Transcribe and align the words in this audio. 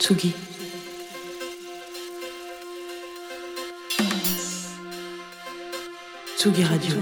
Tsugi. 0.00 0.34
Tsugi 6.38 6.64
Radio. 6.64 6.96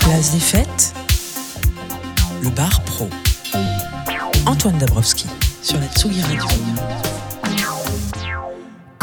Place 0.00 0.32
des 0.32 0.40
fêtes. 0.40 0.94
Le 2.42 2.50
bar 2.50 2.82
pro. 2.82 3.08
Antoine 4.46 4.78
Dabrowski 4.78 5.28
sur 5.62 5.78
la 5.78 5.86
Tsugi 5.86 6.22
Radio. 6.22 7.05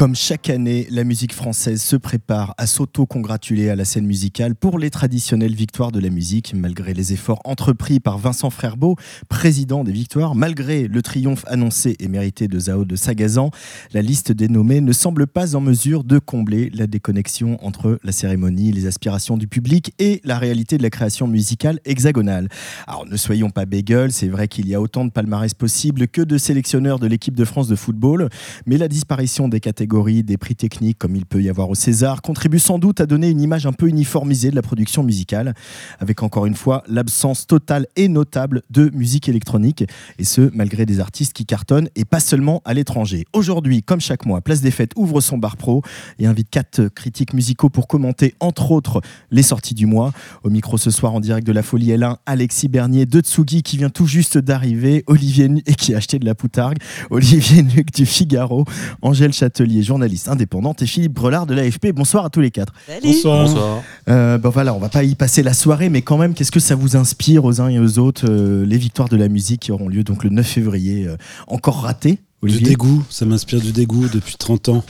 Comme 0.04 0.16
chaque 0.16 0.50
année, 0.50 0.86
la 0.90 1.06
musique 1.06 1.32
française 1.32 1.82
se 1.82 1.96
prépare 1.96 2.54
à 2.58 2.68
s'auto-congratuler 2.68 3.70
à 3.70 3.78
la 3.78 3.86
scène 3.86 4.06
musicale 4.06 4.54
pour 4.54 4.78
les 4.78 4.90
traditionnelles 4.90 5.56
victoires 5.56 5.94
de 5.94 6.00
la 6.02 6.10
musique, 6.10 6.54
malgré 6.54 6.94
les 6.94 7.14
efforts 7.14 7.40
entrepris 7.46 8.02
par 8.02 8.18
Vincent 8.18 8.50
Frerbeau, 8.50 8.98
président 9.30 9.86
des 9.86 9.94
Victoires, 9.94 10.36
malgré 10.36 10.90
le 10.90 11.02
triomphe 11.02 11.46
annoncé 11.48 11.96
et 12.02 12.10
mérité 12.10 12.50
de 12.50 12.60
Zao 12.60 12.84
de 12.84 12.98
Sagazan, 12.98 13.50
la 13.94 14.02
liste 14.02 14.34
des 14.34 14.50
nommés 14.50 14.82
ne 14.82 14.92
semble 14.92 15.26
pas 15.26 15.56
en 15.56 15.62
mesure 15.62 16.04
de 16.04 16.20
combler 16.20 16.70
la 16.74 16.86
déconnexion 16.86 17.58
entre 17.66 17.98
la 18.04 18.12
cérémonie, 18.12 18.74
les 18.74 18.88
aspirations 18.88 19.38
du 19.38 19.48
public 19.48 19.94
et 20.00 20.20
la 20.26 20.38
réalité 20.38 20.78
de 20.78 20.84
la 20.84 20.90
création 20.90 21.30
musicale 21.30 21.80
hexagonale. 21.86 22.50
Alors 22.88 23.06
ne 23.06 23.16
soyons 23.16 23.52
pas 23.52 23.66
bagel, 23.66 24.12
c'est 24.12 24.28
vrai 24.28 24.50
qu'il 24.50 24.68
y 24.68 24.76
a 24.76 24.82
autant 24.82 25.06
de 25.06 25.12
palmarès 25.12 25.54
possibles 25.54 26.10
que 26.10 26.22
de 26.22 26.38
sélectionneurs 26.38 27.00
de 27.00 27.08
l'équipe 27.08 27.36
de 27.36 27.46
France 27.46 27.70
de 27.70 27.78
football, 27.78 28.28
mais 28.66 28.78
la 28.78 28.90
disparition 28.90 29.48
des 29.48 29.62
catégories 29.62 29.93
des 30.02 30.38
prix 30.38 30.56
techniques 30.56 30.98
comme 30.98 31.16
il 31.16 31.26
peut 31.26 31.42
y 31.42 31.50
avoir 31.50 31.70
au 31.70 31.76
César, 31.76 32.24
contribue 32.24 32.58
sans 32.58 32.80
doute 32.80 33.00
à 33.00 33.06
donner 33.06 33.30
une 33.30 33.42
image 33.42 33.68
un 33.68 33.74
peu 33.74 33.88
uniformisée 33.88 34.50
de 34.50 34.56
la 34.56 34.64
production 34.64 35.04
musicale, 35.04 35.54
avec 36.00 36.24
encore 36.24 36.48
une 36.48 36.56
fois 36.56 36.84
l'absence 36.88 37.46
totale 37.46 37.86
et 37.96 38.08
notable 38.08 38.64
de 38.72 38.90
musique 38.94 39.30
électronique, 39.30 39.84
et 40.18 40.24
ce, 40.24 40.50
malgré 40.56 40.88
des 40.88 41.00
artistes 41.00 41.34
qui 41.34 41.46
cartonnent, 41.46 41.90
et 41.96 42.06
pas 42.06 42.20
seulement 42.20 42.64
à 42.66 42.74
l'étranger. 42.74 43.26
Aujourd'hui, 43.34 43.84
comme 43.84 44.02
chaque 44.02 44.26
mois, 44.26 44.42
Place 44.42 44.62
des 44.62 44.72
Fêtes 44.72 44.94
ouvre 44.96 45.22
son 45.22 45.38
bar 45.38 45.58
pro 45.58 45.84
et 46.18 46.26
invite 46.26 46.50
quatre 46.50 46.88
critiques 46.88 47.34
musicaux 47.34 47.70
pour 47.70 47.88
commenter, 47.88 48.34
entre 48.40 48.72
autres, 48.72 49.00
les 49.30 49.44
sorties 49.44 49.76
du 49.76 49.86
mois. 49.86 50.12
Au 50.44 50.50
micro 50.50 50.80
ce 50.80 50.90
soir, 50.90 51.14
en 51.14 51.20
direct 51.20 51.46
de 51.46 51.54
la 51.54 51.62
Folie 51.62 51.92
L1, 51.92 52.18
Alexis 52.26 52.68
Bernier 52.68 53.06
de 53.06 53.20
Tsugi, 53.20 53.62
qui 53.62 53.78
vient 53.78 53.92
tout 53.92 54.08
juste 54.08 54.40
d'arriver, 54.40 55.04
Olivier 55.06 55.50
et 55.68 55.76
qui 55.76 55.94
a 55.94 55.98
acheté 55.98 56.18
de 56.18 56.26
la 56.26 56.34
poutargue, 56.34 56.78
Olivier 57.12 57.62
Nuc 57.62 57.94
du 57.94 58.06
Figaro, 58.06 58.66
Angèle 59.02 59.34
Châtelier 59.34 59.73
journaliste 59.82 60.28
indépendante, 60.28 60.82
et 60.82 60.86
Philippe 60.86 61.14
Brelard 61.14 61.46
de 61.46 61.54
l'AFP. 61.54 61.94
Bonsoir 61.94 62.26
à 62.26 62.30
tous 62.30 62.42
les 62.42 62.52
quatre. 62.52 62.74
Bonsoir. 63.02 63.46
Bonsoir. 63.48 63.84
Euh, 64.10 64.38
bon 64.38 64.50
voilà, 64.50 64.74
on 64.74 64.80
va 64.80 64.90
pas 64.90 65.04
y 65.04 65.16
passer 65.16 65.42
la 65.42 65.54
soirée, 65.54 65.90
mais 65.90 66.02
quand 66.02 66.18
même, 66.18 66.34
qu'est-ce 66.34 66.52
que 66.52 66.60
ça 66.60 66.76
vous 66.76 66.96
inspire 66.96 67.46
aux 67.46 67.62
uns 67.62 67.70
et 67.70 67.80
aux 67.80 67.98
autres 68.00 68.26
euh, 68.30 68.66
les 68.66 68.78
victoires 68.78 69.10
de 69.10 69.16
la 69.18 69.30
musique 69.30 69.62
qui 69.62 69.72
auront 69.72 69.88
lieu 69.88 70.04
donc 70.04 70.24
le 70.24 70.30
9 70.30 70.46
février, 70.46 71.08
euh, 71.08 71.16
encore 71.48 71.82
raté 71.82 72.20
Du 72.44 72.60
dégoût, 72.62 73.04
ça 73.10 73.26
m'inspire 73.26 73.62
du 73.62 73.72
dégoût 73.72 74.08
depuis 74.08 74.36
30 74.38 74.70
ans. 74.70 74.84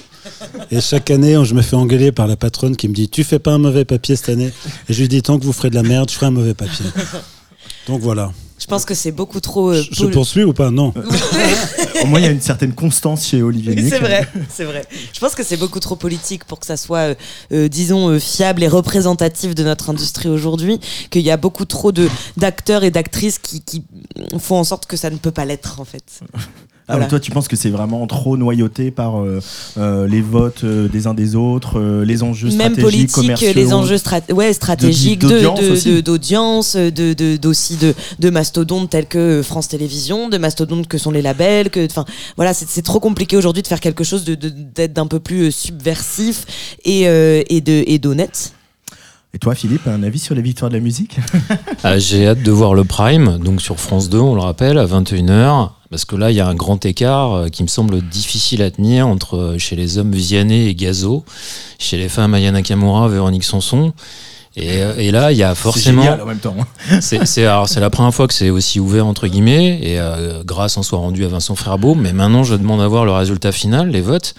Et 0.72 0.81
chaque 0.81 1.12
année, 1.12 1.38
je 1.44 1.53
me 1.53 1.62
fais 1.62 1.75
engueuler 1.75 2.12
par 2.12 2.28
la 2.28 2.36
patronne 2.36 2.75
qui 2.75 2.88
me 2.88 2.94
dit 2.94 3.09
Tu 3.09 3.23
fais 3.23 3.40
pas 3.40 3.52
un 3.52 3.58
mauvais 3.58 3.86
papier 3.86 4.16
cette 4.16 4.30
année 4.30 4.52
Et 4.90 4.94
je 4.94 5.02
lui 5.02 5.08
dis 5.08 5.22
Tant 5.22 5.38
que 5.38 5.44
vous 5.44 5.53
ferez 5.53 5.70
de 5.70 5.75
la 5.75 5.84
merde, 5.84 6.09
je 6.09 6.16
ferai 6.16 6.28
un 6.28 6.31
mauvais 6.31 6.53
papier. 6.53 6.86
Donc 7.88 8.02
voilà. 8.02 8.31
Je 8.59 8.67
pense 8.67 8.86
que 8.86 8.94
c'est 8.94 9.12
beaucoup 9.12 9.42
trop. 9.42 9.73
je, 9.73 9.81
je 9.92 10.06
poursuis 10.06 10.44
ou 10.45 10.53
pas? 10.53 10.72
Non. 10.72 10.94
Au 12.03 12.06
moins, 12.06 12.20
il 12.20 12.25
y 12.25 12.28
a 12.28 12.31
une 12.31 12.40
certaine 12.40 12.73
constance 12.73 13.28
chez 13.28 13.42
Olivier. 13.42 13.90
C'est 13.90 14.00
vrai, 14.00 14.25
c'est 14.50 14.64
vrai. 14.64 14.86
Je 15.12 15.20
pense 15.20 15.36
que 15.36 15.44
c'est 15.44 15.58
beaucoup 15.58 15.81
trop 15.81 15.98
politique 15.98 16.45
pour 16.45 16.62
que 16.62 16.66
ça 16.66 16.78
soit, 16.78 17.09
euh, 17.09 17.16
euh, 17.52 17.67
disons, 17.67 18.08
euh, 18.09 18.20
fiable 18.20 18.64
et 18.64 18.70
représentatif 18.70 19.53
de 19.53 19.64
notre 19.64 19.90
industrie 19.90 20.30
aujourd'hui. 20.30 20.80
Qu'il 21.09 21.24
y 21.24 21.31
a 21.31 21.35
beaucoup 21.35 21.66
trop 21.66 21.91
d'acteurs 22.38 22.85
et 22.85 22.91
d'actrices 22.91 23.38
qui, 23.38 23.62
qui 23.62 23.84
font 24.40 24.56
en 24.56 24.63
sorte 24.63 24.85
que 24.85 24.96
ça 24.96 25.09
ne 25.09 25.18
peut 25.18 25.31
pas 25.31 25.44
l'être, 25.44 25.81
en 25.81 25.85
fait. 25.85 26.22
Ah, 26.88 26.94
voilà. 26.94 27.06
toi, 27.08 27.20
tu 27.22 27.32
penses 27.32 27.48
que 27.48 27.56
c'est 27.56 27.70
vraiment 27.70 28.06
trop 28.08 28.36
noyauté 28.36 28.92
par 28.92 29.22
euh, 29.22 29.40
euh, 29.78 30.06
les 30.06 30.22
votes 30.22 30.66
euh, 30.66 30.90
des 30.90 31.08
uns 31.08 31.14
des 31.14 31.36
autres, 31.36 31.80
euh, 31.80 32.04
les 32.04 32.24
enjeux 32.24 32.50
Même 32.50 32.74
stratégiques, 32.74 33.12
politiques, 33.14 33.56
les 33.56 33.74
enjeux 33.74 33.98
strat 33.98 34.20
ouais, 34.34 34.52
stratégiques, 34.52 35.20
d'audience, 35.20 36.76
de, 36.76 36.90
de, 36.90 37.14
de, 37.14 37.38
d'aussi 37.38 37.78
de, 37.78 37.94
de, 38.20 38.30
mastodontes 38.30 38.90
tels 38.90 39.08
que 39.08 39.42
France 39.44 39.70
Télévisions, 39.70 40.28
de 40.28 40.38
mastodontes 40.38 40.90
que 40.90 40.98
sont 40.98 41.12
les 41.12 41.22
labels. 41.22 41.70
Que, 41.70 41.86
enfin, 41.86 42.04
voilà, 42.36 42.54
c'est 42.54 42.82
trop 42.82 43.00
compliqué 43.00 43.38
aujourd'hui 43.38 43.64
de 43.64 43.68
faire 43.68 43.80
quelque 43.80 44.04
chose 44.04 44.26
d'être 44.26 44.94
d'un 44.94 45.08
peu 45.08 45.22
plus 45.22 45.54
subversif 45.54 46.46
et, 46.84 47.04
et 47.04 47.62
de 47.62 47.84
et 47.88 47.98
d'honnête. 47.98 48.54
Et 49.36 49.40
toi, 49.40 49.56
Philippe, 49.56 49.88
un 49.88 50.04
avis 50.04 50.20
sur 50.20 50.36
les 50.36 50.44
victoires 50.44 50.70
de 50.70 50.76
la 50.76 50.82
musique? 50.82 51.18
Ah, 51.84 51.98
J'ai 51.98 52.28
hâte 52.28 52.44
de 52.44 52.52
voir 52.52 52.76
le 52.76 52.84
Prime, 52.84 53.40
donc 53.40 53.62
sur 53.62 53.80
France 53.80 54.10
2, 54.10 54.20
on 54.20 54.36
le 54.36 54.42
rappelle, 54.42 54.78
à 54.78 54.86
21h. 54.86 55.72
Parce 55.94 56.06
que 56.06 56.16
là, 56.16 56.31
il 56.31 56.36
y 56.36 56.40
a 56.40 56.48
un 56.48 56.56
grand 56.56 56.84
écart 56.88 57.34
euh, 57.34 57.48
qui 57.50 57.62
me 57.62 57.68
semble 57.68 58.02
difficile 58.02 58.64
à 58.64 58.72
tenir 58.72 59.08
entre 59.08 59.38
euh, 59.38 59.58
chez 59.59 59.76
les 59.76 60.00
hommes 60.00 60.12
Vianney 60.12 60.68
et 60.68 60.74
Gazo, 60.74 61.24
chez 61.78 61.98
les 61.98 62.09
femmes 62.09 62.34
Ayana 62.34 62.58
Nakamura, 62.58 63.08
Véronique 63.09 63.44
Sanson. 63.44 63.94
Et, 64.56 64.84
euh, 64.84 64.94
et, 64.98 65.12
là, 65.12 65.32
il 65.32 65.38
y 65.38 65.44
a 65.44 65.56
forcément. 65.56 66.02
C'est 66.02 66.08
génial 66.08 66.22
en 66.22 66.26
même 66.26 66.40
temps. 66.40 66.56
Hein. 66.59 67.02
c'est 67.02 67.80
la 67.80 67.90
première 67.90 68.14
fois 68.14 68.28
que 68.28 68.34
c'est 68.34 68.52
aussi 68.52 68.80
ouvert 68.80 69.08
entre 69.08 69.28
guillemets, 69.28 69.80
et 69.82 70.00
euh, 70.00 70.44
grâce 70.44 70.78
en 70.78 70.84
soit 70.84 71.00
rendu 71.00 71.26
à 71.26 71.28
Vincent 71.28 71.56
Frerbeau. 71.56 71.96
Mais 71.96 72.14
maintenant, 72.14 72.44
je 72.44 72.56
demande 72.56 72.82
à 72.82 72.88
voir 72.88 73.06
le 73.06 73.12
résultat 73.12 73.52
final, 73.52 73.90
les 73.90 74.02
votes. 74.02 74.36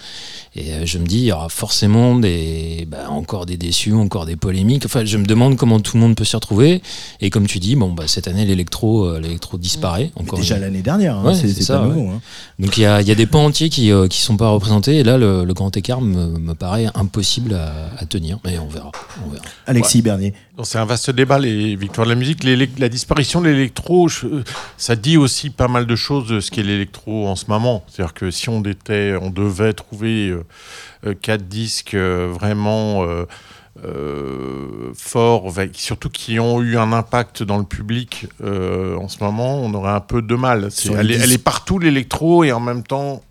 Et 0.57 0.71
euh, 0.71 0.85
je 0.85 0.97
me 0.97 1.05
dis, 1.05 1.17
il 1.17 1.25
y 1.25 1.31
aura 1.33 1.49
forcément 1.49 2.15
des, 2.17 2.87
bah, 2.89 3.09
encore 3.09 3.45
des 3.45 3.57
déçus, 3.57 3.93
encore 3.93 4.25
des 4.25 4.37
polémiques. 4.37 4.85
Enfin, 4.85 5.03
je 5.03 5.17
me 5.17 5.25
demande 5.25 5.57
comment 5.57 5.81
tout 5.81 5.97
le 5.97 6.01
monde 6.01 6.15
peut 6.15 6.23
s'y 6.23 6.35
retrouver. 6.35 6.81
Et 7.19 7.29
comme 7.29 7.45
tu 7.45 7.59
dis, 7.59 7.75
bon, 7.75 7.91
bah, 7.91 8.05
cette 8.07 8.29
année, 8.29 8.45
l'électro, 8.45 9.05
euh, 9.05 9.19
l'électro 9.19 9.57
disparaît. 9.57 10.11
Encore 10.15 10.39
déjà 10.39 10.57
l'année 10.57 10.81
dernière, 10.81 11.17
hein, 11.17 11.25
ouais, 11.25 11.35
c'est 11.35 11.49
ça. 11.61 11.79
Pas 11.79 11.87
nouveau, 11.87 12.09
hein. 12.09 12.21
Donc 12.57 12.77
il 12.77 12.81
y 12.81 12.85
a, 12.85 13.01
y 13.01 13.11
a, 13.11 13.15
des 13.15 13.25
pans 13.25 13.45
entiers 13.45 13.69
qui 13.69 13.91
euh, 13.91 14.07
qui 14.07 14.21
sont 14.21 14.37
pas 14.37 14.47
représentés. 14.47 14.97
Et 14.97 15.03
là, 15.03 15.17
le, 15.17 15.43
le 15.43 15.53
grand 15.53 15.75
écart 15.75 15.99
me, 15.99 16.39
me, 16.39 16.55
paraît 16.55 16.87
impossible 16.95 17.53
à, 17.53 17.89
à, 17.97 18.05
tenir. 18.05 18.39
Mais 18.45 18.57
on 18.57 18.67
verra. 18.67 18.91
On 19.25 19.29
verra. 19.29 19.43
Alexis 19.67 19.97
ouais. 19.97 20.03
Bernier. 20.03 20.33
C'est 20.63 20.77
un 20.77 20.85
vaste 20.85 21.11
débat, 21.11 21.37
les 21.37 21.75
victoires 21.75 22.07
de 22.07 22.11
la 22.11 22.15
musique. 22.17 22.43
La 22.43 22.89
disparition 22.89 23.41
de 23.41 23.49
l'électro, 23.49 24.07
ça 24.77 24.95
dit 24.95 25.17
aussi 25.17 25.49
pas 25.49 25.67
mal 25.67 25.85
de 25.85 25.95
choses 25.95 26.27
de 26.27 26.39
ce 26.39 26.49
qu'est 26.49 26.63
l'électro 26.63 27.27
en 27.27 27.35
ce 27.35 27.45
moment. 27.47 27.83
C'est-à-dire 27.87 28.13
que 28.13 28.31
si 28.31 28.49
on, 28.49 28.63
était, 28.63 29.15
on 29.21 29.29
devait 29.29 29.73
trouver 29.73 30.33
euh, 31.05 31.13
quatre 31.21 31.47
disques 31.47 31.93
euh, 31.93 32.29
vraiment 32.31 33.03
euh, 33.03 33.25
euh, 33.83 34.93
forts, 34.95 35.51
surtout 35.73 36.09
qui 36.09 36.39
ont 36.39 36.61
eu 36.61 36.77
un 36.77 36.93
impact 36.93 37.43
dans 37.43 37.57
le 37.57 37.65
public 37.65 38.27
euh, 38.41 38.95
en 38.95 39.09
ce 39.09 39.21
moment, 39.21 39.59
on 39.59 39.73
aurait 39.73 39.91
un 39.91 39.99
peu 39.99 40.21
de 40.21 40.35
mal. 40.35 40.65
Est, 40.65 40.85
elle, 40.85 41.11
est, 41.11 41.15
elle, 41.15 41.33
est, 41.33 41.43
partout 41.43 41.77
l'électro 41.77 42.45
et 42.45 42.53
en 42.53 42.61
même 42.61 42.83
temps 42.83 43.21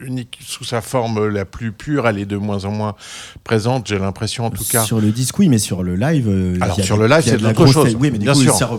unique 0.00 0.38
sous 0.44 0.64
sa 0.64 0.80
forme 0.80 1.28
la 1.28 1.44
plus 1.44 1.72
pure, 1.72 2.06
elle 2.08 2.18
est 2.18 2.26
de 2.26 2.36
moins 2.36 2.64
en 2.64 2.70
moins 2.70 2.94
présente, 3.42 3.86
j'ai 3.86 3.98
l'impression 3.98 4.46
en 4.46 4.50
tout 4.50 4.64
cas. 4.64 4.84
Sur 4.84 5.00
le 5.00 5.10
disque, 5.10 5.38
oui, 5.38 5.48
mais 5.48 5.58
sur 5.58 5.82
le 5.82 5.96
live. 5.96 6.28
Euh, 6.28 6.56
Alors 6.60 6.80
sur 6.80 6.96
le 6.96 7.06
live, 7.06 7.22
c'est 7.22 7.36
de 7.36 7.46
autre 7.46 7.66
chose. 7.66 7.96
Oui, 7.98 8.10
mais 8.10 8.18
bien 8.18 8.32
coup, 8.32 8.42
sûr. 8.42 8.54
Ça, 8.54 8.70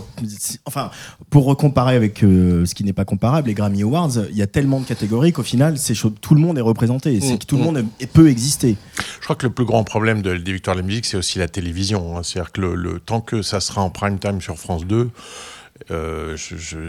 enfin, 0.65 0.91
pour 1.29 1.45
recomparer 1.45 1.95
avec 1.95 2.23
euh, 2.23 2.65
ce 2.65 2.75
qui 2.75 2.83
n'est 2.83 2.93
pas 2.93 3.05
comparable, 3.05 3.47
les 3.47 3.53
Grammy 3.53 3.83
Awards, 3.83 4.11
il 4.29 4.37
y 4.37 4.41
a 4.41 4.47
tellement 4.47 4.79
de 4.79 4.85
catégories 4.85 5.33
qu'au 5.33 5.43
final, 5.43 5.77
c'est 5.77 5.93
tout 6.21 6.35
le 6.35 6.41
monde 6.41 6.57
est 6.57 6.61
représenté. 6.61 7.19
C'est 7.21 7.33
mmh, 7.33 7.37
que 7.39 7.45
tout 7.45 7.55
mmh. 7.55 7.59
le 7.59 7.65
monde 7.65 7.85
est, 7.99 8.07
peut 8.07 8.29
exister. 8.29 8.77
Je 9.19 9.23
crois 9.23 9.35
que 9.35 9.45
le 9.45 9.53
plus 9.53 9.65
grand 9.65 9.83
problème 9.83 10.21
de, 10.21 10.35
des 10.37 10.53
victoires 10.53 10.75
de 10.75 10.81
la 10.81 10.87
musique, 10.87 11.05
c'est 11.05 11.17
aussi 11.17 11.39
la 11.39 11.47
télévision. 11.47 12.17
Hein. 12.17 12.21
C'est-à-dire 12.23 12.51
que 12.51 12.61
le, 12.61 12.75
le, 12.75 12.99
tant 12.99 13.21
que 13.21 13.41
ça 13.41 13.59
sera 13.59 13.81
en 13.81 13.89
prime 13.89 14.19
time 14.19 14.41
sur 14.41 14.57
France 14.57 14.85
2, 14.85 15.09
euh, 15.91 16.37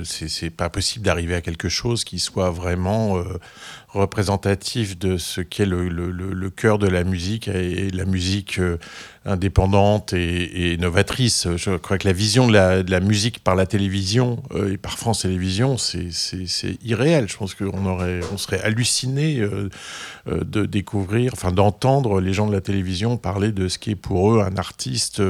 c'est 0.04 0.50
pas 0.50 0.70
possible 0.70 1.04
d'arriver 1.04 1.34
à 1.34 1.40
quelque 1.40 1.68
chose 1.68 2.04
qui 2.04 2.20
soit 2.20 2.50
vraiment 2.50 3.18
euh, 3.18 3.24
représentatif 3.88 4.96
de 4.96 5.16
ce 5.16 5.40
qu'est 5.40 5.66
le, 5.66 5.88
le, 5.88 6.50
cœur 6.50 6.78
de 6.78 6.86
la 6.86 7.02
musique 7.02 7.48
et, 7.48 7.90
la 7.90 8.04
musique 8.04 8.60
euh, 8.60 8.78
indépendante 9.24 10.12
et, 10.12 10.76
novatrice. 10.76 11.48
Je 11.56 11.76
crois 11.76 11.98
que 11.98 12.06
la 12.06 12.12
vision 12.12 12.46
de 12.46 12.52
la, 12.52 13.00
musique 13.00 13.40
par 13.40 13.56
la 13.56 13.66
télévision 13.66 14.40
euh, 14.54 14.74
et 14.74 14.76
par 14.76 14.98
France 14.98 15.22
Télévisions, 15.22 15.78
c'est 15.78 16.08
irréel. 16.84 17.28
Je 17.28 17.36
pense 17.36 17.54
qu'on 17.54 18.38
serait 18.38 18.60
halluciné 18.60 19.44
de 20.26 20.64
découvrir, 20.64 21.32
enfin 21.32 21.50
d'entendre 21.50 22.20
les 22.20 22.32
gens 22.32 22.46
de 22.46 22.52
la 22.52 22.60
télévision 22.60 23.16
parler 23.16 23.50
de 23.50 23.66
ce 23.66 23.78
qui 23.80 23.90
est 23.90 23.96
pour 23.96 24.32
eux 24.32 24.42
un 24.42 24.56
artiste. 24.56 25.20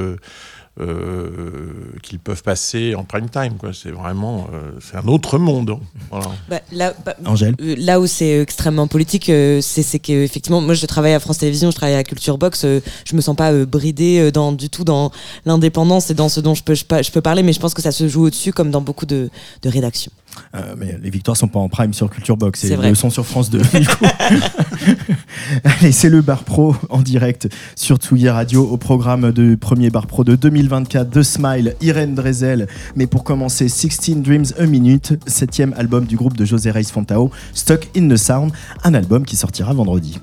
Euh, 0.79 1.71
qu'ils 2.03 2.19
peuvent 2.19 2.43
passer 2.43 2.93
en 2.93 3.03
prime 3.03 3.29
time. 3.29 3.53
C'est 3.73 3.89
vraiment 3.89 4.47
euh, 4.53 4.71
c'est 4.79 4.95
un 4.95 5.07
autre 5.07 5.39
monde. 5.39 5.79
Voilà. 6.11 6.27
Bah, 6.49 6.61
là, 6.71 6.93
bah, 7.03 7.15
Angèle 7.25 7.55
euh, 7.61 7.75
là 7.79 7.99
où 7.99 8.05
c'est 8.05 8.41
extrêmement 8.41 8.87
politique, 8.87 9.29
euh, 9.29 9.59
c'est 9.61 9.97
qu'effectivement, 9.97 10.61
moi 10.61 10.75
je 10.75 10.85
travaille 10.85 11.13
à 11.13 11.19
France 11.19 11.39
Télévisions, 11.39 11.71
je 11.71 11.75
travaille 11.75 11.95
à 11.95 12.03
Culture 12.03 12.37
Box, 12.37 12.63
euh, 12.63 12.79
je 13.05 13.15
me 13.15 13.21
sens 13.21 13.35
pas 13.35 13.65
bridée 13.65 14.31
dans, 14.31 14.51
du 14.51 14.69
tout 14.69 14.83
dans 14.83 15.11
l'indépendance 15.45 16.11
et 16.11 16.13
dans 16.13 16.29
ce 16.29 16.39
dont 16.41 16.53
je 16.53 16.63
peux, 16.63 16.75
je, 16.75 16.83
je, 17.01 17.11
peux 17.11 17.21
parler, 17.21 17.41
mais 17.41 17.53
je 17.53 17.59
pense 17.59 17.73
que 17.73 17.81
ça 17.81 17.91
se 17.91 18.07
joue 18.07 18.25
au-dessus 18.25 18.53
comme 18.53 18.69
dans 18.69 18.81
beaucoup 18.81 19.05
de, 19.07 19.29
de 19.63 19.69
rédactions. 19.69 20.11
Euh, 20.55 20.75
mais 20.77 20.97
les 21.01 21.09
victoires 21.09 21.37
sont 21.37 21.47
pas 21.47 21.59
en 21.59 21.69
prime 21.69 21.93
sur 21.93 22.09
Culture 22.09 22.37
Box, 22.37 22.63
elles 22.63 22.95
sont 22.95 23.09
sur 23.09 23.25
France 23.25 23.49
2. 23.49 23.59
du 23.59 23.87
coup. 23.87 24.05
Allez, 25.63 25.91
c'est 25.91 26.09
le 26.09 26.21
Bar 26.21 26.43
Pro 26.43 26.75
en 26.89 27.01
direct 27.01 27.47
sur 27.75 27.97
Tsugi 27.97 28.29
Radio 28.29 28.63
au 28.63 28.77
programme 28.77 29.31
de 29.31 29.55
premier 29.55 29.89
Bar 29.89 30.07
Pro 30.07 30.23
de 30.23 30.35
2024 30.35 31.09
de 31.09 31.21
Smile, 31.21 31.75
Irène 31.81 32.15
Drezel. 32.15 32.67
Mais 32.95 33.07
pour 33.07 33.23
commencer, 33.23 33.69
16 33.69 34.17
Dreams 34.17 34.45
A 34.59 34.65
Minute, 34.65 35.13
septième 35.27 35.73
album 35.77 36.05
du 36.05 36.15
groupe 36.15 36.37
de 36.37 36.45
José 36.45 36.71
Reis 36.71 36.89
Fontao, 36.91 37.31
Stuck 37.53 37.87
in 37.95 38.07
the 38.07 38.17
Sound, 38.17 38.51
un 38.83 38.93
album 38.93 39.25
qui 39.25 39.35
sortira 39.35 39.73
vendredi. 39.73 40.19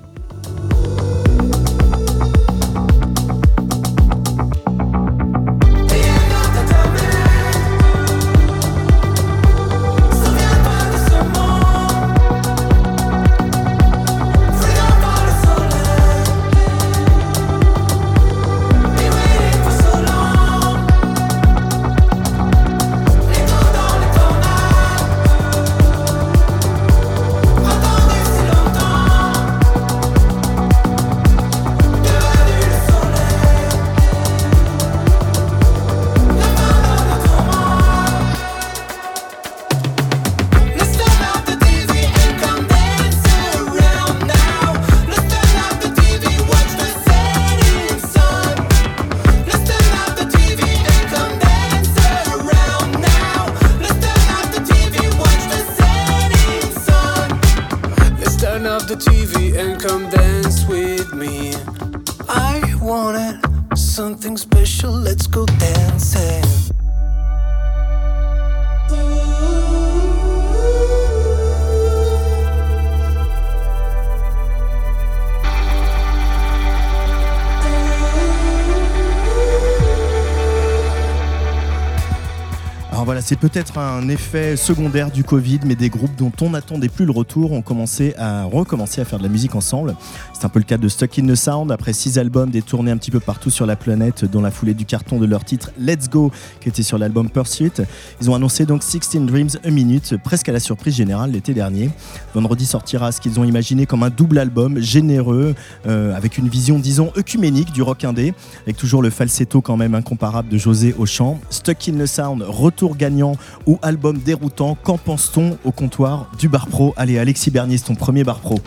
C'est 83.24 83.38
peut-être 83.38 83.78
un 83.78 84.06
effet 84.10 84.54
secondaire 84.54 85.10
du 85.10 85.24
Covid, 85.24 85.60
mais 85.64 85.76
des 85.76 85.88
groupes 85.88 86.14
dont 86.14 86.30
on 86.42 86.50
n'attendait 86.50 86.90
plus 86.90 87.06
le 87.06 87.10
retour 87.12 87.52
ont 87.52 87.62
commencé 87.62 88.14
à 88.18 88.44
recommencer 88.44 89.00
à 89.00 89.06
faire 89.06 89.18
de 89.18 89.22
la 89.22 89.30
musique 89.30 89.54
ensemble. 89.54 89.96
C'est 90.44 90.48
un 90.48 90.50
peu 90.50 90.58
le 90.58 90.66
cas 90.66 90.76
de 90.76 90.88
Stuck 90.88 91.18
in 91.18 91.26
the 91.26 91.36
Sound, 91.36 91.72
après 91.72 91.94
six 91.94 92.18
albums, 92.18 92.50
des 92.50 92.60
tournées 92.60 92.90
un 92.90 92.98
petit 92.98 93.10
peu 93.10 93.18
partout 93.18 93.48
sur 93.48 93.64
la 93.64 93.76
planète, 93.76 94.26
dans 94.26 94.42
la 94.42 94.50
foulée 94.50 94.74
du 94.74 94.84
carton 94.84 95.18
de 95.18 95.24
leur 95.24 95.42
titre 95.42 95.70
Let's 95.78 96.10
Go, 96.10 96.30
qui 96.60 96.68
était 96.68 96.82
sur 96.82 96.98
l'album 96.98 97.30
Pursuit. 97.30 97.72
Ils 98.20 98.28
ont 98.28 98.34
annoncé 98.34 98.66
donc 98.66 98.82
16 98.82 99.22
Dreams 99.22 99.48
A 99.64 99.70
Minute, 99.70 100.18
presque 100.22 100.50
à 100.50 100.52
la 100.52 100.60
surprise 100.60 100.96
générale 100.96 101.30
l'été 101.30 101.54
dernier. 101.54 101.88
Vendredi 102.34 102.66
sortira 102.66 103.10
ce 103.10 103.22
qu'ils 103.22 103.40
ont 103.40 103.44
imaginé 103.44 103.86
comme 103.86 104.02
un 104.02 104.10
double 104.10 104.38
album, 104.38 104.78
généreux, 104.80 105.54
euh, 105.86 106.14
avec 106.14 106.36
une 106.36 106.50
vision, 106.50 106.78
disons, 106.78 107.10
œcuménique 107.16 107.72
du 107.72 107.80
rock 107.80 108.04
indé, 108.04 108.34
avec 108.64 108.76
toujours 108.76 109.00
le 109.00 109.08
falsetto 109.08 109.62
quand 109.62 109.78
même 109.78 109.94
incomparable 109.94 110.50
de 110.50 110.58
José 110.58 110.94
au 110.98 111.06
chant. 111.06 111.40
Stuck 111.48 111.88
in 111.88 111.94
the 111.94 112.06
Sound, 112.06 112.44
retour 112.46 112.98
gagnant 112.98 113.36
ou 113.64 113.78
album 113.80 114.18
déroutant 114.18 114.76
Qu'en 114.82 114.98
pense-t-on 114.98 115.56
au 115.64 115.72
comptoir 115.72 116.30
du 116.38 116.50
bar 116.50 116.66
pro? 116.66 116.92
Allez, 116.98 117.18
Alexis 117.18 117.50
Bernier, 117.50 117.78
c'est 117.78 117.86
ton 117.86 117.94
premier 117.94 118.24
bar 118.24 118.40
pro. 118.40 118.60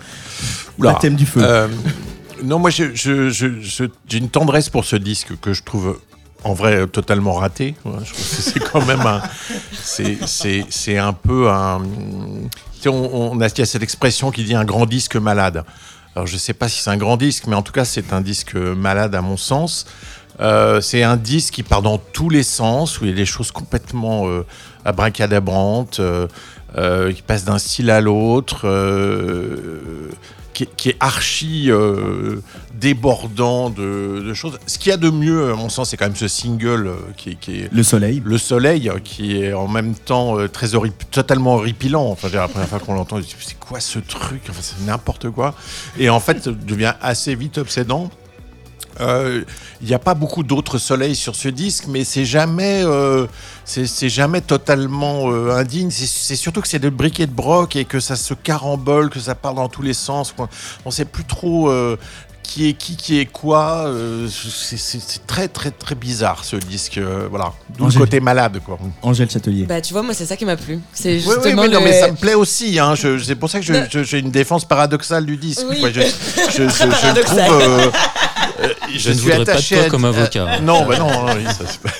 La 0.80 0.96
thème 0.96 1.16
du 1.16 1.26
feu. 1.26 1.42
Euh, 1.44 1.68
non, 2.44 2.60
moi 2.60 2.70
j'ai 2.70 2.92
une 4.14 4.30
tendresse 4.30 4.70
pour 4.70 4.86
ce 4.86 4.96
disque 4.96 5.40
que 5.40 5.54
je 5.54 5.64
trouve 5.64 6.00
en 6.44 6.54
vrai 6.54 6.88
totalement 6.88 7.34
raté. 7.34 7.76
c'est 8.14 8.60
quand 8.60 8.86
même 8.86 9.02
un. 9.02 9.22
C'est 10.70 10.98
un 10.98 11.14
peu 11.14 11.50
un. 11.50 11.82
On, 12.86 13.42
a, 13.42 13.48
il 13.48 13.58
y 13.58 13.62
a 13.62 13.66
cette 13.66 13.84
expression 13.84 14.32
qui 14.32 14.44
dit 14.44 14.56
un 14.56 14.66
grand 14.66 14.86
disque 14.86 15.16
malade. 15.16 15.64
Alors 16.16 16.28
je 16.28 16.34
ne 16.34 16.40
sais 16.40 16.54
pas 16.54 16.70
si 16.70 16.82
c'est 16.82 16.90
un 16.90 16.98
grand 16.98 17.18
disque, 17.18 17.48
mais 17.48 17.56
en 17.56 17.62
tout 17.62 17.72
cas 17.72 17.86
c'est 17.86 18.14
un 18.14 18.22
disque 18.22 18.56
malade 18.56 19.14
à 19.16 19.22
mon 19.22 19.38
sens. 19.38 19.86
Euh, 20.40 20.82
c'est 20.82 21.04
un 21.04 21.18
disque 21.18 21.56
qui 21.56 21.64
part 21.64 21.82
dans 21.82 21.98
tous 21.98 22.30
les 22.30 22.44
sens, 22.44 23.00
où 23.00 23.06
il 23.06 23.10
y 23.10 23.14
a 23.14 23.16
des 23.16 23.26
choses 23.26 23.52
complètement 23.52 24.28
euh, 24.28 24.46
abracadabrantes, 24.86 26.00
euh, 26.00 26.28
qui 27.12 27.22
passe 27.22 27.46
d'un 27.46 27.58
style 27.58 27.90
à 27.90 28.02
l'autre, 28.02 28.68
qui, 30.66 30.90
est 30.90 30.98
archi 31.00 31.70
débordant 32.74 33.70
de, 33.70 34.34
choses. 34.34 34.60
Ce 34.68 34.78
qu'il 34.78 34.90
y 34.90 34.94
a 34.94 34.98
de 34.98 35.10
mieux, 35.10 35.52
à 35.52 35.56
mon 35.56 35.70
sens, 35.70 35.90
c'est 35.90 35.98
quand 35.98 36.06
même 36.06 36.16
ce 36.16 36.28
single 36.28 36.92
qui, 37.16 37.32
est 37.32 37.74
Le 37.74 37.84
Soleil. 37.84 38.22
Le 38.24 38.38
Soleil, 38.38 38.92
qui 39.04 39.42
est 39.42 39.54
en 39.54 39.68
même 39.68 39.96
temps 39.96 40.38
très 40.48 40.70
totalement 41.12 41.56
horripilant. 41.56 42.06
Enfin, 42.06 42.30
la 42.32 42.48
première 42.48 42.70
fois 42.70 42.80
qu'on 42.80 42.94
l'entend, 42.94 43.20
c'est 43.40 43.60
quoi 43.60 43.80
ce 43.80 44.00
truc? 44.00 44.42
Enfin, 44.50 44.62
C'est 44.62 44.86
n'importe 44.86 45.30
quoi. 45.30 45.56
Et 45.98 46.10
en 46.10 46.20
fait, 46.20 46.44
ça 46.44 46.52
devient 46.52 46.94
assez 47.02 47.36
vite 47.36 47.58
obsédant. 47.58 48.10
Euh, 49.00 49.44
il 49.82 49.88
n'y 49.88 49.94
a 49.94 50.00
pas 50.00 50.14
beaucoup 50.14 50.44
d'autres 50.44 50.78
soleils 50.78 51.16
sur 51.16 51.36
ce 51.36 51.50
disque, 51.50 51.86
mais 51.88 52.04
c'est 52.04 52.26
jamais, 52.26 52.82
euh, 52.84 53.28
c'est 53.66 54.10
jamais 54.10 54.42
totalement 54.42 55.32
euh, 55.32 55.52
indigne. 55.52 55.92
C'est 55.92 56.36
surtout 56.36 56.62
que 56.62 56.68
c'est 56.68 56.80
de 56.80 56.90
briques 56.90 57.20
et 57.20 57.28
de 57.28 57.32
broc 57.32 57.76
et 57.76 57.86
que 57.86 58.00
ça 58.00 58.16
se 58.16 58.34
carambole, 58.34 59.10
que 59.10 59.20
ça 59.20 59.36
part 59.36 59.54
dans 59.54 59.70
tous 59.70 59.82
les 59.82 59.94
sens. 59.94 60.34
On 60.38 60.48
ne 60.90 60.92
sait 60.92 61.06
plus 61.06 61.26
trop 61.26 61.72
qui 62.44 62.70
est 62.70 62.74
qui, 62.74 62.96
qui 62.96 63.20
est 63.20 63.26
quoi. 63.26 63.92
c'est 64.30 65.28
très 65.28 65.48
très 65.50 65.70
très 65.70 65.96
bizarre 65.96 66.46
ce 66.46 66.56
disque. 66.56 67.00
voilà, 67.30 67.54
d'où 67.78 67.88
le 67.88 67.94
côté 67.94 68.20
malade 68.20 68.62
quoi. 68.66 68.80
Angèle 69.02 69.30
Châtelier. 69.30 69.66
Bah 69.66 69.82
tu 69.82 69.94
vois, 69.94 70.02
moi 70.02 70.14
c'est 70.14 70.26
ça 70.26 70.38
qui 70.38 70.46
m'a 70.46 70.58
plu. 70.58 70.80
C'est 70.94 71.20
justement. 71.20 71.42
Oui, 71.44 71.68
oui, 71.68 71.70
non, 71.70 71.82
mais 71.82 72.00
ça 72.00 72.10
me 72.10 72.16
plaît 72.16 72.36
aussi. 72.36 72.80
Hein. 72.80 72.94
C'est 72.96 73.36
pour 73.36 73.50
ça 73.50 73.60
que 73.60 74.04
j'ai 74.04 74.20
une 74.20 74.32
défense 74.32 74.66
paradoxale 74.66 75.26
du 75.26 75.38
disque. 75.38 75.66
Je, 75.72 76.02
je, 76.52 76.70
je, 76.70 77.22
trouve. 77.22 77.62
Euh, 77.62 77.92
je, 78.96 79.10
ne 79.10 79.16
voudrais 79.16 79.46
pas 79.46 79.56
de 79.56 79.62
toi 79.62 79.90
comme 79.90 80.06
avocat. 80.06 80.60
non, 80.62 80.86
bah 80.86 80.98
non, 80.98 81.26
non, 81.26 81.52
ça, 81.52 81.66
pas... 81.84 81.92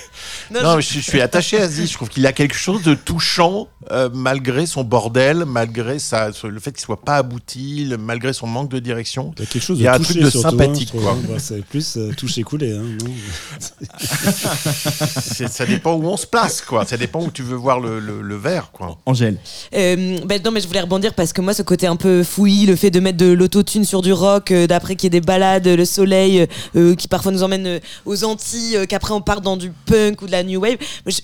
Non, 0.52 0.80
je... 0.80 1.00
suis 1.00 1.22
attaché 1.22 1.60
à 1.60 1.68
Zi. 1.68 1.88
Je 1.88 1.94
trouve 1.94 2.10
qu'il 2.10 2.26
a 2.26 2.32
quelque 2.32 2.56
chose 2.56 2.84
de 2.84 2.94
touchant, 2.94 3.68
euh, 3.92 4.10
malgré 4.14 4.66
son 4.66 4.84
bordel, 4.84 5.46
malgré 5.46 5.98
sa, 6.00 6.32
le 6.44 6.60
fait 6.60 6.72
qu'il 6.72 6.82
soit 6.82 7.00
pas 7.00 7.16
abouti, 7.18 7.94
malgré 7.98 8.34
son 8.34 8.46
manque 8.46 8.70
de 8.70 8.80
direction. 8.80 9.34
Il 9.38 9.42
y 9.42 9.44
a 9.44 9.46
quelque 9.48 9.64
chose 9.64 9.80
de, 9.80 9.88
un 9.88 10.00
truc 10.00 10.18
de 10.18 10.30
sympathique. 10.30 10.92
Hein, 10.96 11.18
quoi. 11.26 11.40
c'est 11.40 11.64
plus 11.64 11.96
euh, 11.96 12.12
touché 12.12 12.44
coulé. 12.44 12.74
Hein, 12.74 12.84
ça 15.50 15.66
dépend 15.66 15.94
où 15.94 16.06
on 16.06 16.18
se 16.18 16.28
place, 16.28 16.62
quoi. 16.62 16.86
Ça 16.86 16.98
dépend 16.98 17.24
où 17.24 17.32
tu 17.32 17.44
veux 17.44 17.56
voir 17.56 17.80
le, 17.80 18.00
le, 18.00 18.36
verre, 18.36 18.72
quoi. 18.72 18.98
Angèle. 19.06 19.38
Euh, 19.74 20.20
ben 20.26 20.42
non, 20.44 20.52
mais 20.52 20.60
je 20.60 20.68
voulais 20.68 20.82
rebondir 20.82 21.14
parce 21.14 21.32
que 21.32 21.42
moi, 21.42 21.54
ce 21.54 21.62
côté 21.62 21.88
un 21.88 21.96
peu 21.96 22.24
fouillis, 22.24 22.66
le 22.66 22.76
fait 22.76 22.92
de 22.92 23.00
mettre 23.00 23.18
de 23.18 23.32
l'autotune 23.32 23.86
sur 23.86 24.02
du 24.02 24.12
rock, 24.12 24.52
d'après 24.52 24.96
qu'il 24.96 25.06
y 25.06 25.08
ait 25.16 25.22
des 25.22 25.26
balades, 25.26 25.68
le 25.68 25.86
soleil, 25.86 26.46
qui 26.98 27.08
parfois 27.08 27.32
nous 27.32 27.44
emmène 27.44 27.80
aux 28.06 28.24
Antilles, 28.26 28.86
qu'après 28.90 29.14
on 29.14 29.22
part 29.22 29.42
dans 29.42 29.56
du 29.56 29.72
punk 29.86 30.22
ou 30.22 30.28
de 30.28 30.32
la 30.32 30.44
new 30.44 30.60
wave. 30.60 30.78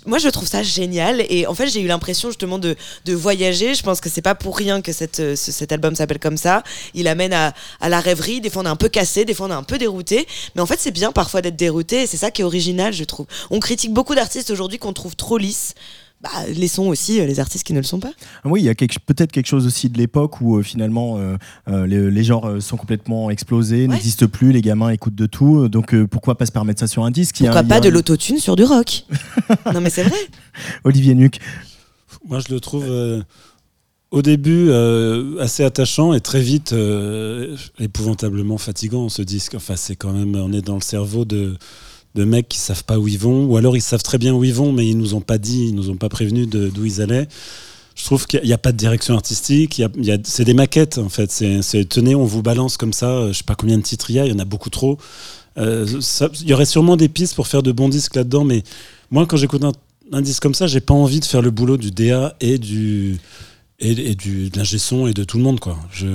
Moi, 0.05 0.17
je 0.17 0.29
trouve 0.29 0.47
ça 0.47 0.63
génial. 0.63 1.25
Et 1.29 1.45
en 1.45 1.53
fait, 1.53 1.67
j'ai 1.67 1.81
eu 1.81 1.87
l'impression 1.87 2.29
justement 2.29 2.52
de, 2.59 2.75
de, 3.05 3.13
voyager. 3.13 3.75
Je 3.75 3.83
pense 3.83 4.01
que 4.01 4.09
c'est 4.09 4.21
pas 4.21 4.35
pour 4.35 4.57
rien 4.57 4.81
que 4.81 4.91
cette, 4.91 5.19
euh, 5.19 5.35
cet 5.35 5.71
album 5.71 5.95
s'appelle 5.95 6.19
comme 6.19 6.37
ça. 6.37 6.63
Il 6.93 7.07
amène 7.07 7.33
à, 7.33 7.53
à, 7.81 7.89
la 7.89 7.99
rêverie. 7.99 8.41
Des 8.41 8.49
fois, 8.49 8.63
on 8.63 8.65
est 8.65 8.69
un 8.69 8.75
peu 8.75 8.89
cassé, 8.89 9.25
des 9.25 9.33
fois, 9.33 9.47
on 9.47 9.51
est 9.51 9.53
un 9.53 9.63
peu 9.63 9.77
dérouté. 9.77 10.27
Mais 10.55 10.61
en 10.61 10.65
fait, 10.65 10.79
c'est 10.79 10.91
bien 10.91 11.11
parfois 11.11 11.41
d'être 11.41 11.55
dérouté. 11.55 12.03
Et 12.03 12.07
c'est 12.07 12.17
ça 12.17 12.31
qui 12.31 12.41
est 12.41 12.45
original, 12.45 12.93
je 12.93 13.03
trouve. 13.03 13.25
On 13.49 13.59
critique 13.59 13.93
beaucoup 13.93 14.15
d'artistes 14.15 14.49
aujourd'hui 14.49 14.79
qu'on 14.79 14.93
trouve 14.93 15.15
trop 15.15 15.37
lisses 15.37 15.75
bah, 16.23 16.29
laissons 16.55 16.87
aussi 16.87 17.19
euh, 17.19 17.25
les 17.25 17.41
artistes 17.41 17.67
qui 17.67 17.73
ne 17.73 17.79
le 17.79 17.83
sont 17.83 17.99
pas. 17.99 18.11
Oui, 18.45 18.61
il 18.61 18.63
y 18.63 18.69
a 18.69 18.73
peut-être 18.73 19.31
quelque 19.31 19.47
chose 19.47 19.67
aussi 19.67 19.89
de 19.89 19.97
l'époque 19.97 20.39
où 20.39 20.55
euh, 20.55 20.63
finalement 20.63 21.17
euh, 21.17 21.85
les, 21.85 22.23
genres 22.23 22.61
sont 22.61 22.77
complètement 22.77 23.29
explosés, 23.29 23.87
n'existent 23.87 24.27
plus, 24.27 24.53
les 24.53 24.61
gamins 24.61 24.89
écoutent 24.89 25.15
de 25.15 25.25
tout. 25.25 25.67
Donc 25.67 25.93
pourquoi 26.05 26.37
pas 26.37 26.45
se 26.45 26.53
permettre 26.53 26.79
ça 26.79 26.87
sur 26.87 27.03
un 27.03 27.11
disque? 27.11 27.39
Pourquoi 27.39 27.63
pas 27.63 27.81
de 27.81 27.89
l'autotune 27.89 28.39
sur 28.39 28.55
du 28.55 28.63
rock? 28.63 29.03
Non 29.73 29.81
mais 29.81 29.89
c'est 29.89 30.03
vrai. 30.03 30.17
Olivier 30.83 31.15
Nuc. 31.15 31.39
Moi 32.27 32.39
je 32.39 32.53
le 32.53 32.59
trouve 32.59 32.85
au 34.11 34.21
début 34.21 34.71
assez 35.39 35.63
attachant 35.63 36.13
et 36.13 36.21
très 36.21 36.41
vite 36.41 36.73
épouvantablement 37.79 38.57
fatigant 38.57 39.09
ce 39.09 39.21
disque. 39.21 39.55
Enfin 39.55 39.75
c'est 39.75 39.95
quand 39.95 40.13
même, 40.13 40.35
on 40.35 40.53
est 40.53 40.61
dans 40.61 40.75
le 40.75 40.81
cerveau 40.81 41.25
de 41.25 41.57
de 42.15 42.23
mecs 42.25 42.47
qui 42.47 42.59
savent 42.59 42.83
pas 42.83 42.99
où 42.99 43.07
ils 43.07 43.17
vont, 43.17 43.45
ou 43.45 43.57
alors 43.57 43.75
ils 43.75 43.81
savent 43.81 44.03
très 44.03 44.17
bien 44.17 44.33
où 44.33 44.43
ils 44.43 44.53
vont, 44.53 44.71
mais 44.71 44.87
ils 44.87 44.97
nous 44.97 45.15
ont 45.15 45.21
pas 45.21 45.37
dit, 45.37 45.67
ils 45.67 45.75
nous 45.75 45.89
ont 45.89 45.95
pas 45.95 46.09
prévenu 46.09 46.45
d'où 46.45 46.85
ils 46.85 47.01
allaient. 47.01 47.27
je 47.95 48.05
trouve 48.05 48.27
qu'il 48.27 48.43
n'y 48.43 48.53
a, 48.53 48.57
pas 48.57 48.71
de 48.71 48.77
direction 48.77 49.15
artistique. 49.15 49.81
C'est 50.23 50.45
des 50.45 50.53
maquettes 50.53 50.97
en 50.97 51.09
fait. 51.09 51.31
C'est, 51.31 51.89
tenez, 51.89 52.15
on 52.15 52.25
vous 52.25 52.43
balance 52.43 52.77
comme 52.77 52.93
ça. 52.93 53.09
Euh, 53.09 53.27
je 53.29 53.39
sais 53.39 53.43
pas 53.43 53.55
combien 53.55 53.77
de 53.77 53.83
titres 53.83 54.11
il 54.11 54.15
y 54.15 54.19
a. 54.19 54.25
Il 54.25 54.31
y 54.31 54.35
en 54.35 54.39
a 54.39 54.45
beaucoup 54.45 54.69
trop. 54.69 54.97
Euh, 55.57 55.85
il 56.41 56.49
y 56.49 56.53
aurait 56.53 56.65
sûrement 56.65 56.97
des 56.97 57.09
pistes 57.09 57.35
pour 57.35 57.47
faire 57.47 57.63
de 57.63 57.71
bons 57.71 57.89
disques 57.89 58.15
là-dedans, 58.15 58.43
mais 58.43 58.63
moi, 59.11 59.25
quand 59.27 59.37
j'écoute 59.37 59.63
un, 59.63 59.71
disque 60.21 60.41
comme 60.41 60.53
ça, 60.53 60.67
j'ai 60.67 60.81
pas 60.81 60.93
envie 60.93 61.19
de 61.19 61.25
faire 61.25 61.41
le 61.41 61.51
boulot 61.51 61.77
du 61.77 61.91
DA 61.91 62.35
et 62.39 62.57
du 62.57 63.17
et, 63.79 64.15
du 64.15 64.49
de 64.49 64.57
l'ingé 64.57 64.77
son 64.77 65.07
et 65.07 65.13
de 65.13 65.23
tout 65.23 65.37
le 65.37 65.43
monde 65.43 65.59
quoi. 65.59 65.77
Je, 65.91 66.07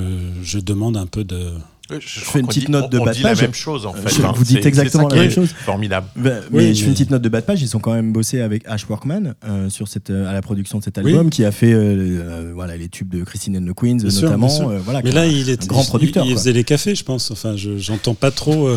je 0.42 0.58
demande 0.58 0.96
un 0.96 1.06
peu 1.06 1.24
de 1.24 1.52
je, 1.90 2.20
fais 2.20 2.40
une 2.40 2.46
petite 2.46 2.68
note 2.68 2.92
de 2.92 2.98
bas 2.98 3.14
de 3.14 3.22
page. 3.22 3.36
la 3.38 3.42
même 3.42 3.54
chose 3.54 3.86
en 3.86 3.94
fait. 3.94 4.22
Hein. 4.22 4.32
Vous 4.34 4.44
dites 4.44 4.66
exactement 4.66 5.08
la 5.08 5.16
même 5.16 5.30
chose. 5.30 5.48
Formidable. 5.64 6.06
Bah, 6.16 6.30
mais 6.50 6.74
je 6.74 6.80
fais 6.80 6.88
une 6.88 6.92
petite 6.92 7.10
note 7.10 7.22
de 7.22 7.28
bas 7.28 7.40
de 7.40 7.46
page. 7.46 7.62
Ils 7.62 7.76
ont 7.76 7.80
quand 7.80 7.94
même 7.94 8.12
bossé 8.12 8.40
avec 8.40 8.62
Ash 8.66 8.86
Workman 8.88 9.34
euh, 9.44 9.70
sur 9.70 9.88
cette, 9.88 10.10
euh, 10.10 10.28
à 10.28 10.32
la 10.32 10.42
production 10.42 10.78
de 10.78 10.84
cet 10.84 10.98
album, 10.98 11.30
qui 11.30 11.44
a 11.44 11.52
fait 11.52 11.72
euh, 11.72 12.52
voilà 12.54 12.76
les 12.76 12.88
tubes 12.88 13.08
de 13.08 13.24
Christine 13.24 13.56
and 13.56 13.72
the 13.72 13.74
Queens 13.74 13.98
notamment. 14.04 14.48
voilà, 14.84 15.00
mais 15.02 15.12
là, 15.12 15.26
il 15.26 15.48
est 15.48 15.66
grand 15.66 15.84
producteur. 15.84 16.26
Il, 16.26 16.34
faisait 16.34 16.52
les 16.52 16.64
cafés, 16.64 16.94
je 16.94 17.04
pense. 17.04 17.30
Enfin, 17.30 17.54
j'entends 17.56 18.14
pas 18.14 18.30
trop. 18.30 18.68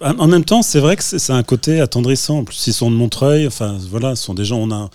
En 0.00 0.26
même 0.26 0.44
temps, 0.44 0.62
c'est 0.62 0.80
vrai 0.80 0.96
que 0.96 1.02
c'est 1.02 1.32
un 1.32 1.42
côté 1.42 1.80
attendrissant. 1.80 2.38
En 2.38 2.44
plus, 2.44 2.66
ils 2.66 2.72
sont 2.72 2.90
de 2.90 2.96
Montreuil. 2.96 3.46
Enfin, 3.46 3.76
voilà, 3.90 4.14
ce 4.14 4.24
sont 4.24 4.34
des 4.34 4.44
gens. 4.44 4.58
On 4.58 4.70
a 4.70 4.90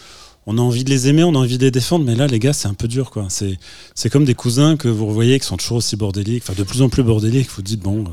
on 0.46 0.58
a 0.58 0.62
envie 0.62 0.84
de 0.84 0.90
les 0.90 1.08
aimer, 1.08 1.24
on 1.24 1.36
a 1.36 1.38
envie 1.38 1.58
de 1.58 1.64
les 1.64 1.72
défendre, 1.72 2.06
mais 2.06 2.16
là, 2.16 2.28
les 2.28 2.40
gars, 2.40 2.54
c'est 2.54 2.68
un 2.68 2.74
peu 2.74 2.88
dur, 2.88 3.12
quoi. 3.12 3.28
C'est, 3.30 3.58
c'est 3.96 4.10
comme 4.10 4.26
des 4.26 4.36
cousins 4.36 4.76
que 4.76 4.90
vous 4.90 5.06
revoyez 5.06 5.40
qui 5.40 5.46
sont 5.46 5.58
toujours 5.58 5.78
aussi 5.78 5.96
bordéliques, 5.96 6.44
enfin, 6.46 6.54
de 6.58 6.64
plus 6.64 6.82
en 6.82 6.90
plus 6.90 7.04
bordéliques. 7.04 7.50
Vous 7.56 7.62
dites, 7.62 7.80
bon, 7.80 8.04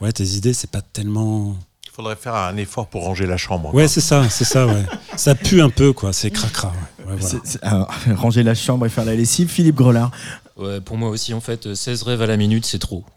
ouais, 0.00 0.10
tes 0.12 0.24
idées, 0.24 0.52
c'est 0.52 0.70
pas 0.70 0.82
tellement. 0.82 1.56
Il 1.86 1.92
faudrait 1.92 2.16
faire 2.16 2.34
un 2.34 2.56
effort 2.56 2.88
pour 2.88 3.04
ranger 3.04 3.26
la 3.26 3.36
chambre. 3.36 3.72
Ouais, 3.72 3.86
c'est 3.86 4.00
ça, 4.00 4.28
c'est 4.30 4.44
ça, 4.44 4.66
ouais. 4.66 4.84
ça 5.16 5.36
pue 5.36 5.62
un 5.62 5.70
peu, 5.70 5.92
quoi. 5.92 6.12
C'est 6.12 6.32
cracra. 6.32 6.72
ranger 8.16 8.42
la 8.42 8.54
chambre 8.54 8.86
et 8.86 8.88
faire 8.88 9.04
la 9.04 9.14
lessive, 9.14 9.48
Philippe 9.48 9.76
Grelard. 9.76 10.10
Ouais, 10.56 10.80
pour 10.80 10.96
moi 10.96 11.10
aussi, 11.10 11.34
en 11.34 11.40
fait, 11.40 11.72
16 11.74 12.02
rêves 12.02 12.22
à 12.22 12.26
la 12.26 12.36
minute, 12.36 12.66
c'est 12.66 12.80
trop. 12.80 13.04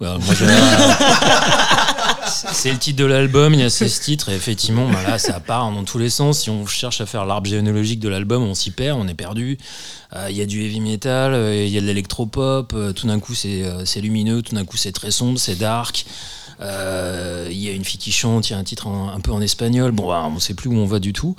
c'est 2.52 2.72
le 2.72 2.78
titre 2.78 3.00
de 3.00 3.06
l'album, 3.06 3.54
il 3.54 3.60
y 3.60 3.64
a 3.64 3.70
16 3.70 4.00
titres, 4.02 4.30
et 4.30 4.36
effectivement, 4.36 4.90
bah 4.90 5.02
là, 5.04 5.18
ça 5.18 5.40
part 5.40 5.72
dans 5.72 5.84
tous 5.84 5.98
les 5.98 6.10
sens. 6.10 6.42
Si 6.42 6.50
on 6.50 6.66
cherche 6.66 7.02
à 7.02 7.06
faire 7.06 7.26
l'arbre 7.26 7.48
généalogique 7.48 8.00
de 8.00 8.10
l'album, 8.10 8.44
on 8.44 8.54
s'y 8.54 8.72
perd, 8.72 9.00
on 9.00 9.08
est 9.08 9.14
perdu. 9.14 9.58
Euh, 10.16 10.28
il 10.30 10.38
y 10.38 10.42
a 10.42 10.46
du 10.46 10.64
heavy 10.64 10.80
metal, 10.80 11.34
euh, 11.34 11.66
il 11.66 11.72
y 11.72 11.78
a 11.78 11.82
de 11.82 11.86
l'électropop, 11.86 12.74
euh, 12.74 12.94
tout 12.94 13.08
d'un 13.08 13.20
coup, 13.20 13.34
c'est 13.34 14.02
lumineux, 14.02 14.42
tout 14.42 14.56
d'un 14.56 14.66
coup, 14.66 14.78
c'est 14.78 14.92
très 14.92 15.12
sombre, 15.12 15.40
c'est 15.40 15.56
dark. 15.56 16.06
Il 16.60 17.58
y 17.58 17.70
a 17.70 17.72
une 17.72 17.86
fille 17.86 18.00
qui 18.00 18.12
chante, 18.12 18.50
il 18.50 18.54
y 18.54 18.56
a 18.56 18.60
un 18.60 18.64
titre 18.64 18.88
un 18.88 19.20
peu 19.20 19.32
en 19.32 19.42
espagnol. 19.42 19.92
Bon, 19.92 20.08
bah, 20.08 20.24
on 20.26 20.36
ne 20.36 20.40
sait 20.40 20.54
plus 20.54 20.70
où 20.70 20.76
on 20.76 20.86
va 20.86 21.00
du 21.00 21.14
tout. 21.14 21.36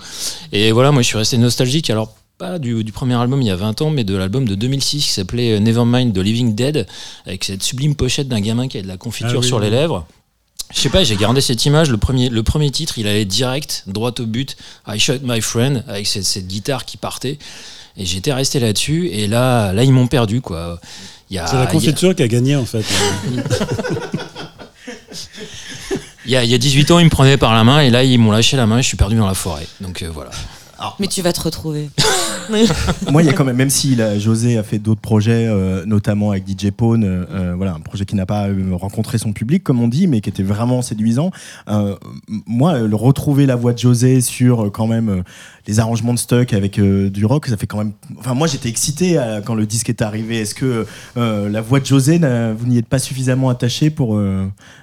Et 0.53 0.73
voilà, 0.73 0.93
moi, 0.93 1.03
je 1.03 1.09
suis 1.09 1.19
resté 1.19 1.39
nostalgique. 1.39 1.91
Alors, 1.91 2.15
pas 2.39 2.61
du, 2.61 2.85
premier 2.93 3.15
album 3.15 3.43
il 3.43 3.49
y 3.49 3.51
a 3.51 3.57
20 3.57 3.83
ans, 3.83 3.91
mais 3.91 4.05
de 4.05 4.17
l'album 4.17 4.47
de 4.47 4.55
2006 4.55 5.05
qui 5.05 5.11
s'appelait 5.11 5.59
Nevermind 5.59 6.15
The 6.15 6.19
Living 6.19 6.55
Dead, 6.55 6.87
avec 7.27 7.43
cette 7.43 7.65
sublime 7.65 7.97
pochette 7.97 8.29
d'un 8.29 8.41
gamin 8.41 8.69
qui 8.69 8.79
a 8.79 8.83
de 8.83 8.87
la 8.87 8.97
confiture 8.97 9.41
ah 9.43 9.47
sur 9.47 9.59
les 9.59 9.71
lèvres. 9.71 10.07
Je 10.75 10.81
sais 10.81 10.91
pas, 10.91 11.03
j'ai 11.03 11.17
gardé 11.17 11.41
cette 11.41 11.65
image. 11.65 11.91
Le 11.91 11.97
premier, 11.97 12.29
le 12.29 12.43
premier 12.43 12.71
titre, 12.71 12.99
il 12.99 13.07
allait 13.07 13.25
direct, 13.25 13.85
droit 13.87 14.13
au 14.19 14.27
but. 14.27 14.57
I 14.87 14.99
shot 14.99 15.21
my 15.23 15.41
friend, 15.41 15.83
avec 15.89 16.07
cette, 16.07 16.47
guitare 16.47 16.85
qui 16.85 16.97
partait. 16.97 17.39
Et 17.97 18.05
j'étais 18.05 18.33
resté 18.33 18.61
là-dessus. 18.61 19.09
Et 19.09 19.27
là, 19.27 19.73
là, 19.73 19.83
ils 19.83 19.93
m'ont 19.93 20.07
perdu, 20.07 20.41
quoi. 20.41 20.79
C'est 21.31 21.37
la 21.37 21.67
confiture 21.67 22.15
qui 22.15 22.23
a 22.23 22.29
gagné, 22.29 22.57
en 22.57 22.65
fait. 22.67 22.85
il, 26.27 26.33
y 26.33 26.37
a, 26.37 26.45
il 26.45 26.51
y 26.51 26.55
a 26.55 26.59
18 26.59 26.91
ans, 26.91 26.99
ils 26.99 27.07
me 27.07 27.11
prenaient 27.11 27.39
par 27.39 27.55
la 27.55 27.65
main. 27.65 27.81
Et 27.81 27.91
là, 27.91 28.05
ils 28.05 28.19
m'ont 28.19 28.31
lâché 28.31 28.57
la 28.57 28.67
main. 28.67 28.79
Et 28.79 28.83
je 28.83 28.89
suis 28.89 28.97
perdu 28.97 29.17
dans 29.17 29.27
la 29.27 29.35
forêt. 29.35 29.67
Donc 29.81 30.03
euh, 30.03 30.11
voilà. 30.13 30.31
Mais 30.99 31.09
tu 31.09 31.23
vas 31.23 31.33
te 31.33 31.41
retrouver. 31.41 31.91
Moi, 33.11 33.23
il 33.23 33.27
y 33.27 33.29
a 33.29 33.33
quand 33.33 33.45
même, 33.45 33.57
même 33.57 33.71
si 33.71 33.97
José 34.19 34.59
a 34.59 34.63
fait 34.63 34.79
d'autres 34.79 35.01
projets, 35.01 35.47
euh, 35.47 35.85
notamment 35.87 36.31
avec 36.31 36.45
DJ 36.49 36.71
Pone, 36.71 37.05
euh, 37.05 37.25
euh, 37.31 37.55
voilà, 37.57 37.75
un 37.75 37.81
projet 37.81 38.05
qui 38.05 38.15
n'a 38.17 38.27
pas 38.27 38.49
rencontré 38.73 39.19
son 39.19 39.33
public, 39.33 39.63
comme 39.63 39.81
on 39.81 39.89
dit, 39.89 40.07
mais 40.07 40.21
qui 40.21 40.29
était 40.29 40.43
vraiment 40.43 40.83
séduisant. 40.83 41.31
moi, 42.47 42.79
le 42.79 42.97
retrouver 42.97 43.47
la 43.47 43.57
voix 43.57 43.73
de 43.73 43.79
José 43.79 44.21
sur 44.21 44.71
quand 44.73 44.87
même 44.87 45.23
les 45.67 45.81
arrangements 45.81 46.15
de 46.15 46.19
stock 46.19 46.53
avec 46.53 46.81
du 46.81 47.25
rock, 47.25 47.47
ça 47.47 47.57
fait 47.57 47.67
quand 47.67 47.79
même. 47.79 47.93
Enfin, 48.19 48.35
moi, 48.35 48.47
j'étais 48.47 48.69
excité 48.69 49.21
quand 49.45 49.55
le 49.55 49.67
disque 49.67 49.89
est 49.91 50.03
arrivé. 50.03 50.41
Est-ce 50.41 50.55
que 50.55 50.87
la 51.17 51.61
voix 51.61 51.81
de 51.81 51.87
José, 51.87 52.19
vous 52.19 52.67
n'y 52.67 52.79
êtes 52.79 52.89
pas 52.89 52.99
suffisamment 52.99 53.49
attaché 53.51 53.91
pour 53.91 54.21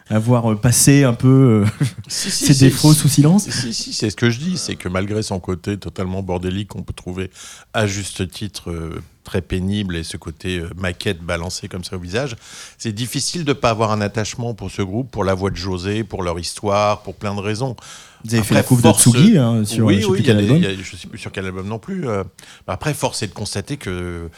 avoir 0.09 0.59
passé 0.59 1.03
un 1.03 1.13
peu 1.13 1.65
ses 2.07 2.53
défauts 2.59 2.93
sous 2.93 3.07
silence? 3.07 3.49
Si, 3.49 3.73
si, 3.73 3.93
c'est 3.93 4.09
ce 4.09 4.15
que 4.15 4.29
je 4.29 4.39
dis, 4.39 4.57
c'est 4.57 4.75
que 4.75 4.89
malgré 4.89 5.23
son 5.23 5.39
côté 5.39 5.77
totalement 5.77 6.21
bordélique 6.21 6.69
qu'on 6.69 6.83
peut 6.83 6.93
trouver 6.93 7.31
à 7.73 7.87
juste 7.87 8.29
titre 8.29 8.71
euh, 8.71 9.01
très 9.23 9.41
pénible 9.41 9.95
et 9.95 10.03
ce 10.03 10.17
côté 10.17 10.59
euh, 10.59 10.69
maquette 10.77 11.21
balancée 11.21 11.67
comme 11.67 11.83
ça 11.83 11.97
au 11.97 11.99
visage, 11.99 12.35
c'est 12.77 12.91
difficile 12.91 13.43
de 13.43 13.49
ne 13.49 13.53
pas 13.53 13.69
avoir 13.69 13.91
un 13.91 14.01
attachement 14.01 14.53
pour 14.53 14.71
ce 14.71 14.81
groupe, 14.81 15.11
pour 15.11 15.23
la 15.23 15.33
voix 15.33 15.49
de 15.49 15.55
José, 15.55 16.03
pour 16.03 16.23
leur 16.23 16.39
histoire, 16.39 17.01
pour 17.01 17.15
plein 17.15 17.35
de 17.35 17.41
raisons. 17.41 17.75
Vous 18.23 18.33
avez 18.33 18.43
fait 18.43 18.55
la 18.55 18.63
coupe 18.63 18.81
de 18.81 18.91
Tsugi 18.91 19.37
hein, 19.37 19.63
sur 19.65 19.85
oui, 19.85 20.01
je 20.01 20.07
sais 20.07 20.83
sais 20.83 20.97
sais 20.97 21.07
plus 21.07 21.19
quel 21.31 21.45
album 21.45 21.67
non 21.67 21.79
plus. 21.79 22.07
Euh. 22.07 22.23
après, 22.67 22.93
force 22.93 23.21
est 23.21 23.27
de 23.27 23.33
constater 23.33 23.77
que 23.77 24.29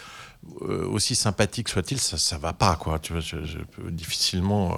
aussi 0.92 1.16
sympathique 1.16 1.70
soit-il, 1.70 2.00
ça, 2.00 2.18
ça 2.18 2.38
va 2.38 2.54
pas, 2.54 2.76
quoi. 2.76 3.00
Tu 3.00 3.14
vois, 3.14 3.22
je, 3.22 3.36
peux 3.76 3.92
difficilement. 3.92 4.72
Euh, 4.72 4.78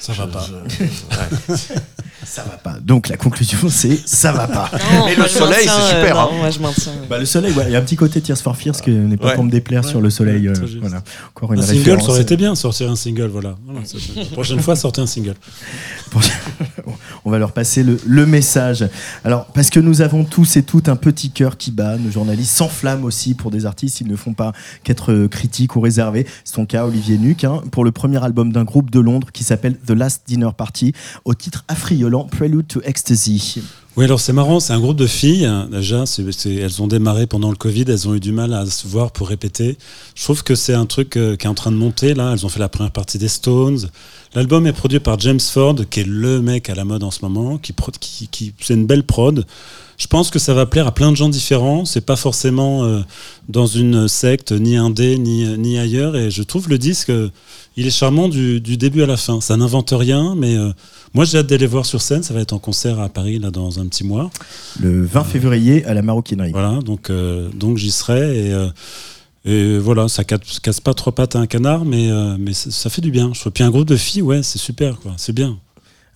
ça 0.00 0.12
va 0.12 0.26
pas. 0.26 0.46
ça 2.24 2.42
va 2.42 2.56
pas. 2.56 2.80
Donc 2.80 3.08
la 3.08 3.16
conclusion, 3.16 3.68
c'est 3.68 3.96
ça 4.08 4.32
va 4.32 4.48
pas. 4.48 4.70
Et 5.10 5.14
le 5.14 5.28
soleil, 5.28 5.68
c'est 5.68 5.96
super. 5.96 6.18
Hein. 6.18 6.30
moi, 6.34 6.50
je 6.50 6.58
bah, 7.08 7.18
le 7.18 7.26
soleil, 7.26 7.54
il 7.66 7.72
y 7.72 7.76
a 7.76 7.78
un 7.78 7.82
petit 7.82 7.96
côté 7.96 8.20
Tears 8.20 8.38
for 8.38 8.56
Fears 8.56 8.80
qui 8.80 8.90
n'est 8.90 9.16
pas 9.16 9.34
pour 9.34 9.44
me 9.44 9.50
déplaire 9.50 9.84
sur 9.84 10.00
le 10.00 10.10
soleil. 10.10 10.48
Euh, 10.48 10.54
voilà. 10.80 11.02
Encore 11.34 11.52
une 11.52 11.60
un 11.60 11.66
single, 11.66 12.00
ça 12.00 12.08
aurait 12.08 12.22
été 12.22 12.36
bien, 12.36 12.54
sortir 12.54 12.90
un 12.90 12.96
single, 12.96 13.28
voilà. 13.28 13.56
la 14.16 14.24
prochaine 14.32 14.60
fois, 14.60 14.74
sortez 14.74 15.00
un 15.00 15.06
single. 15.06 15.34
On 17.24 17.30
va 17.30 17.38
leur 17.38 17.52
passer 17.52 17.82
le, 17.82 17.98
le, 18.06 18.26
message. 18.26 18.86
Alors, 19.24 19.46
parce 19.46 19.70
que 19.70 19.80
nous 19.80 20.00
avons 20.00 20.24
tous 20.24 20.56
et 20.56 20.62
toutes 20.62 20.88
un 20.88 20.96
petit 20.96 21.30
cœur 21.30 21.56
qui 21.56 21.70
bat, 21.70 21.96
nos 21.96 22.10
journalistes 22.10 22.56
s'enflamment 22.56 23.04
aussi 23.04 23.34
pour 23.34 23.50
des 23.50 23.66
artistes, 23.66 24.00
ils 24.00 24.08
ne 24.08 24.16
font 24.16 24.34
pas 24.34 24.52
qu'être 24.84 25.26
critique 25.26 25.76
ou 25.76 25.80
réservé. 25.80 26.26
C'est 26.44 26.54
ton 26.54 26.66
cas, 26.66 26.86
Olivier 26.86 27.18
Nuc, 27.18 27.44
hein, 27.44 27.62
pour 27.70 27.84
le 27.84 27.92
premier 27.92 28.22
album 28.22 28.52
d'un 28.52 28.64
groupe 28.64 28.90
de 28.90 29.00
Londres 29.00 29.28
qui 29.32 29.44
s'appelle 29.44 29.76
The 29.86 29.90
Last 29.90 30.22
Dinner 30.26 30.50
Party, 30.56 30.92
au 31.24 31.34
titre 31.34 31.64
affriolant 31.68 32.24
Prelude 32.24 32.66
to 32.66 32.80
Ecstasy. 32.84 33.62
Oui, 33.98 34.04
alors 34.04 34.20
c'est 34.20 34.32
marrant, 34.32 34.60
c'est 34.60 34.72
un 34.72 34.78
groupe 34.78 34.96
de 34.96 35.08
filles. 35.08 35.44
Hein, 35.44 35.68
déjà, 35.72 36.04
elles 36.46 36.82
ont 36.82 36.86
démarré 36.86 37.26
pendant 37.26 37.50
le 37.50 37.56
Covid, 37.56 37.84
elles 37.88 38.06
ont 38.06 38.14
eu 38.14 38.20
du 38.20 38.30
mal 38.30 38.54
à 38.54 38.64
se 38.64 38.86
voir 38.86 39.10
pour 39.10 39.28
répéter. 39.28 39.76
Je 40.14 40.22
trouve 40.22 40.44
que 40.44 40.54
c'est 40.54 40.72
un 40.72 40.86
truc 40.86 41.16
euh, 41.16 41.34
qui 41.34 41.46
est 41.46 41.50
en 41.50 41.54
train 41.54 41.72
de 41.72 41.76
monter 41.76 42.14
là. 42.14 42.32
Elles 42.32 42.46
ont 42.46 42.48
fait 42.48 42.60
la 42.60 42.68
première 42.68 42.92
partie 42.92 43.18
des 43.18 43.26
Stones. 43.26 43.88
L'album 44.34 44.68
est 44.68 44.72
produit 44.72 45.00
par 45.00 45.18
James 45.18 45.40
Ford, 45.40 45.74
qui 45.90 46.00
est 46.00 46.06
le 46.06 46.40
mec 46.40 46.70
à 46.70 46.76
la 46.76 46.84
mode 46.84 47.02
en 47.02 47.10
ce 47.10 47.22
moment, 47.22 47.58
qui, 47.58 47.74
qui, 47.98 48.28
qui 48.28 48.54
c'est 48.60 48.74
une 48.74 48.86
belle 48.86 49.02
prod. 49.02 49.44
Je 49.98 50.06
pense 50.06 50.30
que 50.30 50.38
ça 50.38 50.54
va 50.54 50.64
plaire 50.64 50.86
à 50.86 50.92
plein 50.92 51.10
de 51.10 51.16
gens 51.16 51.28
différents. 51.28 51.84
C'est 51.84 52.06
pas 52.06 52.14
forcément 52.14 52.84
euh, 52.84 53.00
dans 53.48 53.66
une 53.66 54.06
secte, 54.06 54.52
ni 54.52 54.76
indé, 54.76 55.18
ni, 55.18 55.44
ni 55.58 55.76
ailleurs. 55.76 56.16
Et 56.16 56.30
je 56.30 56.44
trouve 56.44 56.68
le 56.68 56.78
disque, 56.78 57.10
euh, 57.10 57.30
il 57.76 57.84
est 57.84 57.90
charmant 57.90 58.28
du, 58.28 58.60
du, 58.60 58.76
début 58.76 59.02
à 59.02 59.06
la 59.06 59.16
fin. 59.16 59.40
Ça 59.40 59.56
n'invente 59.56 59.92
rien, 59.92 60.36
mais 60.36 60.56
euh, 60.56 60.70
moi 61.14 61.24
j'ai 61.24 61.38
hâte 61.38 61.48
d'aller 61.48 61.66
voir 61.66 61.84
sur 61.84 62.00
scène. 62.00 62.22
Ça 62.22 62.32
va 62.32 62.40
être 62.40 62.52
en 62.52 62.60
concert 62.60 63.00
à 63.00 63.08
Paris 63.08 63.40
là 63.40 63.50
dans 63.50 63.80
un 63.80 63.86
petit 63.88 64.04
mois. 64.04 64.30
Le 64.80 65.04
20 65.04 65.24
février 65.24 65.84
à 65.84 65.94
la 65.94 66.02
Maroquinerie. 66.02 66.52
Voilà, 66.52 66.78
donc 66.80 67.10
donc 67.54 67.76
j'y 67.76 67.90
serai 67.90 68.50
et. 68.50 68.68
Et 69.44 69.78
voilà, 69.78 70.08
ça 70.08 70.24
casse, 70.24 70.60
casse 70.60 70.80
pas 70.80 70.92
trois 70.92 71.14
pattes 71.14 71.34
à 71.34 71.38
un 71.38 71.46
canard, 71.46 71.86
mais, 71.86 72.10
mais 72.38 72.52
ça, 72.52 72.90
fait 72.90 73.00
du 73.00 73.10
bien. 73.10 73.30
Je 73.32 73.48
Puis 73.48 73.64
un 73.64 73.70
groupe 73.70 73.86
de 73.86 73.96
filles, 73.96 74.20
ouais, 74.20 74.42
c'est 74.42 74.58
super, 74.58 74.98
quoi. 74.98 75.14
C'est 75.16 75.32
bien. 75.32 75.58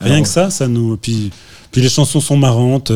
Rien 0.02 0.22
que 0.22 0.28
ça, 0.28 0.50
ça 0.50 0.68
nous. 0.68 0.96
Puis, 0.96 1.30
puis 1.70 1.80
les 1.80 1.88
chansons 1.88 2.20
sont 2.20 2.36
marrantes. 2.36 2.92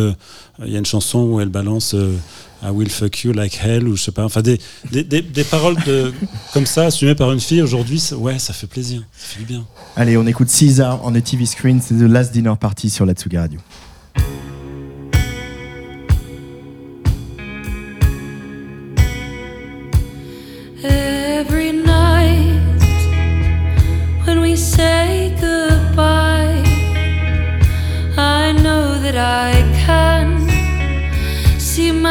Il 0.65 0.73
y 0.73 0.77
a 0.77 0.79
une 0.79 0.87
chanson 0.87 1.21
où 1.21 1.41
elle 1.41 1.49
balance 1.49 1.95
euh, 1.95 2.17
I 2.63 2.71
will 2.71 2.89
fuck 2.89 3.25
you 3.25 3.33
like 3.33 3.59
hell 3.63 3.87
ou 3.87 3.97
je 3.97 4.03
sais 4.03 4.13
pas. 4.13 4.25
Enfin, 4.25 4.43
des, 4.43 4.59
des, 4.91 5.05
des, 5.05 5.45
paroles 5.45 5.77
de, 5.85 6.13
comme 6.53 6.67
ça 6.67 6.87
assumées 6.87 7.15
par 7.15 7.33
une 7.33 7.41
fille 7.41 7.63
aujourd'hui, 7.63 8.03
ouais, 8.17 8.39
ça 8.39 8.53
fait 8.53 8.67
plaisir. 8.67 9.03
Ça 9.17 9.35
fait 9.35 9.41
du 9.41 9.47
bien. 9.47 9.67
Allez, 9.95 10.17
on 10.17 10.27
écoute 10.27 10.49
Caesar 10.49 11.05
en 11.05 11.13
TV 11.21 11.45
Screen. 11.47 11.81
C'est 11.83 11.95
The 11.95 12.09
Last 12.09 12.33
Dinner 12.33 12.55
Party 12.59 12.91
sur 12.91 13.05
la 13.05 13.13
Tsuga 13.13 13.43
Radio. 13.43 13.61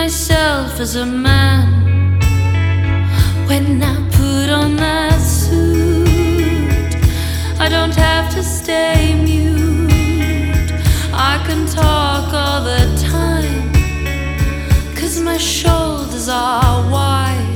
Myself 0.05 0.79
as 0.79 0.95
a 0.97 1.03
man 1.03 2.19
when 3.47 3.81
I 3.81 3.95
put 4.11 4.51
on 4.51 4.75
that 4.75 5.19
suit. 5.19 6.95
I 7.59 7.67
don't 7.67 7.95
have 7.95 8.31
to 8.35 8.43
stay 8.43 9.15
mute, 9.15 10.71
I 11.11 11.43
can 11.47 11.65
talk 11.65 12.31
all 12.35 12.61
the 12.63 12.85
time, 13.15 13.73
cause 14.95 15.19
my 15.21 15.39
shoulders 15.39 16.29
are 16.29 16.87
wide. 16.91 17.54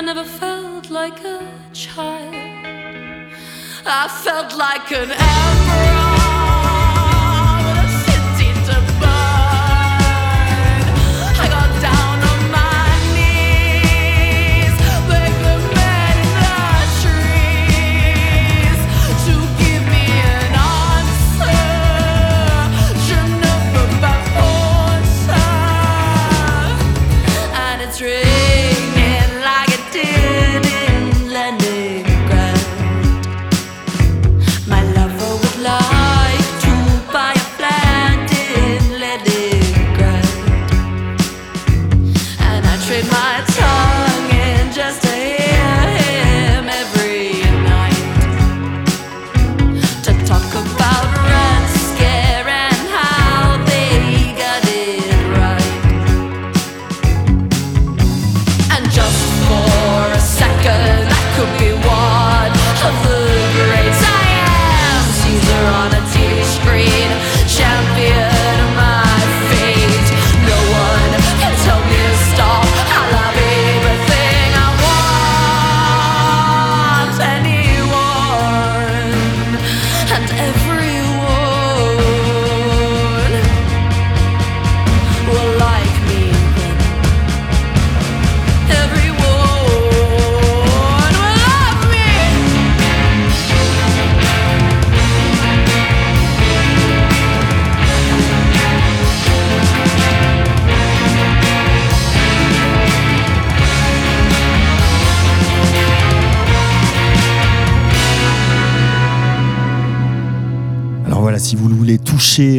I 0.00 0.02
never 0.02 0.24
felt 0.24 0.88
like 0.88 1.22
a 1.26 1.46
child. 1.74 2.34
I 3.84 4.08
felt 4.24 4.56
like 4.56 4.90
an 4.92 5.10
emperor. 5.10 5.99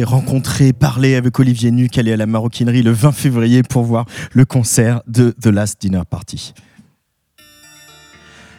Rencontrer, 0.04 0.72
parler 0.72 1.14
avec 1.14 1.38
Olivier 1.38 1.70
Nuc, 1.70 1.96
aller 1.98 2.12
à 2.12 2.16
la 2.16 2.26
maroquinerie 2.26 2.82
le 2.82 2.90
20 2.90 3.12
février 3.12 3.62
pour 3.62 3.84
voir 3.84 4.06
le 4.32 4.44
concert 4.44 5.02
de 5.06 5.34
The 5.40 5.46
Last 5.46 5.80
Dinner 5.80 6.02
Party. 6.08 6.52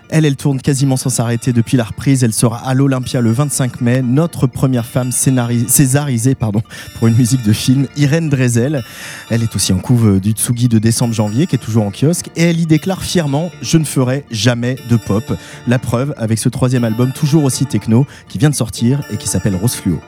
Elle, 0.09 0.25
elle 0.25 0.35
tourne 0.35 0.61
quasiment 0.61 0.95
sans 0.95 1.09
s'arrêter 1.09 1.53
depuis 1.53 1.75
la 1.75 1.83
reprise. 1.83 2.23
Elle 2.23 2.33
sera 2.33 2.57
à 2.57 2.73
l'Olympia 2.73 3.19
le 3.19 3.31
25 3.31 3.81
mai. 3.81 4.01
Notre 4.01 4.47
première 4.47 4.85
femme 4.85 5.11
césarisée 5.11 6.35
pardon, 6.35 6.61
pour 6.97 7.07
une 7.07 7.15
musique 7.15 7.43
de 7.43 7.51
film, 7.51 7.87
Irène 7.97 8.29
Drezel. 8.29 8.83
Elle 9.29 9.43
est 9.43 9.55
aussi 9.55 9.73
en 9.73 9.79
couve 9.79 10.19
du 10.19 10.31
Tsugi 10.31 10.67
de 10.67 10.77
décembre-janvier, 10.77 11.47
qui 11.47 11.55
est 11.55 11.59
toujours 11.59 11.83
en 11.83 11.91
kiosque. 11.91 12.29
Et 12.35 12.43
elle 12.43 12.59
y 12.59 12.65
déclare 12.65 13.01
fièrement 13.01 13.51
Je 13.61 13.77
ne 13.77 13.85
ferai 13.85 14.23
jamais 14.29 14.77
de 14.89 14.97
pop. 14.97 15.23
La 15.67 15.79
preuve 15.79 16.13
avec 16.17 16.37
ce 16.37 16.49
troisième 16.49 16.83
album, 16.83 17.11
toujours 17.11 17.43
aussi 17.43 17.65
techno, 17.65 18.05
qui 18.29 18.37
vient 18.37 18.51
de 18.51 18.55
sortir 18.55 19.01
et 19.11 19.17
qui 19.17 19.27
s'appelle 19.27 19.55
Rose 19.55 19.73
Fluo. 19.75 19.99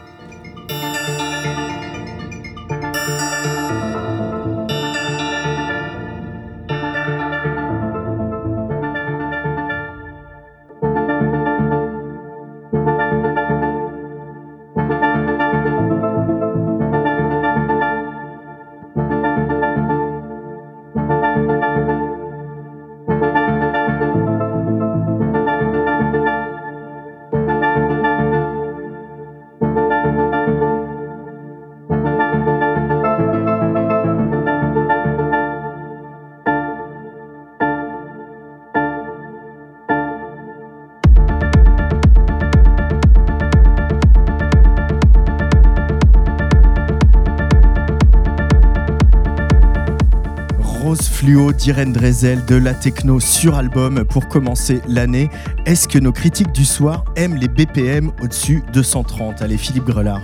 d'Irène 51.57 51.93
Drezel 51.93 52.45
de 52.45 52.55
la 52.55 52.73
techno 52.73 53.19
sur 53.19 53.55
album 53.55 54.03
pour 54.05 54.27
commencer 54.27 54.81
l'année. 54.87 55.29
Est-ce 55.65 55.87
que 55.87 55.97
nos 55.99 56.11
critiques 56.11 56.51
du 56.51 56.65
soir 56.65 57.05
aiment 57.15 57.35
les 57.35 57.47
BPM 57.47 58.11
au-dessus 58.21 58.63
de 58.73 58.83
130 58.83 59.41
Allez, 59.41 59.57
Philippe 59.57 59.85
Grelard. 59.85 60.21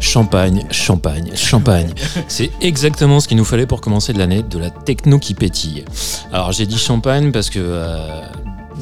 Champagne, 0.00 0.64
champagne, 0.70 1.30
champagne. 1.34 1.92
C'est 2.28 2.50
exactement 2.60 3.20
ce 3.20 3.28
qu'il 3.28 3.36
nous 3.36 3.44
fallait 3.44 3.66
pour 3.66 3.80
commencer 3.80 4.12
l'année, 4.12 4.42
de 4.42 4.58
la 4.58 4.70
techno 4.70 5.18
qui 5.18 5.34
pétille. 5.34 5.84
Alors 6.32 6.52
j'ai 6.52 6.66
dit 6.66 6.78
champagne 6.78 7.32
parce 7.32 7.50
que 7.50 7.58
euh, 7.60 8.22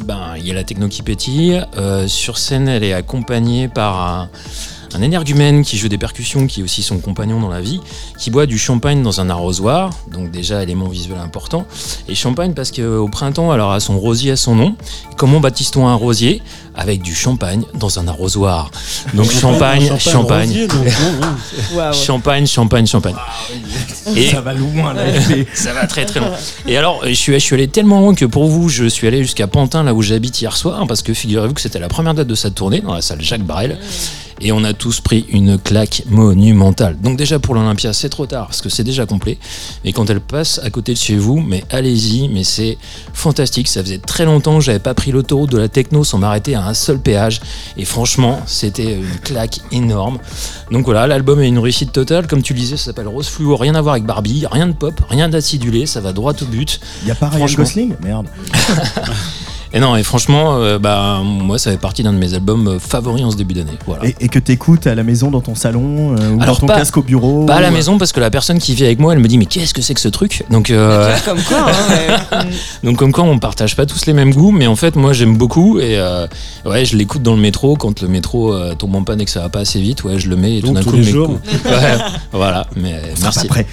ben 0.04 0.34
il 0.36 0.46
y 0.46 0.50
a 0.50 0.54
la 0.54 0.64
techno 0.64 0.88
qui 0.88 1.02
pétille. 1.02 1.62
Euh, 1.76 2.06
sur 2.06 2.38
scène, 2.38 2.68
elle 2.68 2.84
est 2.84 2.92
accompagnée 2.92 3.68
par 3.68 4.00
un, 4.00 4.28
un 4.96 5.02
énergumène 5.02 5.62
qui 5.62 5.76
joue 5.76 5.88
des 5.88 5.98
percussions, 5.98 6.46
qui 6.46 6.60
est 6.60 6.64
aussi 6.64 6.82
son 6.82 6.98
compagnon 6.98 7.38
dans 7.38 7.50
la 7.50 7.60
vie, 7.60 7.80
qui 8.18 8.30
boit 8.30 8.46
du 8.46 8.58
champagne 8.58 9.02
dans 9.02 9.20
un 9.20 9.28
arrosoir, 9.28 9.90
donc 10.10 10.30
déjà 10.30 10.62
élément 10.62 10.88
visuel 10.88 11.18
important. 11.18 11.66
Et 12.08 12.14
champagne 12.14 12.54
parce 12.54 12.70
qu'au 12.70 13.08
printemps, 13.08 13.50
alors 13.50 13.72
a 13.72 13.80
son 13.80 13.98
rosier 13.98 14.32
à 14.32 14.36
son 14.36 14.54
nom. 14.54 14.74
Comment 15.18 15.40
baptise-t-on 15.40 15.86
un 15.86 15.94
rosier? 15.94 16.40
Avec 16.74 17.02
du 17.02 17.14
champagne 17.14 17.62
dans 17.74 17.98
un 17.98 18.08
arrosoir. 18.08 18.70
Donc 19.14 19.30
champagne, 19.30 19.90
champagne. 19.98 20.66
Champagne, 21.92 22.46
champagne, 22.46 22.86
champagne. 22.86 23.16
Et 24.14 24.30
ça 24.30 24.40
va 24.40 24.54
loin 24.54 24.94
là. 24.94 25.02
ça 25.54 25.72
va 25.72 25.86
très 25.86 26.06
très 26.06 26.20
loin. 26.20 26.32
Et 26.66 26.76
alors, 26.76 27.02
je 27.06 27.12
suis, 27.12 27.32
je 27.32 27.38
suis 27.38 27.54
allé 27.54 27.68
tellement 27.68 28.00
loin 28.00 28.14
que 28.14 28.24
pour 28.24 28.46
vous, 28.46 28.68
je 28.68 28.86
suis 28.86 29.06
allé 29.06 29.22
jusqu'à 29.22 29.46
Pantin, 29.46 29.82
là 29.82 29.94
où 29.94 30.02
j'habite 30.02 30.40
hier 30.40 30.56
soir, 30.56 30.86
parce 30.86 31.02
que 31.02 31.12
figurez-vous 31.14 31.54
que 31.54 31.60
c'était 31.60 31.78
la 31.78 31.88
première 31.88 32.14
date 32.14 32.28
de 32.28 32.34
sa 32.34 32.50
tournée 32.50 32.80
dans 32.80 32.94
la 32.94 33.02
salle 33.02 33.20
Jacques 33.20 33.44
Brel 33.44 33.78
et 34.40 34.52
on 34.52 34.64
a 34.64 34.72
tous 34.72 35.00
pris 35.00 35.26
une 35.30 35.58
claque 35.58 36.02
monumentale. 36.08 36.96
Donc 37.00 37.16
déjà 37.16 37.38
pour 37.38 37.54
l'Olympia, 37.54 37.92
c'est 37.92 38.08
trop 38.08 38.26
tard 38.26 38.46
parce 38.46 38.60
que 38.60 38.68
c'est 38.68 38.84
déjà 38.84 39.06
complet. 39.06 39.38
Et 39.84 39.92
quand 39.92 40.08
elle 40.10 40.20
passe 40.20 40.60
à 40.62 40.70
côté 40.70 40.92
de 40.92 40.98
chez 40.98 41.16
vous, 41.16 41.40
mais 41.40 41.64
allez-y, 41.70 42.28
mais 42.28 42.44
c'est 42.44 42.78
fantastique. 43.12 43.68
Ça 43.68 43.82
faisait 43.82 43.98
très 43.98 44.24
longtemps 44.24 44.58
que 44.58 44.64
j'avais 44.64 44.78
pas 44.78 44.94
pris 44.94 45.12
l'autoroute 45.12 45.50
de 45.50 45.58
la 45.58 45.68
techno 45.68 46.04
sans 46.04 46.18
m'arrêter 46.18 46.54
à 46.54 46.66
un 46.66 46.74
seul 46.74 46.98
péage. 46.98 47.40
Et 47.76 47.84
franchement, 47.84 48.40
c'était 48.46 48.94
une 48.94 49.18
claque 49.22 49.60
énorme. 49.72 50.18
Donc 50.70 50.84
voilà, 50.84 51.06
l'album 51.06 51.40
est 51.40 51.48
une 51.48 51.58
réussite 51.58 51.92
totale. 51.92 52.26
Comme 52.26 52.42
tu 52.42 52.52
le 52.52 52.58
disais, 52.58 52.76
ça 52.76 52.86
s'appelle 52.86 53.08
Rose 53.08 53.28
Fluo, 53.28 53.56
rien 53.56 53.74
à 53.74 53.80
voir 53.80 53.94
avec 53.94 54.04
Barbie, 54.04 54.44
rien 54.50 54.66
de 54.66 54.72
pop, 54.72 55.00
rien 55.08 55.28
d'acidulé, 55.28 55.86
ça 55.86 56.00
va 56.00 56.12
droit 56.12 56.32
au 56.40 56.46
but. 56.46 56.80
Il 57.02 57.08
y 57.08 57.10
a 57.10 57.14
pas 57.14 57.28
Ryan 57.28 57.46
Gosling? 57.46 57.94
Merde. 58.02 58.26
Et 59.72 59.80
non, 59.80 59.96
et 59.96 60.02
franchement, 60.02 60.56
euh, 60.56 60.78
bah, 60.78 61.20
moi, 61.24 61.58
ça 61.58 61.70
fait 61.70 61.76
partie 61.76 62.02
d'un 62.02 62.12
de 62.12 62.18
mes 62.18 62.34
albums 62.34 62.68
euh, 62.68 62.78
favoris 62.78 63.24
en 63.24 63.30
ce 63.30 63.36
début 63.36 63.54
d'année. 63.54 63.72
Voilà. 63.86 64.04
Et, 64.20 64.28
que 64.28 64.38
tu 64.38 64.52
écoutes 64.52 64.86
à 64.86 64.94
la 64.94 65.02
maison, 65.02 65.30
dans 65.30 65.40
ton 65.40 65.54
salon, 65.54 66.16
euh, 66.16 66.30
ou 66.32 66.38
dans 66.38 66.54
ton 66.54 66.66
casque 66.66 66.96
au 66.96 67.02
bureau 67.02 67.46
Pas 67.46 67.56
à 67.56 67.60
la 67.60 67.70
maison, 67.70 67.98
parce 67.98 68.12
que 68.12 68.20
la 68.20 68.30
personne 68.30 68.58
qui 68.58 68.74
vit 68.74 68.84
avec 68.84 68.98
moi, 68.98 69.12
elle 69.12 69.18
me 69.18 69.28
dit, 69.28 69.38
mais 69.38 69.46
qu'est-ce 69.46 69.74
que 69.74 69.82
c'est 69.82 69.94
que 69.94 70.00
ce 70.00 70.08
truc? 70.08 70.44
Donc, 70.50 70.72
comme 71.24 71.42
quoi, 71.42 71.66
hein, 72.32 72.44
Donc, 72.84 72.96
comme 72.96 73.12
quoi, 73.12 73.24
on 73.24 73.38
partage 73.38 73.76
pas 73.76 73.86
tous 73.86 74.06
les 74.06 74.12
mêmes 74.12 74.32
goûts, 74.32 74.52
mais 74.52 74.66
en 74.66 74.76
fait, 74.76 74.96
moi, 74.96 75.12
j'aime 75.12 75.36
beaucoup, 75.36 75.78
et 75.78 75.98
ouais, 76.64 76.84
je 76.84 76.96
l'écoute 76.96 77.22
dans 77.22 77.34
le 77.34 77.40
métro, 77.40 77.76
quand 77.76 78.00
le 78.00 78.08
métro 78.08 78.54
tombe 78.74 78.94
en 78.94 79.02
panne 79.02 79.20
et 79.20 79.24
que 79.24 79.30
ça 79.30 79.40
va 79.40 79.48
pas 79.48 79.60
assez 79.60 79.80
vite, 79.80 80.04
ouais, 80.04 80.18
je 80.18 80.28
le 80.28 80.36
mets, 80.36 80.58
et 80.58 80.62
tout 80.62 80.72
d'un 80.72 80.82
coup, 80.82 80.96
les 80.96 81.02
jours. 81.02 81.38
voilà, 82.32 82.66
mais 82.76 82.94
merci. 83.20 83.46
Après. 83.46 83.66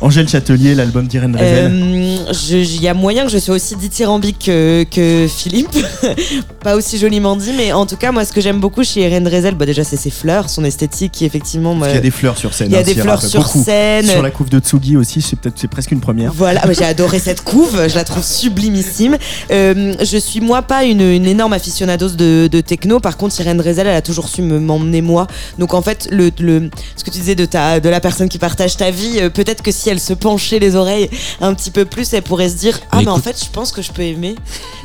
Angèle 0.00 0.28
Châtelier, 0.28 0.76
l'album 0.76 1.08
d'Irène 1.08 1.32
Drezel 1.32 1.72
euh, 1.72 2.44
Il 2.52 2.80
y 2.80 2.86
a 2.86 2.94
moyen 2.94 3.24
que 3.24 3.30
je 3.30 3.38
sois 3.38 3.56
aussi 3.56 3.74
dithyrambique 3.74 4.44
que, 4.46 4.84
que 4.84 5.26
Philippe. 5.28 5.76
pas 6.62 6.76
aussi 6.76 6.98
joliment 6.98 7.34
dit, 7.34 7.52
mais 7.56 7.72
en 7.72 7.84
tout 7.84 7.96
cas, 7.96 8.12
moi, 8.12 8.24
ce 8.24 8.32
que 8.32 8.40
j'aime 8.40 8.60
beaucoup 8.60 8.84
chez 8.84 9.00
Irène 9.00 9.24
Drezel, 9.24 9.56
bah, 9.56 9.66
déjà, 9.66 9.82
c'est 9.82 9.96
ses 9.96 10.10
fleurs, 10.10 10.50
son 10.50 10.64
esthétique 10.64 11.12
qui, 11.12 11.24
effectivement. 11.24 11.76
il 11.84 11.94
y 11.94 11.96
a 11.96 12.00
des 12.00 12.12
fleurs 12.12 12.38
sur 12.38 12.54
scène. 12.54 12.68
Il 12.68 12.74
y 12.74 12.76
a 12.76 12.80
hein, 12.80 12.82
des 12.82 12.94
fleurs 12.94 13.22
sur 13.22 13.46
scène. 13.48 14.06
Sur 14.06 14.22
la 14.22 14.30
couve 14.30 14.50
de 14.50 14.60
Tsugi 14.60 14.96
aussi, 14.96 15.20
c'est 15.20 15.36
peut-être 15.36 15.58
c'est 15.58 15.68
presque 15.68 15.90
une 15.90 16.00
première. 16.00 16.32
Voilà, 16.32 16.62
j'ai 16.72 16.84
adoré 16.84 17.18
cette 17.18 17.42
couve, 17.42 17.88
je 17.88 17.94
la 17.96 18.04
trouve 18.04 18.24
sublimissime. 18.24 19.16
Euh, 19.50 19.94
je 20.00 20.18
suis, 20.18 20.40
moi, 20.40 20.62
pas 20.62 20.84
une, 20.84 21.00
une 21.00 21.26
énorme 21.26 21.52
aficionados 21.52 22.10
de, 22.10 22.48
de, 22.50 22.60
techno. 22.60 23.00
Par 23.00 23.16
contre, 23.16 23.40
Irène 23.40 23.56
Drezel, 23.56 23.86
elle 23.88 23.96
a 23.96 24.02
toujours 24.02 24.28
su 24.28 24.42
m'emmener, 24.42 25.02
moi. 25.02 25.26
Donc, 25.58 25.74
en 25.74 25.82
fait, 25.82 26.08
le, 26.12 26.30
le, 26.38 26.70
ce 26.96 27.02
que 27.02 27.10
tu 27.10 27.18
disais 27.18 27.34
de, 27.34 27.46
ta, 27.46 27.80
de 27.80 27.88
la 27.88 28.00
personne 28.00 28.28
qui 28.28 28.38
partage 28.38 28.76
ta 28.76 28.90
vie, 28.92 29.18
euh, 29.20 29.30
peut-être 29.30 29.62
que 29.62 29.72
si 29.72 29.87
elle 29.88 30.00
se 30.00 30.12
penchait 30.12 30.58
les 30.58 30.76
oreilles 30.76 31.10
un 31.40 31.54
petit 31.54 31.70
peu 31.70 31.84
plus, 31.84 32.12
elle 32.12 32.22
pourrait 32.22 32.48
se 32.48 32.56
dire 32.56 32.78
ah 32.90 32.98
mais, 32.98 33.08
en 33.08 33.18
fait 33.18 33.42
je 33.42 33.50
pense 33.50 33.72
que 33.72 33.82
je 33.82 33.92
peux 33.92 34.02
aimer. 34.02 34.34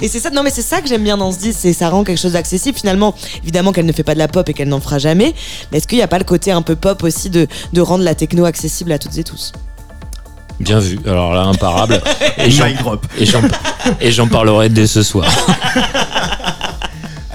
Et 0.01 0.07
c'est 0.07 0.19
ça, 0.19 0.29
non 0.29 0.43
mais 0.43 0.49
c'est 0.49 0.61
ça 0.61 0.81
que 0.81 0.87
j'aime 0.87 1.03
bien 1.03 1.17
dans 1.17 1.31
ce 1.31 1.39
disque, 1.39 1.59
c'est 1.61 1.73
ça 1.73 1.89
rend 1.89 2.03
quelque 2.03 2.19
chose 2.19 2.33
d'accessible 2.33 2.77
finalement. 2.77 3.13
Évidemment 3.43 3.71
qu'elle 3.71 3.85
ne 3.85 3.91
fait 3.91 4.03
pas 4.03 4.13
de 4.13 4.19
la 4.19 4.27
pop 4.27 4.47
et 4.49 4.53
qu'elle 4.53 4.69
n'en 4.69 4.81
fera 4.81 4.99
jamais, 4.99 5.33
mais 5.71 5.77
est-ce 5.77 5.87
qu'il 5.87 5.97
n'y 5.97 6.03
a 6.03 6.07
pas 6.07 6.19
le 6.19 6.25
côté 6.25 6.51
un 6.51 6.61
peu 6.61 6.75
pop 6.75 7.03
aussi 7.03 7.29
de, 7.29 7.47
de 7.73 7.81
rendre 7.81 8.03
la 8.03 8.15
techno 8.15 8.45
accessible 8.45 8.91
à 8.91 8.99
toutes 8.99 9.17
et 9.17 9.23
tous? 9.23 9.53
Bien 10.59 10.79
vu. 10.79 10.99
Alors 11.05 11.33
là, 11.33 11.41
imparable. 11.41 12.01
Et 13.99 14.11
j'en 14.11 14.27
parlerai 14.27 14.69
dès 14.69 14.87
ce 14.87 15.03
soir. 15.03 15.25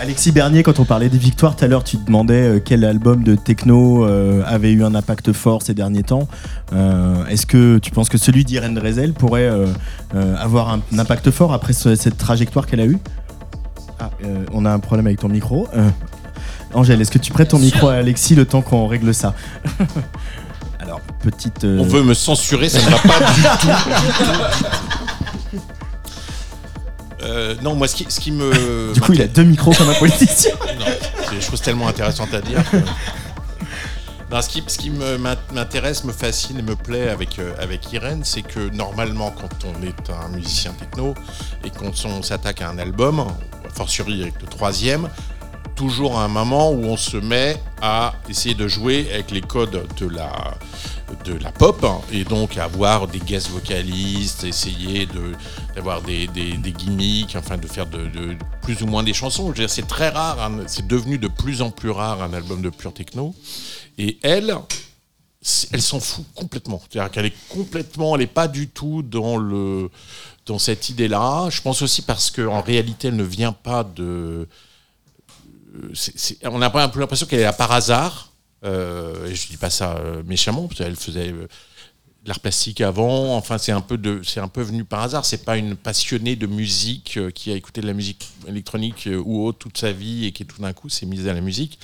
Alexis 0.01 0.31
Bernier, 0.31 0.63
quand 0.63 0.79
on 0.79 0.85
parlait 0.85 1.09
des 1.09 1.19
victoires 1.19 1.57
tout 1.57 1.65
à 1.65 1.69
l'heure, 1.69 1.83
tu 1.83 1.97
te 1.97 2.07
demandais 2.07 2.43
euh, 2.43 2.61
quel 2.65 2.85
album 2.85 3.25
de 3.25 3.35
techno 3.35 4.05
euh, 4.05 4.43
avait 4.47 4.71
eu 4.71 4.85
un 4.85 4.95
impact 4.95 5.33
fort 5.33 5.63
ces 5.63 5.75
derniers 5.75 6.05
temps. 6.05 6.29
Euh, 6.73 7.27
est-ce 7.27 7.47
que 7.47 7.79
tu 7.79 7.91
penses 7.91 8.09
que 8.09 8.17
celui 8.19 8.45
d'Irène 8.45 8.75
Drezel 8.75 9.13
pourrait 9.13 9.51
avoir 10.15 10.71
un, 10.71 10.81
impact 10.97 11.31
fort 11.33 11.53
après 11.53 11.73
cette 11.73 12.17
trajectoire 12.17 12.67
qu'elle 12.67 12.81
a 12.81 12.87
eue? 12.87 12.99
Ah, 13.99 14.11
On 14.53 14.65
a 14.65 14.71
un 14.71 14.79
problème 14.79 15.07
avec 15.07 15.19
ton 15.19 15.29
micro. 15.29 15.67
Angèle, 16.75 17.01
est-ce 17.01 17.11
que 17.11 17.19
tu 17.19 17.33
prêtes 17.33 17.49
ton 17.49 17.59
micro 17.59 17.89
à 17.89 17.95
Alexis 17.95 18.37
le 18.37 18.45
temps 18.45 18.63
qu'on 18.63 18.87
règle 18.87 19.13
ça? 19.13 19.35
Alors, 20.81 21.01
petite. 21.23 21.65
On 21.65 21.83
veut 21.83 22.03
me 22.03 22.15
censurer, 22.15 22.69
ça 22.69 22.79
ne 22.79 22.91
va 22.91 22.99
pas 22.99 23.19
du 23.33 23.43
tout. 23.43 25.05
Euh, 27.23 27.55
non, 27.63 27.75
moi, 27.75 27.89
ce 27.89 27.97
qui, 27.97 28.07
ce 28.09 28.21
qui 28.21 28.31
me. 28.31 28.93
Du 28.95 29.01
coup, 29.01 29.13
il 29.13 29.23
a 29.23 29.27
deux 29.27 29.45
micros 29.45 29.73
comme 29.73 29.89
un 29.91 29.95
politicien. 29.99 30.55
non, 30.79 30.87
c'est 31.29 31.35
des 31.35 31.41
choses 31.41 31.61
tellement 31.61 31.89
intéressantes 31.89 32.33
à 32.33 32.41
dire. 32.41 32.63
Non, 34.31 34.43
ce 34.43 34.49
qui, 34.51 34.63
ce 34.67 34.77
qui 34.77 34.91
m'intéresse, 34.91 36.05
me 36.05 36.13
fascine 36.13 36.59
et 36.59 36.63
me 36.63 36.77
plaît 36.77 37.09
avec, 37.09 37.39
euh, 37.39 37.55
avec 37.59 37.91
Irène, 37.93 38.23
c'est 38.25 38.43
que 38.43 38.69
normalement, 38.75 39.31
quand 39.31 39.65
on 39.65 39.83
est 39.83 40.11
un 40.11 40.29
musicien 40.29 40.73
techno 40.73 41.15
et 41.65 41.71
qu'on 41.71 41.93
s'attaque 42.23 42.61
à 42.61 42.69
un 42.69 42.79
album, 42.79 43.25
fortiori 43.73 44.21
avec 44.21 44.41
le 44.43 44.47
troisième, 44.47 45.09
toujours 45.77 46.19
à 46.19 46.25
un 46.25 46.29
moment 46.29 46.73
où 46.73 46.85
on 46.85 46.99
se 46.99 47.17
met 47.17 47.57
à 47.81 48.13
essayer 48.29 48.55
de 48.55 48.69
jouer 48.69 49.09
avec 49.15 49.31
les 49.31 49.41
codes 49.41 49.87
de 49.97 50.09
la, 50.09 50.31
de 51.25 51.35
la 51.35 51.53
pop 51.53 51.85
et 52.13 52.25
donc 52.25 52.57
avoir 52.57 53.09
des 53.09 53.19
guest 53.19 53.49
vocalistes, 53.49 54.45
essayer 54.45 55.09
d'avoir 55.75 56.03
des, 56.03 56.27
des, 56.27 56.73
gimmicks, 56.73 57.37
enfin 57.37 57.57
de 57.57 57.67
faire 57.67 57.87
de, 57.87 58.09
plus 58.63 58.83
ou 58.83 58.87
moins 58.87 59.03
des 59.03 59.15
chansons. 59.15 59.53
C'est 59.67 59.87
très 59.87 60.09
rare, 60.09 60.41
hein, 60.41 60.65
c'est 60.67 60.87
devenu 60.87 61.19
de 61.19 61.29
plus 61.29 61.63
en 61.63 61.71
plus 61.71 61.91
rare 61.91 62.23
un 62.23 62.33
album 62.33 62.63
de 62.63 62.71
pure 62.71 62.93
techno. 62.93 63.35
Et 63.99 64.19
elle, 64.23 64.57
elle 65.73 65.83
s'en 65.83 66.01
fout 66.01 66.25
complètement. 66.35 66.81
C'est-à-dire 66.89 67.11
qu'elle 67.11 67.27
est 67.27 67.49
complètement, 67.49 68.15
elle 68.15 68.23
n'est 68.23 68.27
pas 68.27 68.49
du 68.49 68.69
tout 68.69 69.03
dans 69.03 69.37
le 69.37 69.91
dans 70.47 70.59
cette 70.59 70.89
idée-là. 70.89 71.49
Je 71.51 71.61
pense 71.61 71.83
aussi 71.83 72.03
parce 72.03 72.31
qu'en 72.31 72.63
réalité, 72.63 73.09
elle 73.09 73.17
ne 73.17 73.25
vient 73.25 73.53
pas 73.53 73.85
de 73.85 74.49
on 76.45 76.63
a 76.63 76.67
un 76.83 76.89
peu 76.89 77.01
l'impression 77.01 77.27
qu'elle 77.27 77.41
est 77.41 77.45
là 77.45 77.53
par 77.53 77.73
hasard. 77.73 78.28
Euh, 78.65 79.29
et 79.29 79.35
je 79.35 79.49
dis 79.49 79.57
pas 79.57 79.71
ça 79.71 79.97
euh, 79.97 80.23
méchamment, 80.25 80.67
parce 80.67 80.79
qu'elle 80.79 80.97
faisait 80.97 81.33
euh, 81.33 81.47
l'art 82.27 82.41
plastique 82.41 82.81
avant. 82.81 83.37
Enfin, 83.37 83.59
c'est 83.59 83.73
un 83.73 83.81
peu 83.81 83.99
de, 83.99 84.21
c'est 84.25 84.41
un 84.41 84.49
peu 84.49 84.63
venu 84.63 84.85
par 84.85 85.03
hasard. 85.03 85.25
C'est 85.25 85.45
pas 85.45 85.57
une 85.57 85.77
passionnée 85.77 86.37
de 86.37 86.47
musique 86.47 87.19
qui 87.35 87.53
a 87.53 87.55
écouté 87.55 87.81
de 87.81 87.87
la 87.87 87.95
musique 87.95 88.29
électronique 88.47 89.09
ou 89.25 89.45
autre 89.45 89.59
toute 89.59 89.79
sa 89.79 89.93
vie 89.93 90.27
et 90.27 90.33
qui 90.33 90.45
tout 90.45 90.61
d'un 90.61 90.73
coup 90.73 90.89
s'est 90.89 91.07
mise 91.07 91.29
à 91.29 91.35
la 91.35 91.41
musique. 91.41 91.79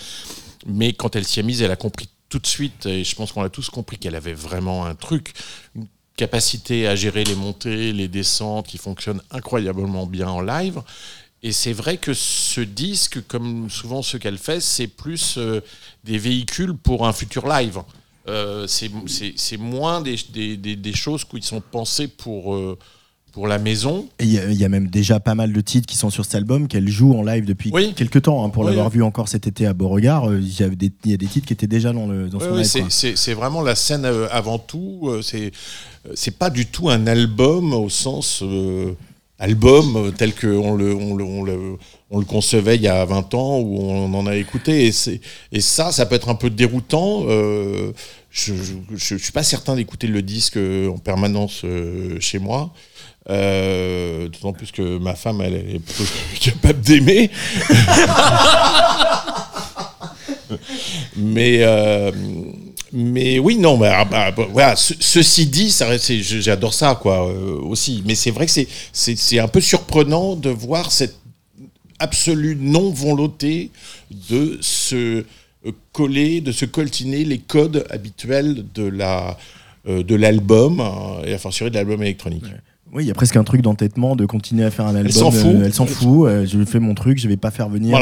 Mais 0.66 0.92
quand 0.92 1.16
elle 1.16 1.24
s'y 1.24 1.40
est 1.40 1.44
mise, 1.44 1.62
elle 1.62 1.70
a 1.70 1.76
compris 1.76 2.08
tout 2.28 2.38
de 2.38 2.46
suite, 2.46 2.86
et 2.86 3.04
je 3.04 3.14
pense 3.14 3.32
qu'on 3.32 3.42
a 3.42 3.48
tous 3.48 3.70
compris 3.70 3.98
qu'elle 3.98 4.16
avait 4.16 4.34
vraiment 4.34 4.86
un 4.86 4.94
truc, 4.94 5.34
une 5.76 5.86
capacité 6.16 6.88
à 6.88 6.96
gérer 6.96 7.22
les 7.22 7.34
montées, 7.34 7.92
les 7.92 8.08
descentes 8.08 8.66
qui 8.66 8.78
fonctionne 8.78 9.20
incroyablement 9.30 10.06
bien 10.06 10.28
en 10.28 10.40
live. 10.40 10.80
Et 11.44 11.52
c'est 11.52 11.74
vrai 11.74 11.98
que 11.98 12.14
ce 12.14 12.62
disque, 12.62 13.20
comme 13.28 13.68
souvent 13.68 14.00
ce 14.00 14.16
qu'elle 14.16 14.38
fait, 14.38 14.60
c'est 14.60 14.86
plus 14.86 15.34
euh, 15.36 15.60
des 16.02 16.16
véhicules 16.16 16.74
pour 16.74 17.06
un 17.06 17.12
futur 17.12 17.46
live. 17.46 17.80
Euh, 18.26 18.66
c'est 18.66 19.58
moins 19.58 20.00
des, 20.00 20.16
des, 20.32 20.56
des, 20.56 20.92
choses 20.94 21.26
qui 21.26 21.42
sont 21.42 21.60
pensées 21.60 22.08
pour, 22.08 22.54
euh, 22.54 22.78
pour 23.32 23.46
la 23.46 23.58
maison. 23.58 24.08
Il 24.20 24.30
y, 24.30 24.36
y, 24.36 24.64
a 24.64 24.68
même 24.70 24.88
déjà 24.88 25.20
pas 25.20 25.34
mal 25.34 25.52
de 25.52 25.60
titres 25.60 25.86
qui 25.86 25.98
sont 25.98 26.08
sur 26.08 26.24
cet 26.24 26.36
album 26.36 26.66
qu'elle 26.66 26.88
joue 26.88 27.12
en 27.12 27.22
live 27.22 27.44
depuis 27.44 27.70
quelques 27.94 28.22
temps. 28.22 28.42
Hein, 28.42 28.48
pour 28.48 28.64
l'avoir 28.64 28.88
vu 28.88 29.02
encore 29.02 29.28
cet 29.28 29.46
été 29.46 29.66
à 29.66 29.74
Beauregard, 29.74 30.32
il 30.32 30.58
y, 30.58 30.62
a 30.62 30.70
des, 30.70 30.90
il 31.04 31.10
y 31.10 31.14
a 31.14 31.18
des 31.18 31.26
titres 31.26 31.46
qui 31.46 31.52
étaient 31.52 31.66
déjà 31.66 31.92
dans, 31.92 32.06
le, 32.06 32.30
dans 32.30 32.40
son 32.40 32.54
live. 32.54 32.86
C'est 32.88 33.34
vraiment 33.34 33.60
la 33.60 33.74
scène 33.74 34.06
avant 34.30 34.58
tout. 34.58 35.12
C'est 35.20 36.38
pas 36.38 36.48
du 36.48 36.64
tout 36.64 36.88
un 36.88 37.06
album 37.06 37.74
au 37.74 37.90
sens 37.90 38.42
album 39.38 39.96
euh, 39.96 40.10
tel 40.10 40.34
qu'on 40.34 40.74
le, 40.74 40.94
on 40.94 41.14
le, 41.14 41.24
on 41.24 41.42
le, 41.42 41.76
on 42.10 42.18
le, 42.18 42.24
concevait 42.24 42.76
il 42.76 42.82
y 42.82 42.88
a 42.88 43.04
20 43.04 43.34
ans, 43.34 43.58
où 43.58 43.78
on 43.80 44.12
en 44.14 44.26
a 44.26 44.36
écouté. 44.36 44.86
Et, 44.86 45.20
et 45.52 45.60
ça, 45.60 45.92
ça 45.92 46.06
peut 46.06 46.14
être 46.14 46.28
un 46.28 46.34
peu 46.34 46.50
déroutant. 46.50 47.24
Euh, 47.26 47.92
je 48.30 48.52
ne 48.90 49.18
suis 49.18 49.32
pas 49.32 49.44
certain 49.44 49.76
d'écouter 49.76 50.08
le 50.08 50.22
disque 50.22 50.56
en 50.56 50.98
permanence 50.98 51.62
euh, 51.64 52.18
chez 52.20 52.38
moi. 52.38 52.72
Euh, 53.30 54.28
D'autant 54.28 54.52
plus 54.52 54.70
que 54.70 54.98
ma 54.98 55.14
femme, 55.14 55.40
elle, 55.40 55.54
elle 55.54 55.76
est 55.76 55.78
plutôt 55.78 56.04
capable 56.40 56.80
d'aimer. 56.80 57.30
Mais 61.16 61.58
euh, 61.62 62.10
mais 62.94 63.40
oui, 63.40 63.58
non, 63.58 63.76
mais 63.76 63.88
ah, 63.88 64.04
bah, 64.04 64.30
bah, 64.30 64.46
voilà. 64.50 64.76
ceci 64.76 65.46
dit, 65.46 65.70
ça, 65.70 65.88
j'adore 65.98 66.72
ça, 66.72 66.98
quoi, 67.00 67.28
euh, 67.28 67.58
aussi. 67.60 68.02
Mais 68.06 68.14
c'est 68.14 68.30
vrai 68.30 68.46
que 68.46 68.52
c'est, 68.92 69.38
un 69.38 69.48
peu 69.48 69.60
surprenant 69.60 70.36
de 70.36 70.48
voir 70.50 70.92
cette 70.92 71.16
absolue 71.98 72.56
non-volonté 72.58 73.70
de 74.28 74.58
se 74.60 75.24
coller, 75.92 76.40
de 76.40 76.52
se 76.52 76.64
coltiner 76.66 77.24
les 77.24 77.38
codes 77.38 77.84
habituels 77.90 78.64
de 78.74 78.84
la 78.84 79.38
de 79.86 80.14
l'album 80.14 80.82
et 81.26 81.34
à 81.34 81.38
fortiori 81.38 81.70
de 81.70 81.76
l'album 81.76 82.02
électronique. 82.02 82.44
Oui, 82.94 83.02
il 83.02 83.08
y 83.08 83.10
a 83.10 83.14
presque 83.14 83.36
un 83.36 83.42
truc 83.42 83.60
d'entêtement 83.60 84.14
de 84.14 84.24
continuer 84.24 84.64
à 84.64 84.70
faire 84.70 84.86
un 84.86 84.94
album. 84.94 85.06
Elle 85.06 85.12
s'en 85.12 85.32
fout. 85.32 85.56
elle 85.64 85.74
s'en 85.74 85.86
fout. 85.86 86.28
je 86.44 86.64
fais 86.64 86.78
mon 86.78 86.94
truc, 86.94 87.18
je 87.18 87.26
vais 87.26 87.36
pas 87.36 87.50
faire 87.50 87.68
venir 87.68 87.98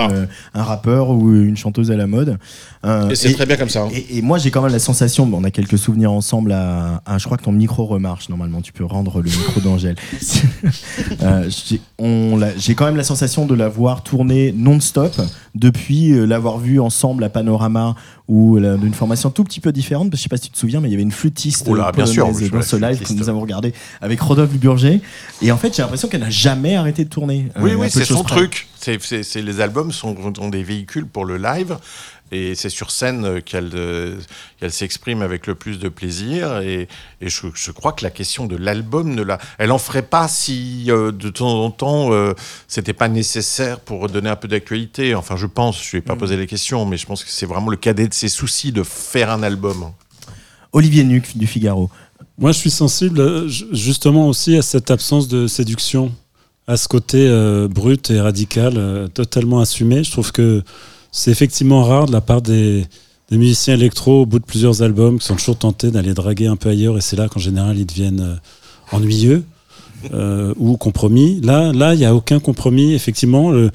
un 0.52 0.62
rappeur 0.62 1.08
ou 1.08 1.32
une 1.32 1.56
chanteuse 1.56 1.90
à 1.90 1.96
la 1.96 2.06
mode. 2.06 2.36
et 2.84 3.14
c'est 3.14 3.32
très 3.32 3.46
bien 3.46 3.56
comme 3.56 3.70
ça. 3.70 3.84
Hein. 3.84 3.90
Et, 4.10 4.20
moi, 4.20 4.36
j'ai 4.36 4.50
quand 4.50 4.60
même 4.60 4.72
la 4.72 4.78
sensation, 4.78 5.30
on 5.32 5.44
a 5.44 5.50
quelques 5.50 5.78
souvenirs 5.78 6.12
ensemble. 6.12 6.52
À, 6.52 7.00
je 7.16 7.24
crois 7.24 7.38
que 7.38 7.44
ton 7.44 7.52
micro 7.52 7.86
remarche 7.86 8.28
normalement. 8.28 8.60
Tu 8.60 8.74
peux 8.74 8.84
rendre 8.84 9.22
le 9.22 9.30
micro 9.30 9.60
d'Angèle. 9.60 9.96
j'ai 12.58 12.74
quand 12.74 12.84
même 12.84 12.96
la 12.96 13.04
sensation 13.04 13.46
de 13.46 13.54
l'avoir 13.54 14.02
tourné 14.02 14.52
non-stop 14.54 15.18
depuis 15.54 16.10
l'avoir 16.26 16.58
vu 16.58 16.80
ensemble 16.80 17.24
à 17.24 17.30
Panorama 17.30 17.94
ou 18.28 18.58
d'une 18.58 18.94
formation 18.94 19.30
tout 19.30 19.44
petit 19.44 19.60
peu 19.60 19.72
différente. 19.72 20.10
Je 20.12 20.20
sais 20.20 20.28
pas 20.28 20.36
si 20.36 20.44
tu 20.44 20.50
te 20.50 20.58
souviens, 20.58 20.80
mais 20.80 20.88
il 20.88 20.92
y 20.92 20.94
avait 20.94 21.02
une 21.02 21.12
flûtiste 21.12 21.66
oh 21.68 21.76
bien 21.94 22.06
sûr, 22.06 22.26
dans 22.26 22.62
ce 22.62 22.76
live 22.76 23.02
que 23.02 23.12
nous 23.12 23.28
avons 23.28 23.40
regardé 23.40 23.72
avec 24.00 24.20
Rodolphe 24.20 24.52
Burger. 24.52 25.00
Et 25.40 25.52
en 25.52 25.56
fait, 25.56 25.74
j'ai 25.74 25.82
l'impression 25.82 26.08
qu'elle 26.08 26.20
n'a 26.20 26.30
jamais 26.30 26.76
arrêté 26.76 27.04
de 27.04 27.10
tourner. 27.10 27.48
Oui, 27.60 27.72
oui, 27.74 27.88
c'est 27.90 28.04
son 28.04 28.24
truc. 28.24 28.68
C'est 28.78 29.42
les 29.42 29.60
albums 29.60 29.92
sont, 29.92 30.16
sont, 30.34 30.48
des 30.48 30.62
véhicules 30.62 31.06
pour 31.06 31.24
le 31.24 31.36
live 31.36 31.76
et 32.32 32.54
c'est 32.54 32.70
sur 32.70 32.90
scène 32.90 33.42
qu'elle 33.42 33.70
euh, 33.74 34.16
qu'elle 34.58 34.72
s'exprime 34.72 35.20
avec 35.20 35.46
le 35.46 35.54
plus 35.54 35.78
de 35.78 35.88
plaisir. 35.88 36.58
Et, 36.60 36.88
et 37.20 37.28
je, 37.28 37.46
je, 37.54 37.70
crois 37.70 37.92
que 37.92 38.02
la 38.02 38.10
question 38.10 38.46
de 38.46 38.56
l'album 38.56 39.14
ne 39.14 39.22
la 39.22 39.38
elle 39.58 39.70
en 39.70 39.78
ferait 39.78 40.02
pas 40.02 40.28
si 40.28 40.86
euh, 40.88 41.12
de 41.12 41.28
temps 41.28 41.62
en 41.62 41.70
temps 41.70 42.12
euh, 42.12 42.32
c'était 42.68 42.94
pas 42.94 43.08
nécessaire 43.08 43.80
pour 43.80 44.08
donner 44.08 44.30
un 44.30 44.36
peu 44.36 44.48
d'actualité. 44.48 45.14
Enfin 45.14 45.36
je 45.36 45.46
pense 45.46 45.84
je 45.84 45.92
vais 45.92 46.00
pas 46.00 46.14
mm. 46.14 46.18
poser 46.18 46.36
les 46.38 46.46
questions 46.46 46.86
mais 46.86 46.96
je 46.96 47.06
pense 47.06 47.22
que 47.22 47.30
c'est 47.30 47.46
vraiment 47.46 47.68
le 47.68 47.76
cadet 47.76 48.08
de 48.08 48.14
ses 48.14 48.28
soucis 48.28 48.72
de 48.72 48.82
faire 48.82 49.30
un 49.30 49.42
album. 49.42 49.92
Olivier 50.72 51.04
Nuc 51.04 51.36
du 51.36 51.46
Figaro. 51.46 51.90
Moi 52.38 52.52
je 52.52 52.58
suis 52.58 52.70
sensible 52.70 53.46
justement 53.72 54.26
aussi 54.26 54.56
à 54.56 54.62
cette 54.62 54.90
absence 54.90 55.28
de 55.28 55.46
séduction 55.46 56.12
à 56.66 56.78
ce 56.78 56.88
côté 56.88 57.28
brut 57.68 58.10
et 58.10 58.20
radical 58.20 59.10
totalement 59.12 59.60
assumé. 59.60 60.02
Je 60.02 60.12
trouve 60.12 60.32
que 60.32 60.62
c'est 61.12 61.30
effectivement 61.30 61.84
rare 61.84 62.06
de 62.06 62.12
la 62.12 62.20
part 62.20 62.42
des, 62.42 62.86
musiciens 63.30 63.74
électro 63.74 64.22
au 64.22 64.26
bout 64.26 64.40
de 64.40 64.44
plusieurs 64.44 64.82
albums 64.82 65.18
qui 65.18 65.26
sont 65.26 65.36
toujours 65.36 65.56
tentés 65.56 65.90
d'aller 65.90 66.12
draguer 66.12 66.48
un 66.48 66.56
peu 66.56 66.68
ailleurs 66.68 66.98
et 66.98 67.00
c'est 67.00 67.16
là 67.16 67.28
qu'en 67.28 67.40
général 67.40 67.78
ils 67.78 67.86
deviennent 67.86 68.20
euh, 68.20 68.34
ennuyeux 68.94 69.44
euh, 70.12 70.52
ou 70.58 70.76
compromis. 70.76 71.40
Là, 71.40 71.72
là, 71.72 71.94
il 71.94 71.98
n'y 71.98 72.04
a 72.04 72.14
aucun 72.14 72.40
compromis. 72.40 72.92
Effectivement, 72.92 73.50
le, 73.52 73.70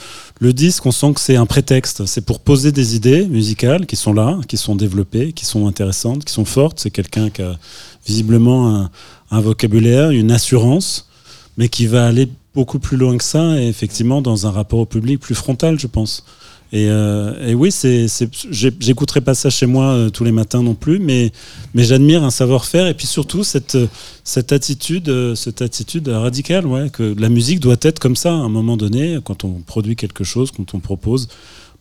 disque, 0.53 0.85
on 0.85 0.91
sent 0.91 1.13
que 1.13 1.21
c'est 1.21 1.37
un 1.37 1.45
prétexte. 1.45 2.05
C'est 2.05 2.25
pour 2.25 2.39
poser 2.41 2.71
des 2.71 2.95
idées 2.95 3.25
musicales 3.25 3.85
qui 3.85 3.95
sont 3.95 4.13
là, 4.13 4.37
qui 4.47 4.57
sont 4.57 4.75
développées, 4.75 5.31
qui 5.31 5.45
sont 5.45 5.67
intéressantes, 5.67 6.25
qui 6.25 6.33
sont 6.33 6.45
fortes. 6.45 6.79
C'est 6.79 6.91
quelqu'un 6.91 7.29
qui 7.29 7.41
a 7.41 7.57
visiblement 8.05 8.75
un, 8.75 8.89
un, 9.31 9.41
vocabulaire, 9.41 10.11
une 10.11 10.31
assurance, 10.31 11.07
mais 11.57 11.69
qui 11.69 11.87
va 11.87 12.05
aller 12.07 12.29
beaucoup 12.53 12.79
plus 12.79 12.97
loin 12.97 13.17
que 13.17 13.23
ça 13.23 13.59
et 13.59 13.67
effectivement 13.67 14.21
dans 14.21 14.47
un 14.47 14.51
rapport 14.51 14.79
au 14.79 14.85
public 14.85 15.19
plus 15.19 15.35
frontal, 15.35 15.79
je 15.79 15.87
pense. 15.87 16.25
Et, 16.73 16.89
euh, 16.89 17.47
et, 17.47 17.53
oui, 17.53 17.71
j'écouterai 18.51 19.21
pas 19.21 19.33
ça 19.33 19.49
chez 19.49 19.65
moi 19.65 19.85
euh, 19.85 20.09
tous 20.09 20.25
les 20.25 20.33
matins 20.33 20.61
non 20.61 20.75
plus, 20.75 20.99
mais, 20.99 21.31
j'admire 21.75 22.23
un 22.23 22.29
savoir-faire 22.29 22.87
et 22.87 22.93
puis 22.93 23.07
surtout 23.07 23.43
cette, 23.43 23.77
cette 24.23 24.51
attitude, 24.51 25.07
euh, 25.07 25.35
cette 25.35 25.61
attitude 25.61 26.09
radicale, 26.09 26.65
que 26.91 27.15
la 27.17 27.29
musique 27.29 27.61
doit 27.61 27.77
être 27.81 27.99
comme 27.99 28.17
ça 28.17 28.31
à 28.31 28.37
un 28.37 28.49
moment 28.49 28.75
donné. 28.75 29.19
Quand 29.23 29.45
on 29.45 29.61
produit 29.61 29.95
quelque 29.95 30.25
chose, 30.25 30.51
quand 30.51 30.73
on 30.73 30.79
propose, 30.79 31.27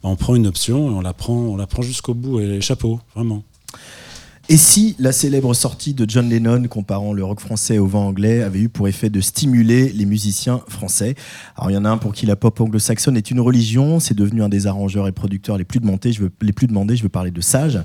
bah, 0.03 0.09
on 0.11 0.17
prend 0.17 0.37
une 0.37 0.47
option 0.47 0.91
et 0.91 0.95
on 0.95 1.01
la 1.01 1.13
prend, 1.13 1.57
prend 1.67 1.83
jusqu'au 1.83 2.15
bout. 2.15 2.39
Et 2.41 2.61
chapeau, 2.61 3.01
vraiment. 3.15 3.43
Et 4.49 4.57
si 4.57 4.95
la 5.01 5.11
célèbre 5.11 5.55
sortie 5.55 5.93
de 5.93 6.09
John 6.09 6.29
Lennon 6.29 6.69
comparant 6.69 7.13
le 7.13 7.25
rock 7.25 7.41
français 7.41 7.79
au 7.79 7.87
vent 7.89 8.07
anglais 8.07 8.45
avait 8.45 8.61
eu 8.61 8.69
pour 8.69 8.87
effet 8.87 9.11
de 9.11 9.21
stimuler 9.21 9.89
les 9.89 10.05
musiciens 10.05 10.63
français? 10.69 11.17
Alors 11.57 11.73
il 11.73 11.75
y 11.75 11.77
en 11.77 11.85
a 11.85 11.91
un 11.91 11.99
pour 11.99 12.13
qui 12.13 12.27
la 12.27 12.37
pop 12.37 12.61
anglo-saxonne 12.61 13.17
est 13.17 13.33
une 13.33 13.41
religion, 13.41 13.99
c'est 13.99 14.15
devenu 14.15 14.45
un 14.45 14.49
des 14.49 14.69
arrangeurs 14.69 15.09
et 15.09 15.13
producteurs 15.13 15.59
les 15.59 15.65
plus 15.65 15.81
demandés, 15.81 16.13
je 16.13 16.23
veux, 16.23 16.31
les 16.43 16.53
plus 16.53 16.69
demandés, 16.69 16.95
je 16.95 17.03
veux 17.03 17.09
parler 17.09 17.33
de 17.33 17.41
Sage. 17.41 17.81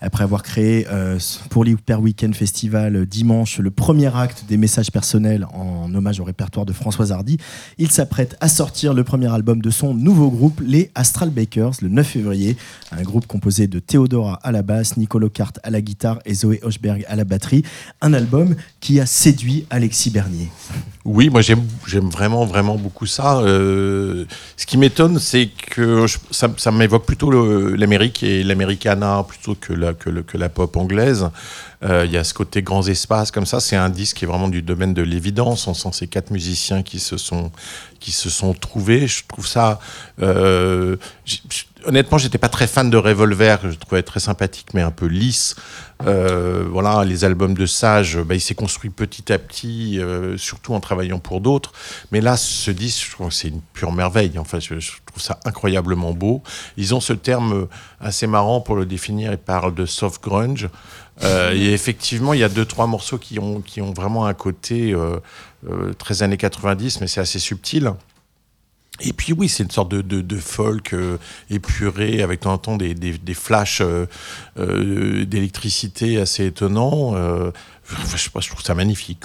Après 0.00 0.24
avoir 0.24 0.42
créé 0.42 0.84
euh, 0.90 1.16
pour 1.48 1.62
l'Hyper 1.62 2.00
Weekend 2.00 2.34
Festival 2.34 2.96
euh, 2.96 3.06
dimanche 3.06 3.60
le 3.60 3.70
premier 3.70 4.12
acte 4.16 4.46
des 4.48 4.56
messages 4.56 4.90
personnels 4.90 5.46
en 5.52 5.94
hommage 5.94 6.18
au 6.18 6.24
répertoire 6.24 6.66
de 6.66 6.72
Françoise 6.72 7.12
Hardy, 7.12 7.36
il 7.78 7.90
s'apprête 7.92 8.36
à 8.40 8.48
sortir 8.48 8.94
le 8.94 9.04
premier 9.04 9.32
album 9.32 9.62
de 9.62 9.70
son 9.70 9.94
nouveau 9.94 10.30
groupe, 10.30 10.60
les 10.60 10.90
Astral 10.96 11.30
Bakers, 11.30 11.74
le 11.82 11.88
9 11.88 12.04
février. 12.04 12.56
Un 12.90 13.02
groupe 13.02 13.28
composé 13.28 13.68
de 13.68 13.78
Theodora 13.78 14.40
à 14.42 14.50
la 14.50 14.62
basse, 14.62 14.96
Nicolo 14.96 15.30
Cart 15.30 15.52
à 15.62 15.70
la 15.70 15.80
guitare, 15.80 15.99
et 16.24 16.34
Zoé 16.34 16.60
Hochberg 16.62 17.04
à 17.08 17.16
la 17.16 17.24
batterie. 17.24 17.62
Un 18.00 18.12
album 18.12 18.54
qui 18.80 19.00
a 19.00 19.06
séduit 19.06 19.66
Alexis 19.70 20.10
Bernier. 20.10 20.48
Oui, 21.04 21.30
moi 21.30 21.40
j'aime 21.40 22.10
vraiment, 22.10 22.44
vraiment 22.44 22.76
beaucoup 22.76 23.06
ça. 23.06 23.38
Euh, 23.38 24.24
ce 24.56 24.66
qui 24.66 24.78
m'étonne, 24.78 25.18
c'est 25.18 25.48
que 25.48 26.06
ça, 26.30 26.70
m'évoque 26.70 27.06
plutôt 27.06 27.30
l'Amérique 27.30 28.22
et 28.22 28.42
l'Americana 28.42 29.24
plutôt 29.26 29.54
que 29.54 29.72
la, 29.72 30.48
pop 30.48 30.76
anglaise. 30.76 31.28
Euh, 31.82 32.04
il 32.04 32.12
y 32.12 32.18
a 32.18 32.24
ce 32.24 32.34
côté 32.34 32.62
grands 32.62 32.86
espaces 32.86 33.30
comme 33.30 33.46
ça. 33.46 33.60
C'est 33.60 33.76
un 33.76 33.88
disque 33.88 34.18
qui 34.18 34.24
est 34.24 34.28
vraiment 34.28 34.48
du 34.48 34.60
domaine 34.60 34.92
de 34.92 35.02
l'évidence. 35.02 35.66
On 35.66 35.74
sent 35.74 35.90
ces 35.92 36.06
quatre 36.06 36.30
musiciens 36.30 36.82
qui 36.82 36.98
se 36.98 37.16
sont, 37.16 37.50
qui 37.98 38.12
se 38.12 38.28
sont 38.28 38.52
trouvés. 38.52 39.06
Je 39.06 39.24
trouve 39.26 39.46
ça. 39.46 39.80
Euh, 40.20 40.96
honnêtement, 41.84 42.18
j'étais 42.18 42.38
pas 42.38 42.48
très 42.48 42.66
fan 42.66 42.90
de 42.90 42.96
Revolver, 42.96 43.58
je 43.62 43.76
trouvais 43.76 44.02
très 44.02 44.20
sympathique, 44.20 44.68
mais 44.74 44.82
un 44.82 44.90
peu 44.90 45.06
lisse. 45.06 45.56
Euh, 46.06 46.64
voilà, 46.70 47.04
les 47.04 47.24
albums 47.24 47.54
de 47.54 47.66
Sage, 47.66 48.18
bah, 48.18 48.34
il 48.34 48.40
s'est 48.40 48.54
construit 48.54 48.90
petit 48.90 49.32
à 49.32 49.38
petit, 49.38 49.98
euh, 49.98 50.36
surtout 50.36 50.74
en 50.74 50.80
travaillant 50.80 51.18
pour 51.18 51.40
d'autres. 51.40 51.72
Mais 52.10 52.20
là, 52.20 52.36
ce 52.36 52.70
disque, 52.70 53.06
je 53.06 53.10
trouve 53.12 53.28
que 53.28 53.34
c'est 53.34 53.48
une 53.48 53.60
pure 53.74 53.92
merveille. 53.92 54.38
Enfin, 54.38 54.60
je, 54.60 54.78
je, 54.78 54.92
trouve 55.06 55.22
ça 55.22 55.40
incroyablement 55.44 56.12
beau. 56.12 56.42
Ils 56.76 56.94
ont 56.94 57.00
ce 57.00 57.12
terme 57.12 57.66
assez 58.00 58.26
marrant 58.26 58.60
pour 58.60 58.76
le 58.76 58.86
définir. 58.86 59.32
Ils 59.32 59.38
parlent 59.38 59.74
de 59.74 59.86
soft 59.86 60.22
grunge. 60.22 60.68
Euh, 61.22 61.52
et 61.54 61.72
effectivement, 61.72 62.32
il 62.32 62.40
y 62.40 62.44
a 62.44 62.48
deux, 62.48 62.64
trois 62.64 62.86
morceaux 62.86 63.18
qui 63.18 63.38
ont, 63.38 63.60
qui 63.60 63.80
ont 63.80 63.92
vraiment 63.92 64.26
un 64.26 64.34
côté 64.34 64.92
euh, 64.92 65.16
euh, 65.68 65.92
très 65.94 66.22
années 66.22 66.36
90, 66.36 67.00
mais 67.00 67.06
c'est 67.06 67.20
assez 67.20 67.38
subtil. 67.38 67.92
Et 69.02 69.12
puis 69.12 69.32
oui, 69.32 69.48
c'est 69.48 69.62
une 69.62 69.70
sorte 69.70 69.90
de, 69.90 70.02
de, 70.02 70.36
folk 70.36 70.94
épuré 71.50 72.22
avec 72.22 72.40
de 72.40 72.44
temps 72.44 72.52
en 72.52 72.58
temps 72.58 72.76
des, 72.76 72.94
des, 72.94 73.16
des 73.18 73.34
flashs 73.34 73.82
d'électricité 74.56 76.20
assez 76.20 76.46
étonnants. 76.46 77.14
je, 77.14 78.16
sais 78.16 78.30
pas, 78.30 78.40
je 78.40 78.48
trouve 78.48 78.62
ça 78.62 78.74
magnifique. 78.74 79.24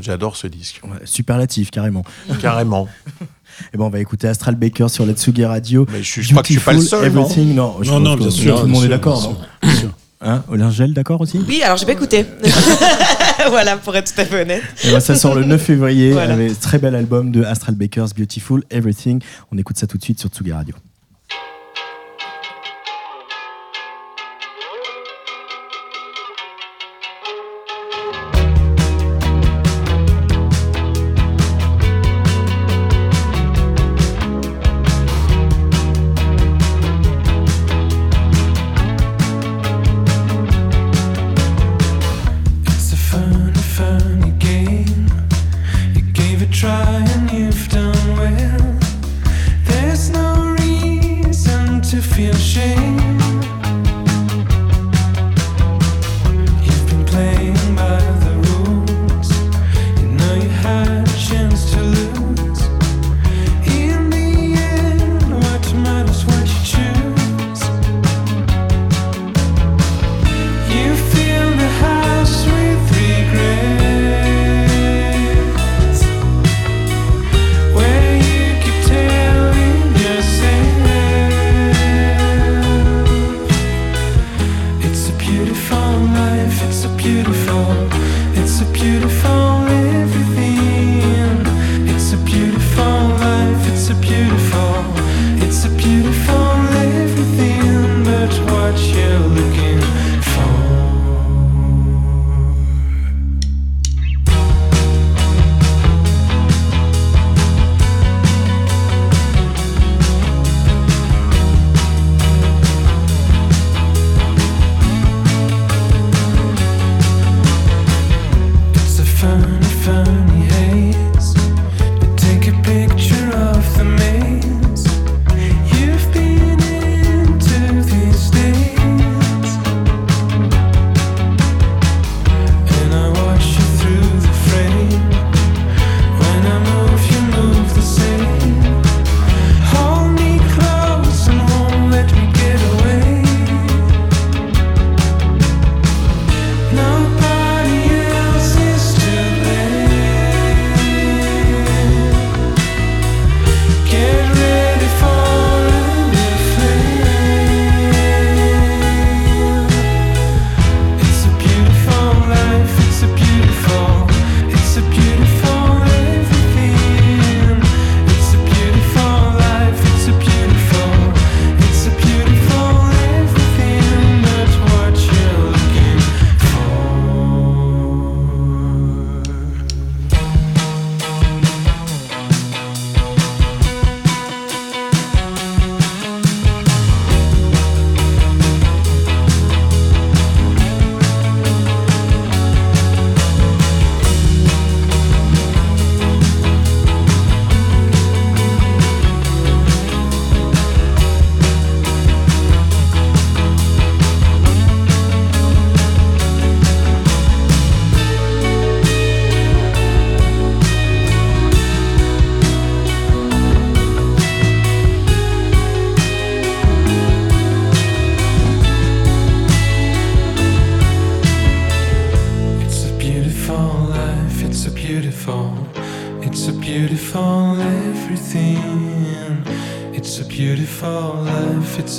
J'adore 0.00 0.36
ce 0.36 0.46
disque. 0.46 0.80
superlatif, 1.04 1.70
carrément. 1.70 2.04
Carrément. 2.40 2.88
Et 3.20 3.64
eh 3.74 3.76
ben 3.76 3.84
on 3.84 3.90
va 3.90 4.00
écouter 4.00 4.26
Astral 4.26 4.54
Baker 4.54 4.88
sur 4.88 5.04
la 5.04 5.12
Tsugi 5.12 5.44
Radio. 5.44 5.86
Mais 5.92 6.02
je, 6.02 6.22
je 6.22 6.30
crois 6.30 6.42
que 6.42 6.48
je 6.48 6.52
suis 6.54 6.64
pas 6.64 6.72
le 6.72 6.80
seul. 6.80 7.12
non, 7.12 7.76
non, 7.84 8.00
non, 8.00 8.16
bien 8.16 8.30
sûr. 8.30 8.60
Tout 8.60 8.66
le 8.66 8.72
monde 8.72 8.84
est 8.84 8.88
d'accord. 8.88 9.36
Hein 10.22 10.44
Olingel, 10.50 10.92
d'accord 10.92 11.20
aussi 11.22 11.40
Oui, 11.48 11.62
alors 11.62 11.78
j'ai 11.78 11.86
pas 11.86 11.92
écouté. 11.92 12.26
voilà, 13.60 13.76
pour 13.76 13.96
être 13.96 14.14
tout 14.14 14.20
à 14.20 14.24
fait 14.24 14.42
honnête. 14.42 14.62
Et 14.84 14.90
ben, 14.90 15.00
ça 15.00 15.14
sort 15.14 15.34
le 15.34 15.44
9 15.44 15.60
février. 15.60 16.12
Voilà. 16.12 16.34
Un 16.34 16.54
très 16.54 16.78
bel 16.78 16.94
album 16.94 17.30
de 17.30 17.42
Astral 17.42 17.74
Bakers, 17.74 18.08
Beautiful 18.16 18.62
Everything. 18.70 19.20
On 19.52 19.58
écoute 19.58 19.78
ça 19.78 19.86
tout 19.86 19.98
de 19.98 20.02
suite 20.02 20.20
sur 20.20 20.30
Tsugi 20.30 20.52
Radio. 20.52 20.74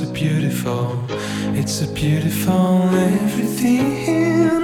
a 0.02 0.14
beautiful, 0.14 0.98
it's 1.54 1.82
a 1.82 1.88
beautiful 1.94 2.90
everything. 2.94 4.61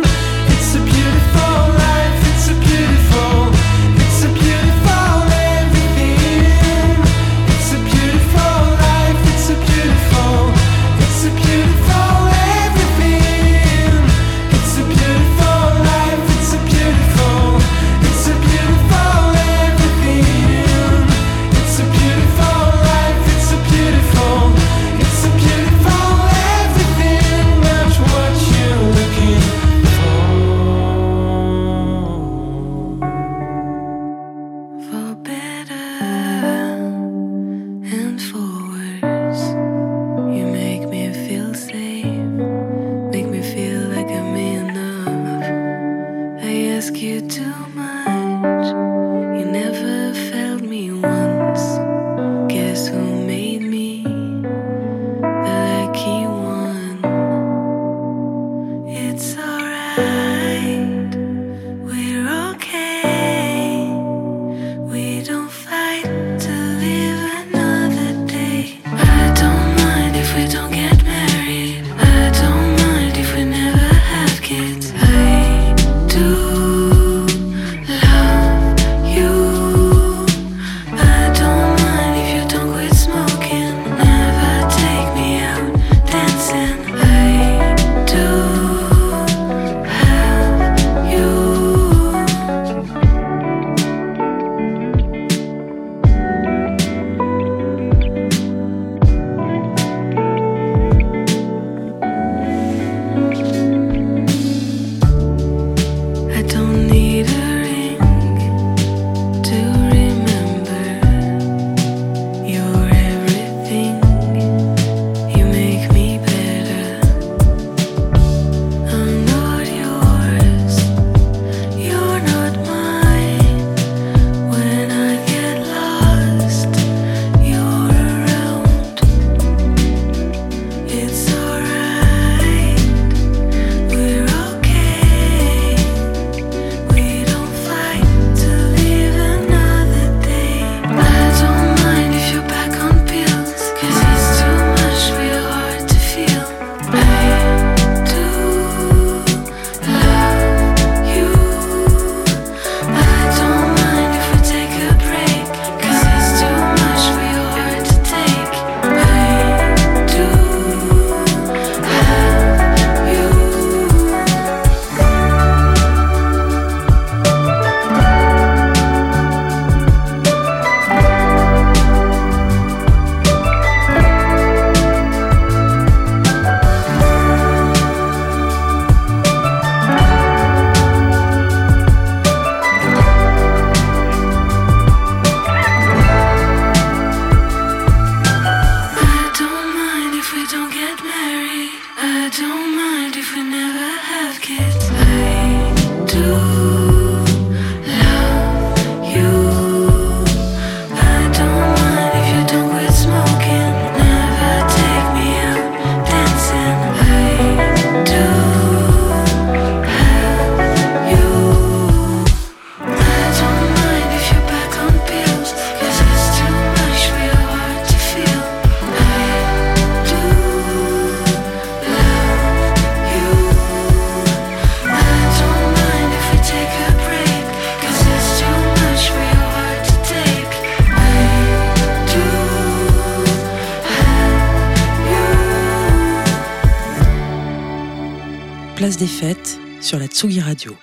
des 239.08 239.14
fêtes 239.14 239.58
sur 239.80 239.99
la 239.99 240.08
Tsugi 240.08 240.41
Radio. 240.41 240.76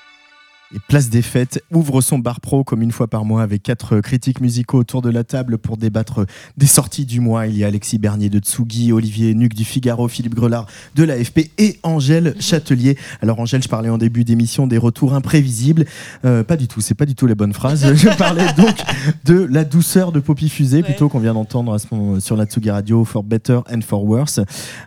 Place 0.88 1.08
des 1.08 1.22
Fêtes 1.22 1.62
ouvre 1.72 2.00
son 2.00 2.18
bar 2.18 2.40
pro 2.40 2.64
comme 2.64 2.82
une 2.82 2.90
fois 2.90 3.06
par 3.06 3.24
mois 3.24 3.42
avec 3.42 3.62
quatre 3.62 4.00
critiques 4.00 4.40
musicaux 4.40 4.78
autour 4.78 5.02
de 5.02 5.10
la 5.10 5.24
table 5.24 5.58
pour 5.58 5.76
débattre 5.76 6.26
des 6.56 6.66
sorties 6.66 7.06
du 7.06 7.20
mois. 7.20 7.46
Il 7.46 7.56
y 7.56 7.64
a 7.64 7.68
Alexis 7.68 7.98
Bernier 7.98 8.28
de 8.28 8.38
Tsugi, 8.38 8.92
Olivier 8.92 9.34
Nuc 9.34 9.54
du 9.54 9.64
Figaro, 9.64 10.08
Philippe 10.08 10.34
Grelard 10.34 10.66
de 10.94 11.04
l'AFP 11.04 11.50
et 11.58 11.78
Angèle 11.82 12.34
Châtelier. 12.40 12.98
Alors 13.22 13.38
Angèle, 13.38 13.62
je 13.62 13.68
parlais 13.68 13.88
en 13.88 13.98
début 13.98 14.24
d'émission 14.24 14.66
des 14.66 14.78
retours 14.78 15.14
imprévisibles. 15.14 15.84
Euh, 16.24 16.42
pas 16.42 16.56
du 16.56 16.68
tout, 16.68 16.80
c'est 16.80 16.94
pas 16.94 17.06
du 17.06 17.14
tout 17.14 17.26
les 17.26 17.34
bonnes 17.34 17.54
phrases. 17.54 17.94
Je 17.94 18.08
parlais 18.16 18.52
donc 18.56 18.76
de 19.24 19.46
la 19.50 19.64
douceur 19.64 20.12
de 20.12 20.20
Poppy 20.20 20.48
Fusée 20.48 20.82
plutôt 20.82 21.08
qu'on 21.08 21.20
vient 21.20 21.34
d'entendre 21.34 21.76
sur 22.20 22.36
la 22.36 22.46
Tsugi 22.46 22.70
Radio 22.70 23.04
For 23.04 23.22
Better 23.22 23.60
and 23.72 23.80
For 23.82 24.04
Worse. 24.04 24.40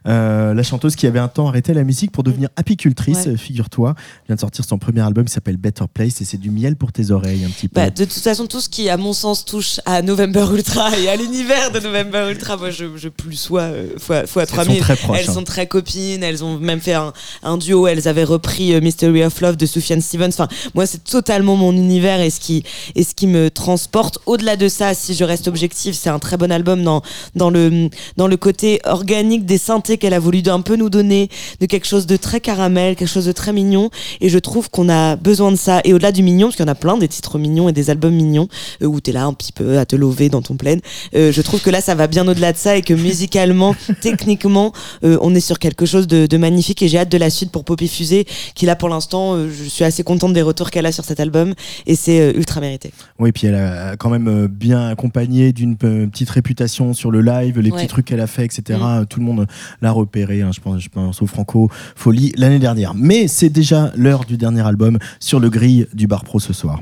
Euh, 0.08 0.54
la 0.54 0.64
chanteuse 0.64 0.96
qui 0.96 1.08
avait 1.08 1.20
un 1.20 1.28
temps 1.28 1.48
arrêté 1.48 1.74
la 1.74 1.84
musique 1.84 2.12
pour 2.12 2.24
devenir 2.24 2.50
apicultrice, 2.56 3.36
figure-toi, 3.36 3.96
vient 4.28 4.36
de 4.36 4.40
sortir 4.40 4.66
son 4.66 4.78
premier 4.78 5.02
album 5.02 5.26
qui 5.26 5.32
s'appelle 5.32 5.58
Better 5.58 5.77
Better 5.78 5.92
Place 5.94 6.22
et 6.22 6.26
c'est 6.26 6.38
du 6.38 6.50
miel 6.50 6.76
pour 6.76 6.92
tes 6.92 7.12
oreilles 7.12 7.46
un 7.46 7.50
petit 7.50 7.68
peu. 7.68 7.80
Bah, 7.80 7.90
de 7.90 8.06
toute 8.06 8.14
façon, 8.14 8.48
tout 8.48 8.62
ce 8.62 8.70
qui, 8.70 8.90
à 8.90 8.98
mon 8.98 9.14
sens, 9.14 9.46
touche 9.46 9.80
à 9.86 10.02
November 10.02 10.46
Ultra 10.54 10.98
et 10.98 11.10
à 11.10 11.16
l'univers 11.16 11.72
de 11.72 11.80
November 11.80 12.28
Ultra, 12.32 12.58
moi 12.58 12.72
je, 12.72 12.86
je 12.96 13.10
plus 13.10 13.36
sois 13.36 13.62
euh, 13.62 13.90
fois, 13.98 14.26
fois 14.26 14.44
Elles 14.44 14.48
3000. 14.48 14.78
sont 14.78 14.84
très 14.84 14.96
proches. 14.96 15.20
Elles 15.20 15.30
hein. 15.30 15.34
sont 15.34 15.44
très 15.44 15.68
copines, 15.68 16.24
elles 16.24 16.44
ont 16.44 16.58
même 16.58 16.80
fait 16.80 16.94
un, 16.94 17.14
un 17.44 17.58
duo, 17.58 17.88
elles 17.88 18.08
avaient 18.08 18.24
repris 18.24 18.74
euh, 18.74 18.82
Mystery 18.82 19.24
of 19.24 19.40
Love 19.42 19.58
de 19.58 19.66
Sufjan 19.66 20.02
Stevens. 20.02 20.30
Enfin, 20.30 20.48
moi, 20.74 20.86
c'est 20.86 21.04
totalement 21.04 21.56
mon 21.56 21.74
univers 21.74 22.22
et 22.22 22.30
ce 22.30 22.40
qui, 22.40 22.64
et 22.96 23.04
ce 23.04 23.14
qui 23.14 23.28
me 23.28 23.50
transporte. 23.50 24.20
Au-delà 24.26 24.56
de 24.56 24.68
ça, 24.68 24.94
si 24.94 25.14
je 25.14 25.24
reste 25.24 25.48
objective, 25.48 25.94
c'est 25.94 26.10
un 26.10 26.20
très 26.20 26.38
bon 26.38 26.52
album 26.52 26.84
dans, 26.84 27.02
dans, 27.36 27.50
le, 27.50 27.90
dans 28.18 28.28
le 28.28 28.38
côté 28.38 28.80
organique 28.86 29.46
des 29.46 29.58
synthés 29.58 29.98
qu'elle 29.98 30.14
a 30.14 30.20
voulu 30.20 30.42
un 30.48 30.62
peu 30.62 30.76
nous 30.76 30.90
donner, 30.90 31.30
de 31.60 31.66
quelque 31.66 31.88
chose 31.88 32.06
de 32.06 32.16
très 32.16 32.40
caramel, 32.40 32.96
quelque 32.96 33.08
chose 33.08 33.26
de 33.26 33.32
très 33.32 33.54
mignon. 33.54 33.90
Et 34.22 34.30
je 34.30 34.40
trouve 34.40 34.70
qu'on 34.70 34.90
a 34.90 35.16
besoin 35.16 35.52
de 35.52 35.57
ça. 35.58 35.82
Et 35.84 35.94
au-delà 35.94 36.12
du 36.12 36.24
mignon, 36.24 36.48
parce 36.48 36.56
qu'il 36.56 36.66
y 36.66 36.70
en 36.70 36.72
a 36.72 36.76
plein 36.76 36.98
des 36.98 37.08
titres 37.08 37.38
mignons 37.38 37.70
et 37.70 37.74
des 37.74 37.90
albums 37.90 38.14
mignons, 38.14 38.48
euh, 38.82 38.86
où 38.86 39.00
t'es 39.02 39.12
là 39.12 39.26
un 39.26 39.34
petit 39.34 39.52
peu 39.52 39.78
à 39.80 39.86
te 39.86 39.96
lever 39.96 40.30
dans 40.30 40.42
ton 40.42 40.56
plein, 40.56 40.78
euh, 41.16 41.32
je 41.32 41.42
trouve 41.42 41.62
que 41.62 41.70
là, 41.70 41.82
ça 41.82 41.96
va 41.96 42.08
bien 42.08 42.28
au-delà 42.28 42.54
de 42.54 42.58
ça 42.58 42.78
et 42.78 42.82
que 42.82 42.94
musicalement, 42.94 43.76
techniquement, 44.02 44.72
euh, 45.04 45.18
on 45.22 45.34
est 45.36 45.40
sur 45.40 45.60
quelque 45.60 45.86
chose 45.86 46.08
de, 46.08 46.26
de 46.26 46.38
magnifique 46.38 46.82
et 46.82 46.88
j'ai 46.88 47.00
hâte 47.00 47.12
de 47.12 47.18
la 47.18 47.30
suite 47.30 47.52
pour 47.52 47.64
Poppy 47.66 47.88
Fusée, 47.88 48.26
qui 48.56 48.66
là, 48.66 48.76
pour 48.76 48.90
l'instant, 48.90 49.34
euh, 49.36 49.50
je 49.50 49.68
suis 49.70 49.84
assez 49.84 50.04
contente 50.04 50.34
des 50.34 50.42
retours 50.42 50.72
qu'elle 50.72 50.86
a 50.86 50.92
sur 50.92 51.06
cet 51.06 51.20
album 51.20 51.54
et 51.86 51.96
c'est 51.96 52.20
euh, 52.22 52.34
ultra 52.38 52.62
mérité. 52.62 52.92
Oui, 53.20 53.32
puis 53.32 53.48
elle 53.48 53.56
a 53.56 53.96
quand 53.98 54.10
même 54.10 54.48
bien 54.48 54.88
accompagné 54.90 55.52
d'une 55.54 55.76
petite 55.78 56.30
réputation 56.30 56.94
sur 56.94 57.12
le 57.12 57.22
live, 57.22 57.60
les 57.60 57.72
Ouais. 57.72 57.78
petits 57.78 57.88
trucs 57.88 58.06
qu'elle 58.06 58.22
a 58.22 58.28
fait, 58.28 58.46
etc. 58.46 58.80
Mm. 58.82 59.06
Tout 59.08 59.20
le 59.20 59.26
monde 59.26 59.46
l'a 59.82 59.92
repéré, 59.92 60.42
hein, 60.42 60.52
je, 60.54 60.60
pense, 60.62 60.82
je 60.82 60.90
pense 60.90 61.22
au 61.22 61.28
Franco 61.28 61.70
Folie 61.96 62.32
l'année 62.38 62.60
dernière. 62.60 62.94
Mais 62.96 63.28
c'est 63.28 63.50
déjà 63.50 63.92
l'heure 63.96 64.24
du 64.26 64.38
dernier 64.38 64.66
album 64.66 64.98
sur 65.20 65.40
le 65.40 65.47
grill 65.50 65.88
du 65.94 66.08
Bar 66.08 66.24
Pro 66.24 66.40
ce 66.40 66.54
soir. 66.54 66.82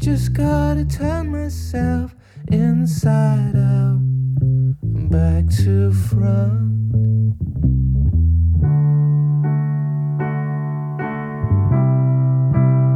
just 0.00 0.32
gotta 0.32 0.84
turn 0.84 1.30
myself 1.30 2.16
inside 2.50 3.54
out 3.54 4.00
and 4.82 5.10
back 5.10 5.44
to 5.48 5.92
front. 5.92 6.72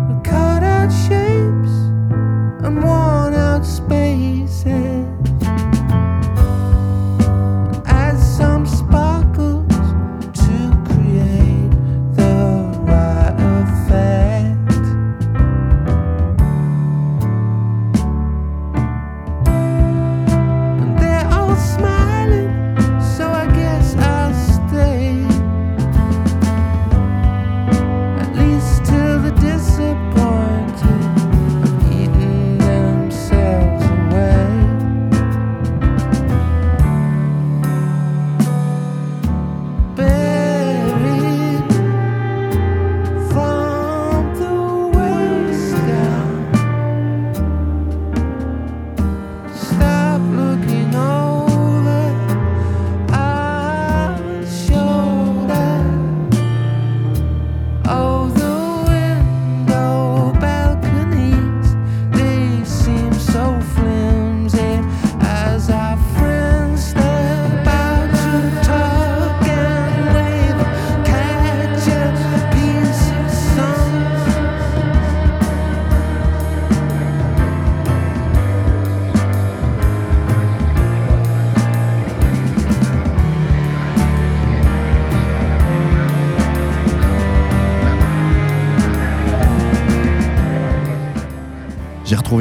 We 0.09 0.23
cut 0.23 0.63
out 0.63 0.91
shapes 0.91 1.75
and 2.65 2.83
worn 2.83 3.35
out 3.35 3.65
spaces. 3.65 5.14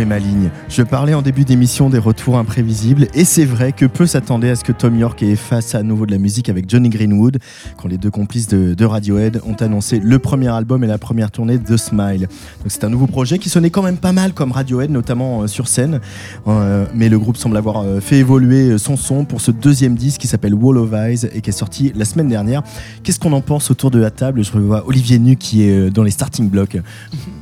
Ma 0.06 0.20
ligne. 0.20 0.50
Je 0.70 0.82
parlais 0.82 1.14
en 1.14 1.22
début 1.22 1.46
d'émission 1.46 1.90
des 1.90 1.98
retours 1.98 2.38
imprévisibles 2.38 3.08
et 3.14 3.26
c'est 3.26 3.46
vrai 3.46 3.72
que 3.72 3.86
peu 3.86 4.06
s'attendaient 4.06 4.50
à 4.50 4.56
ce 4.56 4.64
que 4.64 4.72
Tom 4.72 4.98
York 4.98 5.22
ait 5.24 5.36
face 5.36 5.76
à 5.76 5.84
nouveau 5.84 6.06
de 6.06 6.12
la 6.12 6.18
musique 6.18 6.50
avec 6.50 6.70
Johnny 6.70 6.90
Greenwood 6.90 7.38
quand 7.78 7.88
les 7.88 7.98
deux 7.98 8.12
complices 8.12 8.48
de, 8.48 8.74
de 8.74 8.86
Radiohead 8.86 9.42
ont 9.46 9.54
annoncé 9.54 10.00
le 10.00 10.20
premier 10.20 10.50
album 10.50 10.84
et 10.84 10.88
la 10.88 10.98
première 10.98 11.32
tournée 11.32 11.58
The 11.58 11.78
Smile. 11.78 12.28
C'est 12.68 12.84
un 12.84 12.90
nouveau 12.90 13.08
projet 13.08 13.40
qui 13.40 13.50
sonnait 13.50 13.70
quand 13.70 13.82
même 13.82 13.98
pas 13.98 14.12
mal 14.12 14.34
comme 14.34 14.52
Radiohead, 14.52 14.90
notamment 14.90 15.44
euh, 15.44 15.48
sur 15.48 15.68
scène. 15.68 16.02
Euh, 16.48 16.86
mais 16.94 17.10
le 17.10 17.20
groupe 17.20 17.38
semble 17.38 17.58
avoir 17.58 17.82
euh, 17.82 18.00
fait 18.00 18.18
évoluer 18.18 18.78
son 18.78 18.98
son 18.98 19.26
pour 19.26 19.42
ce 19.42 19.52
deuxième 19.52 19.96
disque 19.96 20.22
qui 20.22 20.28
s'appelle 20.28 20.54
Wall 20.54 20.78
of 20.78 20.92
Eyes 20.94 21.30
et 21.34 21.42
qui 21.42 21.50
est 21.50 21.54
sorti 21.54 21.92
la 21.96 22.06
semaine 22.06 22.28
dernière. 22.28 22.64
Qu'est-ce 23.04 23.20
qu'on 23.20 23.34
en 23.34 23.42
pense 23.42 23.72
autour 23.72 23.92
de 23.92 24.00
la 24.00 24.12
table? 24.12 24.44
Je 24.44 24.52
vois 24.52 24.88
Olivier 24.88 25.20
Nu 25.20 25.36
qui 25.36 25.64
est 25.64 25.90
dans 25.90 26.04
les 26.04 26.12
starting 26.12 26.50
blocks. 26.50 26.78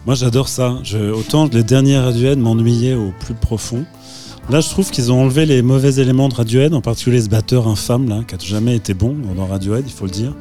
Moi, 0.06 0.16
j'adore 0.16 0.48
ça. 0.48 0.78
Autant 1.14 1.48
les 1.52 1.64
derniers 1.64 1.98
Radiohead 1.98 2.40
m'ennuyaient 2.56 2.96
au 2.96 3.14
plus 3.20 3.34
profond. 3.34 3.86
Là, 4.50 4.60
je 4.60 4.70
trouve 4.70 4.90
qu'ils 4.90 5.12
ont 5.12 5.22
enlevé 5.22 5.46
les 5.46 5.62
mauvais 5.62 6.02
éléments 6.02 6.28
de 6.28 6.34
Radiohead, 6.34 6.74
en 6.74 6.82
particulier 6.82 7.22
ce 7.22 7.30
batteur 7.30 7.68
infâme, 7.68 8.10
là, 8.10 8.22
qui 8.28 8.36
a 8.36 8.38
jamais 8.40 8.76
été 8.76 8.94
bon 8.94 9.16
dans 9.36 9.46
Radiohead, 9.46 9.86
il 9.88 9.94
faut 9.94 10.06
le 10.06 10.12
dire. 10.12 10.34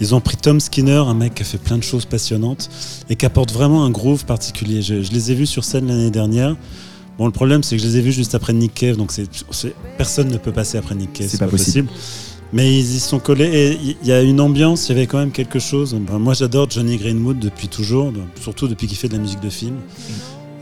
Ils 0.00 0.14
ont 0.14 0.20
pris 0.20 0.36
Tom 0.36 0.60
Skinner, 0.60 1.02
un 1.06 1.14
mec 1.14 1.34
qui 1.34 1.42
a 1.42 1.44
fait 1.44 1.58
plein 1.58 1.76
de 1.76 1.82
choses 1.82 2.04
passionnantes 2.04 2.70
et 3.10 3.16
qui 3.16 3.26
apporte 3.26 3.52
vraiment 3.52 3.84
un 3.84 3.90
groove 3.90 4.26
particulier. 4.26 4.80
Je, 4.80 5.02
je 5.02 5.10
les 5.10 5.32
ai 5.32 5.34
vus 5.34 5.46
sur 5.46 5.64
scène 5.64 5.88
l'année 5.88 6.10
dernière. 6.10 6.56
Bon, 7.18 7.26
le 7.26 7.32
problème, 7.32 7.64
c'est 7.64 7.76
que 7.76 7.82
je 7.82 7.88
les 7.88 7.96
ai 7.96 8.00
vus 8.00 8.12
juste 8.12 8.36
après 8.36 8.52
Nick 8.52 8.74
Cave, 8.74 8.96
donc 8.96 9.10
c'est, 9.10 9.74
personne 9.96 10.28
ne 10.28 10.36
peut 10.36 10.52
passer 10.52 10.78
après 10.78 10.94
Nick 10.94 11.14
Cave. 11.14 11.26
C'est 11.28 11.40
pas 11.40 11.48
possible. 11.48 11.88
Mais 12.52 12.72
ils 12.72 12.94
y 12.94 13.00
sont 13.00 13.18
collés 13.18 13.50
et 13.52 13.96
il 14.02 14.08
y 14.08 14.12
a 14.12 14.22
une 14.22 14.40
ambiance, 14.40 14.88
il 14.88 14.92
y 14.92 14.98
avait 14.98 15.06
quand 15.06 15.18
même 15.18 15.32
quelque 15.32 15.58
chose. 15.58 15.94
Ben, 15.94 16.18
moi, 16.18 16.32
j'adore 16.32 16.70
Johnny 16.70 16.96
Greenwood 16.96 17.38
depuis 17.40 17.68
toujours, 17.68 18.12
surtout 18.40 18.68
depuis 18.68 18.86
qu'il 18.86 18.96
fait 18.96 19.08
de 19.08 19.14
la 19.14 19.18
musique 19.18 19.40
de 19.40 19.50
film. 19.50 19.74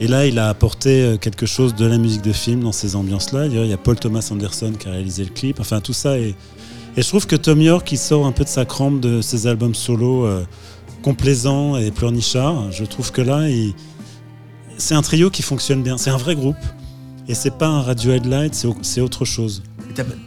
Et 0.01 0.09
là, 0.09 0.27
il 0.27 0.39
a 0.39 0.49
apporté 0.51 1.03
euh, 1.03 1.17
quelque 1.17 1.47
chose 1.47 1.75
de 1.75 1.87
la 1.87 1.97
musique 1.99 2.23
de 2.23 2.33
film 2.33 2.61
dans 2.63 2.73
ces 2.73 2.97
ambiances-là. 2.97 3.47
Il 3.47 3.67
y 3.67 3.73
a 3.73 3.77
Paul 3.79 3.97
Thomas 3.99 4.29
Anderson 4.31 4.73
qui 4.79 4.89
a 4.89 4.91
réalisé 4.91 5.25
le 5.25 5.31
clip. 5.31 5.59
Enfin, 5.59 5.81
tout 5.81 5.95
ça. 5.95 6.19
Et 6.19 6.35
je 6.97 7.03
trouve 7.09 7.27
que 7.27 7.37
Tom 7.37 7.61
York, 7.63 7.91
il 7.93 7.99
sort 7.99 8.27
un 8.27 8.33
peu 8.33 8.45
de 8.45 8.49
sa 8.49 8.65
crampe 8.67 9.01
de 9.01 9.23
ses 9.23 9.47
albums 9.47 9.75
solo 9.75 10.27
euh, 10.27 10.45
complaisants 11.03 11.77
et 11.77 11.91
pleurnichards. 11.91 12.73
Je 12.73 12.85
trouve 12.85 13.11
que 13.11 13.23
là, 13.23 13.47
c'est 14.77 14.95
un 14.95 15.03
trio 15.03 15.31
qui 15.31 15.43
fonctionne 15.43 15.83
bien. 15.83 15.97
C'est 15.97 16.11
un 16.11 16.17
vrai 16.19 16.35
groupe. 16.35 16.57
Et 17.29 17.35
c'est 17.35 17.57
pas 17.57 17.67
un 17.67 17.81
Radiohead 17.83 18.27
Light, 18.27 18.55
c'est 18.55 18.69
au- 18.69 18.77
c'est 18.83 19.01
autre 19.01 19.25
chose. 19.25 19.63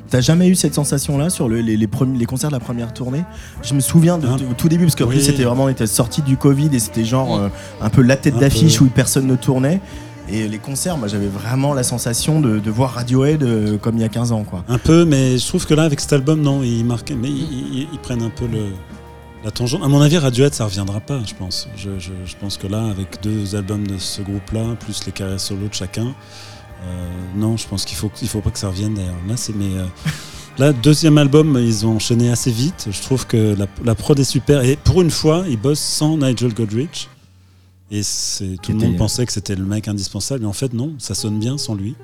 T'as- 0.10 0.22
jamais 0.22 0.48
eu 0.48 0.56
cette 0.56 0.74
sensation-là 0.76 1.30
sur 1.30 1.48
le- 1.50 1.62
les, 1.62 1.78
les, 1.78 1.88
premiers- 1.88 2.18
les 2.18 2.26
concerts 2.26 2.50
de 2.50 2.56
la 2.56 2.60
première 2.60 2.94
tournée? 2.94 3.24
Je 3.64 3.74
me 3.74 3.80
souviens 3.80 4.18
de, 4.18 4.28
de- 4.28 4.46
au 4.46 4.54
tout 4.58 4.70
début, 4.70 4.86
parce 4.86 4.96
qu'après 4.96 5.16
Oui. 5.18 5.24
c'était 5.24 5.44
vraiment, 5.44 5.66
on 5.66 5.70
était 5.70 5.88
sorti 5.88 6.22
du 6.22 6.38
Covid 6.38 6.70
et 6.74 6.80
c'était 6.80 7.06
genre 7.06 7.38
euh, 7.38 7.50
un 7.82 7.90
peu 7.90 8.02
la 8.02 8.18
tête 8.18 8.38
d'affiche 8.38 8.82
où 8.82 8.86
personne 8.88 9.28
ne 9.28 9.36
tournait. 9.36 9.80
Et 10.32 10.48
les 10.48 10.60
concerts, 10.60 10.98
moi 10.98 11.08
j'avais 11.08 11.28
vraiment 11.28 11.74
la 11.74 11.82
sensation 11.84 12.40
de, 12.40 12.60
de 12.60 12.70
voir 12.72 12.94
Radiohead 12.94 13.42
euh, 13.42 13.78
comme 13.80 13.96
il 13.98 14.02
y 14.02 14.04
a 14.04 14.10
15 14.10 14.32
ans. 14.32 14.44
Quoi. 14.44 14.64
Un 14.68 14.78
peu, 14.78 15.04
mais 15.04 15.38
je 15.40 15.48
trouve 15.48 15.66
que 15.66 15.74
là, 15.74 15.84
avec 15.84 16.00
cet 16.00 16.14
album, 16.14 16.42
non, 16.42 16.62
ils 16.62 16.84
marquent, 16.86 17.14
mais 17.20 17.30
ils, 17.30 17.80
ils- 17.80 17.88
ils 17.92 18.00
prennent 18.00 18.22
un 18.22 18.30
peu 18.30 18.46
le, 18.46 18.66
la 19.44 19.50
tangente. 19.50 19.82
À 19.84 19.88
mon 19.88 20.02
avis, 20.02 20.18
Radiohead, 20.20 20.54
ça 20.54 20.66
reviendra 20.66 21.00
pas, 21.00 21.20
je 21.26 21.34
pense. 21.34 21.68
Je, 21.76 21.90
je- 21.98 22.12
je 22.26 22.36
pense 22.40 22.58
que 22.58 22.68
là, 22.68 22.84
avec 22.92 23.22
deux 23.24 23.56
albums 23.56 23.88
de 23.88 23.98
ce 23.98 24.22
groupe-là, 24.22 24.76
plus 24.80 25.04
les 25.08 25.12
carrières 25.12 25.40
solo 25.40 25.68
de 25.68 25.74
chacun, 25.74 26.14
non, 27.36 27.58
je 27.58 27.68
pense 27.68 27.86
qu'il 27.86 27.98
faut, 27.98 28.12
il 28.22 28.28
faut 28.28 28.42
pas 28.42 28.50
que 28.52 28.60
ça 28.60 28.68
revienne 28.70 28.94
d'ailleurs. 28.96 29.16
Là, 29.28 29.38
c'est 29.38 29.56
mais 29.56 29.78
euh, 29.78 29.86
là, 30.58 30.74
deuxième 30.74 31.18
album, 31.18 31.58
ils 31.60 31.86
ont 31.86 31.96
enchaîné 31.96 32.30
assez 32.32 32.52
vite. 32.52 32.88
Je 32.92 33.02
trouve 33.02 33.26
que 33.28 33.56
la, 33.58 33.68
la 33.84 33.96
prod 33.96 34.18
est 34.20 34.24
super 34.24 34.64
et 34.64 34.76
pour 34.76 35.02
une 35.02 35.12
fois, 35.12 35.46
ils 35.50 35.58
bossent 35.60 35.80
sans 35.80 36.18
Nigel 36.18 36.54
Godrich. 36.54 37.08
Et 37.92 38.04
c'est 38.04 38.56
tout 38.62 38.72
le 38.72 38.78
monde 38.78 38.90
était- 38.90 38.98
pensait 38.98 39.26
que 39.26 39.32
c'était 39.32 39.56
le 39.56 39.66
mec 39.66 39.88
indispensable, 39.88 40.42
mais 40.42 40.48
en 40.48 40.54
fait 40.54 40.74
non, 40.74 40.94
ça 41.00 41.16
sonne 41.16 41.40
bien 41.40 41.58
sans 41.58 41.74
lui, 41.74 41.96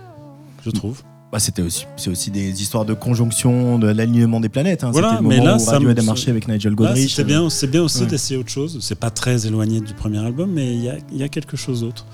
je 0.65 0.71
trouve. 0.71 1.01
Bah, 1.31 1.39
c'était 1.39 1.61
aussi, 1.61 1.85
c'est 1.97 2.09
aussi 2.09 2.31
des 2.31 2.61
histoires 2.61 2.85
de 2.85 2.93
conjonction, 2.93 3.77
de 3.77 3.87
l'alignement 3.87 4.39
des 4.39 4.49
planètes. 4.49 4.83
Hein. 4.83 4.91
Voilà, 4.91 5.19
mais 5.21 5.37
là, 5.43 5.57
où 5.57 5.59
ça 5.59 5.75
a 5.77 6.01
marché 6.01 6.31
avec 6.31 6.47
Nigel 6.47 6.73
Godrich. 6.75 7.13
c'est 7.13 7.23
bien, 7.23 7.49
c'est 7.49 7.67
bien 7.67 7.83
aussi 7.83 8.01
Ouais. 8.01 8.05
d'essayer 8.07 8.39
autre 8.39 8.49
chose. 8.49 8.77
C'est 8.81 8.95
pas 8.99 9.09
très 9.11 9.45
éloigné 9.45 9.79
du 9.81 9.93
premier 9.93 10.19
album, 10.19 10.49
mais 10.51 10.73
il 10.73 10.81
y 10.83 10.89
a, 10.89 10.95
il 11.11 11.17
y 11.17 11.23
a 11.23 11.27
quelque 11.29 11.57
chose 11.57 11.81
d'autre. 11.81 12.05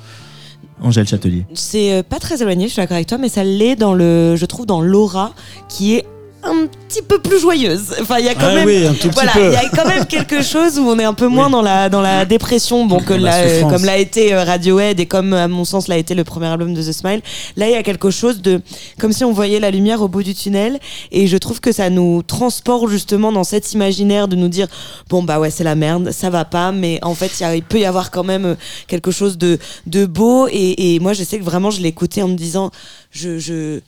Angèle 0.81 1.07
Châtelier. 1.07 1.45
C'est 1.53 1.93
euh, 1.93 2.03
pas 2.03 2.19
très 2.19 2.41
éloigné, 2.41 2.67
je 2.67 2.73
suis 2.73 2.81
d'accord 2.81 2.95
avec 2.95 3.07
toi, 3.07 3.17
mais 3.17 3.29
ça 3.29 3.43
l'est 3.43 3.75
dans 3.75 3.93
le, 3.93 4.35
je 4.35 4.45
trouve, 4.45 4.65
dans 4.65 4.81
l'aura 4.81 5.33
qui 5.69 5.95
est 5.95 6.05
un 6.43 6.65
petit 6.87 7.01
peu 7.01 7.19
plus 7.19 7.39
joyeuse. 7.39 7.93
Enfin, 8.01 8.17
il 8.19 8.25
y 8.25 8.29
a 8.29 8.33
quand 8.33 8.47
Ah 8.49 8.55
même. 8.55 8.65
oui, 8.65 8.83
Voilà, 9.13 9.31
il 9.37 9.51
y 9.51 9.55
a 9.55 9.69
quand 9.69 9.87
même 9.87 10.05
quelque 10.05 10.41
chose 10.41 10.79
où 10.79 10.83
on 10.87 10.97
est 10.97 11.03
un 11.03 11.13
peu 11.13 11.27
moins 11.27 11.45
Oui. 11.45 11.51
dans 11.51 11.61
la 11.61 11.89
dans 11.89 12.01
la 12.01 12.25
dépression, 12.25 12.85
bon 12.85 12.99
que 12.99 13.13
la 13.13 13.19
l'a- 13.19 13.37
euh, 13.47 13.61
comme 13.69 13.85
l'a 13.85 13.97
été 13.97 14.33
euh, 14.33 14.43
Radiohead 14.43 14.99
et 14.99 15.05
comme 15.05 15.33
à 15.33 15.47
mon 15.47 15.65
sens 15.65 15.87
l'a 15.87 15.97
été 15.97 16.15
le 16.15 16.23
premier 16.23 16.47
album 16.47 16.73
de 16.73 16.81
The 16.81 16.91
Smile. 16.91 17.21
Là, 17.57 17.67
il 17.67 17.73
y 17.73 17.75
a 17.75 17.83
quelque 17.83 18.09
chose 18.09 18.41
de 18.41 18.61
comme 18.99 19.13
si 19.13 19.23
on 19.23 19.31
voyait 19.31 19.59
la 19.59 19.69
lumière 19.69 20.01
au 20.01 20.07
bout 20.07 20.23
du 20.23 20.33
tunnel 20.33 20.79
et 21.11 21.27
je 21.27 21.37
trouve 21.37 21.59
que 21.59 21.71
ça 21.71 21.89
nous 21.89 22.23
transporte 22.23 22.89
justement 22.89 23.31
dans 23.31 23.43
cet 23.43 23.73
imaginaire 23.73 24.27
de 24.27 24.35
nous 24.35 24.47
dire 24.49 24.67
bon 25.09 25.21
bah 25.21 25.39
ouais 25.39 25.51
c'est 25.51 25.63
la 25.63 25.75
merde, 25.75 26.11
ça 26.11 26.29
va 26.31 26.45
pas, 26.45 26.71
mais 26.71 26.99
en 27.03 27.13
fait 27.13 27.31
il 27.39 27.43
y 27.43 27.45
a- 27.45 27.55
il 27.55 27.63
peut 27.63 27.79
y 27.79 27.85
avoir 27.85 28.09
quand 28.09 28.23
même 28.23 28.45
euh, 28.45 28.55
quelque 28.87 29.11
chose 29.11 29.37
de 29.37 29.59
de 29.85 30.05
beau 30.07 30.47
et, 30.51 30.95
et 30.95 30.99
moi 30.99 31.13
je 31.13 31.23
sais 31.23 31.37
que 31.37 31.43
vraiment 31.43 31.69
je 31.69 31.81
écouté 31.91 32.23
en 32.23 32.27
me 32.29 32.35
disant 32.35 32.71
je 33.11 33.37
je 33.37 33.81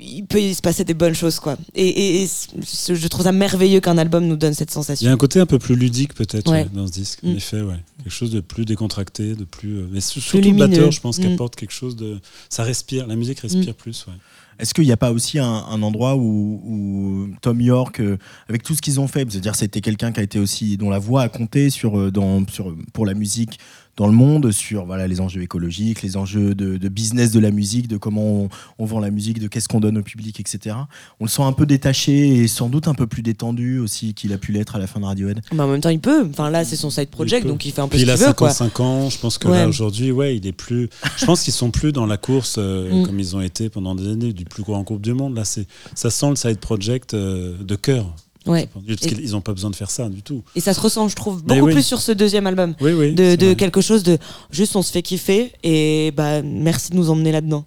il 0.00 0.24
peut 0.26 0.40
y 0.40 0.54
se 0.54 0.62
passer 0.62 0.84
des 0.84 0.94
bonnes 0.94 1.14
choses 1.14 1.40
quoi 1.40 1.56
et, 1.74 1.86
et- 1.88 2.22
et 2.22 2.26
c- 2.26 2.48
je 2.94 3.08
trouve 3.08 3.24
ça 3.24 3.32
merveilleux 3.32 3.80
qu'un 3.80 3.98
album 3.98 4.26
nous 4.26 4.36
donne 4.36 4.54
cette 4.54 4.68
Il 4.70 4.72
y 4.72 4.74
sensation 4.74 5.10
a 5.10 5.12
un 5.12 5.16
côté 5.16 5.40
un 5.40 5.46
peu 5.46 5.58
plus 5.58 5.74
ludique 5.74 6.14
peut-être 6.14 6.50
Ouais. 6.50 6.62
ouais, 6.62 6.68
dans 6.72 6.86
ce 6.86 6.92
disque. 6.92 7.22
Mm. 7.22 7.28
En 7.30 7.34
effet, 7.36 7.60
ouais. 7.62 7.74
quelque 8.04 8.12
chose 8.12 8.30
de 8.30 8.40
plus 8.40 8.64
décontracté, 8.64 9.34
de 9.34 9.44
plus. 9.44 9.78
euh, 9.78 9.88
Mais 9.90 10.00
su- 10.00 10.20
surtout 10.20 10.50
le 10.50 10.56
batteur, 10.56 10.92
je 10.92 11.00
pense, 11.00 11.18
Mm. 11.18 11.22
qu'apporte 11.22 11.56
quelque 11.56 11.72
chose 11.72 11.96
de. 11.96 12.18
Ça 12.48 12.62
respire. 12.62 13.06
La 13.08 13.16
musique 13.16 13.40
respire 13.40 13.74
plus. 13.74 14.06
Ouais. 14.06 14.14
Est-ce 14.60 14.74
qu'il 14.74 14.84
n'y 14.84 14.92
a 14.92 14.96
pas 14.96 15.12
aussi 15.12 15.38
un, 15.38 15.46
un 15.46 15.82
endroit 15.82 16.16
où, 16.16 16.60
où 16.64 17.28
Tom 17.42 17.60
York, 17.60 18.00
euh, 18.00 18.18
avec 18.48 18.62
tout 18.64 18.74
ce 18.74 18.82
qu'ils 18.82 18.98
ont 19.00 19.06
fait, 19.08 19.28
c'est-à-dire 19.30 19.54
c'était 19.54 19.80
quelqu'un 19.80 20.10
qui 20.12 20.20
a 20.20 20.22
été 20.22 20.38
aussi 20.40 20.76
dont 20.76 20.90
la 20.90 20.98
voix 20.98 21.22
a 21.22 21.28
compté 21.28 21.70
sur, 21.70 21.98
euh, 21.98 22.10
dans, 22.10 22.44
sur, 22.48 22.74
pour 22.92 23.06
la 23.06 23.14
musique 23.14 23.58
dans 23.98 24.06
le 24.06 24.14
monde, 24.14 24.50
sur 24.52 24.86
voilà, 24.86 25.06
les 25.06 25.20
enjeux 25.20 25.42
écologiques, 25.42 26.00
les 26.02 26.16
enjeux 26.16 26.54
de, 26.54 26.78
de 26.78 26.88
business 26.88 27.30
de 27.32 27.40
la 27.40 27.50
musique, 27.50 27.86
de 27.88 27.98
comment 27.98 28.44
on, 28.44 28.48
on 28.78 28.84
vend 28.86 29.00
la 29.00 29.10
musique, 29.10 29.38
de 29.40 29.48
qu'est-ce 29.48 29.68
qu'on 29.68 29.80
donne 29.80 29.98
au 29.98 30.02
public, 30.02 30.40
etc. 30.40 30.76
On 31.20 31.24
le 31.24 31.28
sent 31.28 31.42
un 31.42 31.52
peu 31.52 31.66
détaché 31.66 32.28
et 32.38 32.48
sans 32.48 32.70
doute 32.70 32.88
un 32.88 32.94
peu 32.94 33.06
plus 33.06 33.22
détendu 33.22 33.78
aussi 33.80 34.14
qu'il 34.14 34.32
a 34.32 34.38
pu 34.38 34.52
l'être 34.52 34.76
à 34.76 34.78
la 34.78 34.86
fin 34.86 35.00
de 35.00 35.04
Radiohead. 35.04 35.40
mais 35.52 35.60
en 35.60 35.68
même 35.68 35.80
temps 35.82 35.90
il 35.90 36.00
peut 36.00 36.26
enfin 36.30 36.48
là 36.48 36.64
c'est 36.64 36.76
son 36.76 36.88
side 36.90 37.08
project 37.10 37.46
donc 37.46 37.66
il 37.66 37.72
fait 37.72 37.80
un 37.82 37.88
peu 37.88 37.96
Puis 37.96 38.00
ce 38.00 38.04
il 38.06 38.10
a 38.10 38.16
qu'il 38.16 38.26
veut 38.26 38.32
quoi 38.32 38.50
55 38.50 38.80
ans. 38.80 39.10
Je 39.10 39.18
pense 39.18 39.36
que 39.36 39.48
Ouais. 39.48 39.58
là 39.58 39.68
aujourd'hui, 39.68 40.12
ouais, 40.12 40.36
il 40.36 40.46
est 40.46 40.52
plus. 40.52 40.88
Je 41.16 41.26
pense 41.26 41.42
qu'ils 41.42 41.52
sont 41.52 41.70
plus 41.72 41.90
dans 41.92 42.06
la 42.06 42.16
course 42.16 42.56
euh, 42.58 42.88
Mm. 43.02 43.06
comme 43.06 43.18
ils 43.20 43.34
ont 43.36 43.40
été 43.40 43.68
pendant 43.68 43.94
des 43.94 44.08
années 44.08 44.32
du 44.32 44.44
plus 44.44 44.62
grand 44.62 44.82
groupe 44.82 45.02
du 45.02 45.12
monde. 45.12 45.34
Là, 45.36 45.44
c'est 45.44 45.66
ça 45.94 46.08
sent 46.10 46.30
le 46.30 46.36
side 46.36 46.58
project 46.60 47.14
euh, 47.14 47.56
de 47.62 47.74
cœur. 47.74 48.14
Ouais 48.48 48.68
Parce 48.72 49.02
Et- 49.02 49.14
qu'ils 49.14 49.30
n'ont 49.30 49.40
pas 49.40 49.52
besoin 49.52 49.70
de 49.70 49.76
faire 49.76 49.90
ça 49.90 50.08
du 50.08 50.22
tout. 50.22 50.42
et 50.56 50.60
ça 50.60 50.74
se 50.74 50.80
ressent 50.80 51.08
je 51.08 51.14
trouve 51.16 51.42
beaucoup 51.42 51.66
oui. 51.66 51.72
plus 51.74 51.82
sur 51.82 52.00
ce 52.00 52.12
deuxième 52.12 52.46
album 52.46 52.74
Oui, 52.80 52.92
oui. 52.92 53.12
de, 53.14 53.36
de 53.36 53.52
quelque 53.54 53.80
chose 53.80 54.02
de 54.02 54.18
juste 54.50 54.74
on 54.76 54.82
se 54.82 54.90
fait 54.92 55.02
kiffer 55.02 55.52
et 55.62 56.12
bah 56.16 56.42
merci 56.42 56.90
de 56.90 56.96
nous 56.96 57.10
emmener 57.10 57.32
là-dedans 57.32 57.64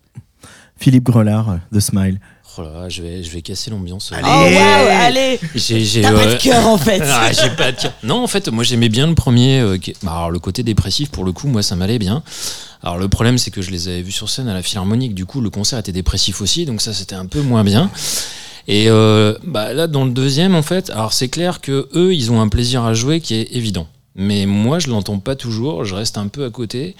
Philippe 0.77 1.03
Grelard, 1.05 1.59
The 1.71 1.79
Smile. 1.79 2.19
Oh 2.57 2.63
là 2.63 2.71
là, 2.73 2.89
je 2.89 3.01
vais, 3.03 3.23
je 3.23 3.29
vais 3.31 3.41
casser 3.43 3.69
l'ambiance. 3.69 4.11
oh 4.11 4.15
waouh 4.25 4.89
allez 4.89 5.39
J'ai, 5.55 6.01
t'as 6.01 6.11
pas 6.11 6.25
de 6.25 6.35
cœur 6.41 6.67
en 6.67 6.77
fait 6.77 6.99
Ah, 7.05 7.31
j'ai 7.31 7.49
pas 7.51 7.71
de 7.71 7.79
cœur. 7.79 7.93
Non, 8.03 8.23
en 8.23 8.27
fait, 8.27 8.49
moi 8.49 8.63
j'aimais 8.63 8.89
bien 8.89 9.05
le 9.07 9.13
premier. 9.15 9.59
euh, 9.59 9.77
qui- 9.77 9.93
bah, 10.03 10.11
alors, 10.11 10.31
le 10.31 10.39
côté 10.39 10.63
dépressif, 10.63 11.09
pour 11.09 11.23
le 11.23 11.31
coup, 11.33 11.47
moi 11.47 11.61
ça 11.63 11.75
m'allait 11.77 11.99
bien. 11.99 12.23
Alors, 12.83 12.97
le 12.97 13.07
problème, 13.07 13.37
c'est 13.37 13.51
que 13.51 13.61
je 13.61 13.69
les 13.71 13.87
avais 13.87 14.01
vus 14.01 14.11
sur 14.11 14.27
scène 14.29 14.47
à 14.49 14.53
la 14.55 14.63
Philharmonique. 14.63 15.13
Du 15.13 15.25
coup, 15.27 15.39
le 15.39 15.49
concert 15.51 15.77
était 15.79 15.91
dépressif 15.93 16.41
aussi, 16.41 16.65
donc 16.65 16.81
ça 16.81 16.93
c'était 16.93 17.15
un 17.15 17.27
peu 17.27 17.41
moins 17.41 17.63
bien. 17.63 17.89
Et 18.67 18.89
euh, 18.89 19.35
bah, 19.43 19.73
là, 19.73 19.87
dans 19.87 20.05
le 20.05 20.11
deuxième, 20.11 20.55
en 20.55 20.61
fait, 20.61 20.89
alors 20.89 21.13
c'est 21.13 21.29
clair 21.29 21.61
que 21.61 21.89
eux, 21.95 22.13
ils 22.13 22.31
ont 22.31 22.41
un 22.41 22.47
plaisir 22.47 22.83
à 22.83 22.93
jouer 22.93 23.19
qui 23.19 23.35
est 23.35 23.55
évident. 23.55 23.87
Mais 24.15 24.45
moi, 24.45 24.79
je 24.79 24.89
l'entends 24.89 25.19
pas 25.19 25.35
toujours. 25.35 25.85
Je 25.85 25.95
reste 25.95 26.17
un 26.17 26.27
peu 26.27 26.43
à 26.45 26.49
côté. 26.49 26.95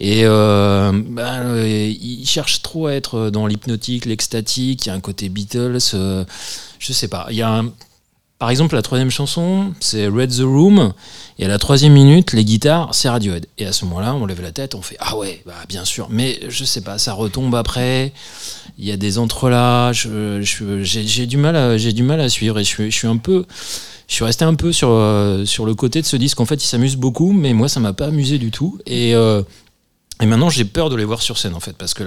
Et 0.00 0.22
euh, 0.24 0.90
bah, 1.10 1.34
euh, 1.40 1.66
ils 2.00 2.26
cherchent 2.26 2.62
trop 2.62 2.86
à 2.86 2.94
être 2.94 3.30
dans 3.30 3.46
l'hypnotique, 3.46 4.06
l'extatique. 4.06 4.86
Il 4.86 4.88
y 4.88 4.92
a 4.92 4.94
un 4.94 5.00
côté 5.00 5.28
Beatles. 5.28 5.78
euh, 5.94 6.24
je 6.78 6.92
sais 6.92 7.08
pas. 7.08 7.26
Il 7.30 7.36
y 7.36 7.42
a 7.42 7.50
un- 7.50 7.70
par 8.38 8.50
exemple, 8.50 8.74
la 8.74 8.82
troisième 8.82 9.10
chanson, 9.10 9.72
c'est 9.80 10.08
Red 10.08 10.30
the 10.30 10.42
Room. 10.42 10.92
Et 11.38 11.46
à 11.46 11.48
la 11.48 11.58
troisième 11.58 11.94
minute, 11.94 12.32
les 12.34 12.44
guitares, 12.44 12.94
c'est 12.94 13.08
Radiohead. 13.08 13.46
Et 13.56 13.64
à 13.64 13.72
ce 13.72 13.86
moment-là, 13.86 14.14
on 14.14 14.26
lève 14.26 14.42
la 14.42 14.52
tête, 14.52 14.74
on 14.74 14.82
fait 14.82 14.96
Ah 15.00 15.16
ouais, 15.16 15.42
bah 15.46 15.54
bien 15.68 15.86
sûr. 15.86 16.08
Mais 16.10 16.38
je 16.48 16.64
sais 16.64 16.82
pas, 16.82 16.98
ça 16.98 17.14
retombe 17.14 17.54
après. 17.54 18.12
Il 18.78 18.84
y 18.84 18.92
a 18.92 18.98
des 18.98 19.16
entrelacs. 19.16 20.06
J'ai 20.42 21.26
du, 21.26 21.38
mal 21.38 21.56
à- 21.56 22.28
suivre. 22.28 22.58
Et 22.58 22.64
je 22.64 22.90
suis, 22.90 23.06
un 23.06 23.16
peu. 23.16 23.46
Je 24.06 24.14
suis 24.14 24.24
resté 24.24 24.44
un 24.44 24.54
peu 24.54 24.70
sur, 24.70 24.90
euh, 24.90 25.46
sur 25.46 25.64
le 25.64 25.74
côté 25.74 26.02
de 26.02 26.06
ce 26.06 26.16
disque. 26.16 26.38
En 26.38 26.46
fait, 26.46 26.62
il 26.62 26.66
s'amuse 26.66 26.96
beaucoup, 26.96 27.32
mais 27.32 27.54
moi, 27.54 27.70
ça 27.70 27.80
m'a 27.80 27.94
pas 27.94 28.06
amusé 28.06 28.38
du 28.38 28.50
tout. 28.50 28.78
Et. 28.86 29.14
euh, 29.14 29.42
maintenant, 30.20 30.50
j'ai 30.50 30.64
peur 30.64 30.90
de 30.90 30.96
les 30.96 31.04
voir 31.04 31.22
sur 31.22 31.38
scène, 31.38 31.54
en 31.54 31.60
fait, 31.60 31.76
parce 31.76 31.94
que 31.94 32.04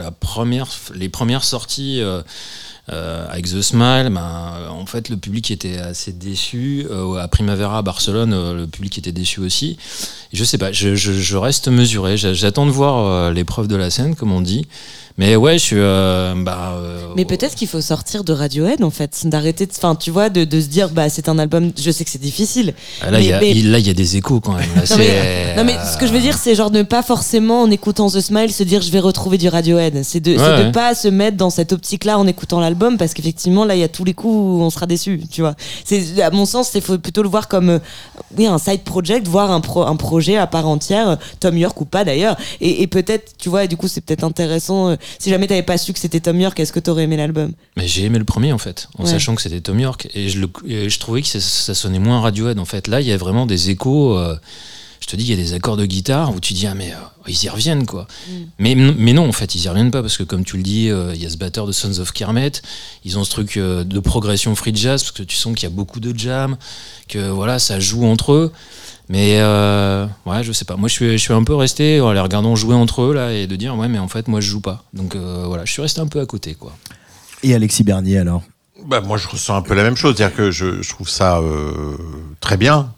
les 0.95 1.09
premières 1.09 1.43
sorties 1.43 2.01
euh, 2.01 2.21
euh, 2.91 3.27
avec 3.29 3.45
The 3.45 3.61
Smile, 3.61 4.09
ben, 4.11 4.53
en 4.69 4.85
fait, 4.85 5.09
le 5.09 5.17
public 5.17 5.51
était 5.51 5.77
assez 5.77 6.11
déçu. 6.11 6.85
Euh, 6.89 7.15
à 7.15 7.27
Primavera, 7.27 7.77
à 7.79 7.81
Barcelone, 7.81 8.33
euh, 8.33 8.53
le 8.53 8.67
public 8.67 8.97
était 8.97 9.11
déçu 9.11 9.39
aussi. 9.41 9.77
Et 10.33 10.37
je 10.37 10.43
sais 10.43 10.57
pas, 10.57 10.71
je, 10.71 11.35
reste 11.37 11.67
mesuré. 11.67 12.17
J'a- 12.17 12.33
J'attends 12.33 12.65
de 12.65 12.71
voir 12.71 13.05
euh, 13.05 13.31
l'épreuve 13.31 13.67
de 13.67 13.75
la 13.75 13.89
scène, 13.89 14.15
comme 14.15 14.31
on 14.31 14.41
dit. 14.41 14.67
Mais 15.19 15.35
ouais, 15.35 15.57
je 15.59 15.63
suis. 15.65 15.75
euh, 15.77 16.33
bah, 16.37 16.75
euh, 16.77 17.07
Mais 17.17 17.25
peut-être 17.25 17.53
qu'il 17.53 17.67
faut 17.67 17.81
sortir 17.81 18.23
de 18.23 18.31
Radiohead 18.31 18.81
en 18.85 18.89
fait, 18.89 19.19
d'arrêter 19.25 19.65
de, 19.65 19.71
enfin 19.75 19.95
tu 19.95 20.11
vois, 20.11 20.29
de, 20.29 20.45
de 20.45 20.61
se 20.61 20.67
dire 20.67 20.87
bah 20.91 21.09
c'est 21.09 21.27
un 21.27 21.37
album. 21.37 21.73
Je 21.77 21.91
sais 21.91 22.05
que 22.05 22.09
c'est 22.09 22.21
difficile. 22.21 22.73
ah, 23.01 23.11
là, 23.11 23.19
il 23.19 23.25
y 23.27 23.33
a- 23.33 23.41
mais- 23.41 23.51
y 23.51 23.93
des 23.93 24.15
échos 24.15 24.39
quand 24.39 24.53
même. 24.53 24.69
Là, 24.77 24.83
Non 24.89 24.95
mais, 24.97 25.05
c'est, 25.07 25.55
non 25.57 25.63
mais 25.65 25.75
ce 25.91 25.97
que 25.97 26.07
je 26.07 26.13
veux 26.13 26.21
dire 26.21 26.37
c'est 26.37 26.55
genre 26.55 26.71
ne 26.71 26.83
pas 26.83 27.03
forcément 27.03 27.63
en 27.63 27.69
écoutant 27.69 28.09
The 28.09 28.21
Smile 28.21 28.53
se 28.53 28.63
dire 28.63 28.81
je 28.81 28.91
vais 28.91 28.99
retrouver 29.01 29.37
du 29.37 29.49
Radiohead. 29.49 30.03
C'est 30.03 30.21
de, 30.21 30.37
c'est 30.37 30.41
Ouais, 30.41 30.57
de 30.59 30.63
ouais. 30.67 30.71
pas 30.71 30.95
se 30.95 31.09
mettre 31.09 31.35
dans 31.35 31.49
cette 31.49 31.73
optique-là 31.73 32.17
en 32.17 32.25
écoutant 32.25 32.61
l'album 32.61 32.97
parce 32.97 33.13
qu'effectivement 33.13 33.65
là 33.65 33.75
il 33.75 33.79
y 33.81 33.83
a 33.83 33.89
tous 33.89 34.05
les 34.05 34.13
coups 34.13 34.33
où 34.33 34.61
on 34.61 34.69
sera 34.69 34.85
déçu. 34.85 35.21
Tu 35.29 35.41
vois. 35.41 35.55
C'est 35.83 36.21
à 36.21 36.31
mon 36.31 36.45
sens 36.45 36.71
il 36.75 36.81
faut 36.81 36.97
plutôt 36.97 37.23
le 37.23 37.29
voir 37.29 37.49
comme 37.49 37.69
euh, 37.71 37.79
oui 38.37 38.45
un 38.47 38.57
side 38.57 38.83
project, 38.83 39.27
voir 39.27 39.51
un, 39.51 39.59
pro- 39.59 39.83
un 39.85 39.97
projet 39.97 40.37
à 40.37 40.47
part 40.47 40.65
entière, 40.69 41.09
euh, 41.09 41.15
Tom 41.41 41.57
York 41.57 41.79
ou 41.81 41.85
pas 41.85 42.05
d'ailleurs. 42.05 42.37
Et, 42.61 42.83
et 42.83 42.87
peut-être 42.87 43.33
tu 43.37 43.49
vois 43.49 43.65
et 43.65 43.67
du 43.67 43.75
coup 43.75 43.89
c'est 43.89 43.99
peut-être 43.99 44.23
intéressant. 44.23 44.95
Si 45.17 45.29
jamais 45.29 45.47
t'avais 45.47 45.63
pas 45.63 45.77
su 45.77 45.93
que 45.93 45.99
c'était 45.99 46.19
Tom 46.19 46.39
York, 46.39 46.59
est-ce 46.59 46.71
que 46.73 46.79
t'aurais 46.79 47.03
aimé 47.03 47.17
l'album? 47.17 47.51
Mais 47.77 47.87
j'ai 47.87 48.03
aimé 48.05 48.19
le 48.19 48.25
premier 48.25 48.51
en 48.53 48.57
fait, 48.57 48.87
en 48.97 49.03
Ouais. 49.05 49.09
sachant 49.09 49.35
que 49.35 49.41
c'était 49.41 49.61
Tom 49.61 49.79
York. 49.79 50.07
Et 50.13 50.29
je, 50.29 50.39
le- 50.39 50.49
et 50.67 50.89
je 50.89 50.99
trouvais 50.99 51.21
que 51.21 51.27
ça, 51.27 51.39
ça 51.39 51.73
sonnait 51.73 51.99
moins 51.99 52.21
Radiohead 52.21 52.59
en 52.59 52.65
fait. 52.65 52.87
Là, 52.87 53.01
il 53.01 53.07
y 53.07 53.11
a 53.11 53.17
vraiment 53.17 53.45
des 53.45 53.69
échos. 53.69 54.17
euh, 54.17 54.35
je 55.01 55.07
te 55.07 55.15
dis, 55.15 55.23
il 55.23 55.29
y 55.29 55.33
a 55.33 55.37
des 55.37 55.53
accords 55.53 55.77
de 55.77 55.85
guitare 55.85 56.35
où 56.35 56.39
tu 56.39 56.53
dis, 56.53 56.67
ah 56.67 56.75
mais 56.75 56.91
euh, 56.91 56.95
ils 57.27 57.43
y 57.43 57.49
reviennent 57.49 57.85
quoi. 57.85 58.05
Mais, 58.59 58.75
mais 58.75 59.13
non, 59.13 59.27
en 59.27 59.31
fait, 59.31 59.55
ils 59.55 59.63
y 59.63 59.67
reviennent 59.69 59.89
pas 59.91 60.01
parce 60.01 60.17
que 60.17 60.23
comme 60.23 60.43
tu 60.43 60.57
le 60.57 60.61
dis, 60.61 60.89
euh, 60.89 61.13
il 61.15 61.23
y 61.23 61.25
a 61.25 61.29
ce 61.29 61.37
batteur 61.37 61.65
de 61.65 61.71
Sons 61.71 61.99
of 61.99 62.11
Kermet. 62.11 62.51
Ils 63.05 63.17
ont 63.17 63.23
ce 63.23 63.31
truc 63.31 63.57
euh, 63.57 63.83
de 63.83 63.99
progression 63.99 64.53
free 64.55 64.75
jazz 64.75 65.01
parce 65.01 65.11
que 65.13 65.23
tu 65.23 65.35
sens 65.35 65.55
qu'il 65.55 65.63
y 65.63 65.71
a 65.71 65.73
beaucoup 65.73 65.99
de 66.01 66.15
jam, 66.17 66.57
que 67.07 67.29
voilà, 67.29 67.57
ça 67.59 67.79
joue 67.79 68.05
entre 68.05 68.33
eux. 68.33 68.51
Mais 69.09 69.39
euh, 69.39 70.05
ouais, 70.27 70.43
je 70.43 70.51
sais 70.51 70.65
pas. 70.65 70.75
Moi, 70.75 70.87
je 70.87 70.93
suis, 70.93 71.11
je 71.13 71.17
suis 71.17 71.33
un 71.33 71.43
peu 71.43 71.55
resté 71.55 71.99
en 71.99 72.11
les 72.11 72.19
regardant 72.19 72.55
jouer 72.55 72.75
entre 72.75 73.01
eux 73.01 73.13
là 73.13 73.33
et 73.33 73.47
de 73.47 73.55
dire, 73.55 73.75
ouais, 73.75 73.87
mais 73.87 73.97
en 73.97 74.07
fait, 74.07 74.27
moi, 74.27 74.39
je 74.39 74.47
joue 74.49 74.61
pas. 74.61 74.83
Donc 74.93 75.15
euh, 75.15 75.45
voilà, 75.47 75.65
je 75.65 75.71
suis 75.71 75.81
resté 75.81 75.99
un 75.99 76.07
peu 76.07 76.19
à 76.19 76.25
côté 76.27 76.53
quoi. 76.53 76.73
Et 77.41 77.55
Alexis 77.55 77.83
Bernier 77.83 78.19
alors? 78.19 78.43
Bah, 78.85 79.01
moi, 79.01 79.17
je 79.17 79.27
ressens 79.27 79.55
un 79.55 79.61
peu 79.61 79.73
la 79.73 79.83
même 79.83 79.95
chose. 79.97 80.15
C'est-à-dire 80.15 80.37
que 80.37 80.51
je, 80.51 80.81
je 80.81 80.89
trouve 80.89 81.09
ça 81.09 81.39
euh, 81.39 81.97
très 82.39 82.55
bien. 82.55 82.93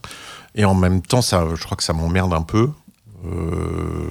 Et 0.54 0.66
en 0.66 0.76
même 0.76 1.02
temps, 1.02 1.22
ça, 1.22 1.46
je 1.56 1.64
crois 1.64 1.78
que 1.78 1.84
ça 1.84 1.94
m'emmerde 1.94 2.34
un 2.34 2.42
peu. 2.42 2.70
Euh, 3.26 4.10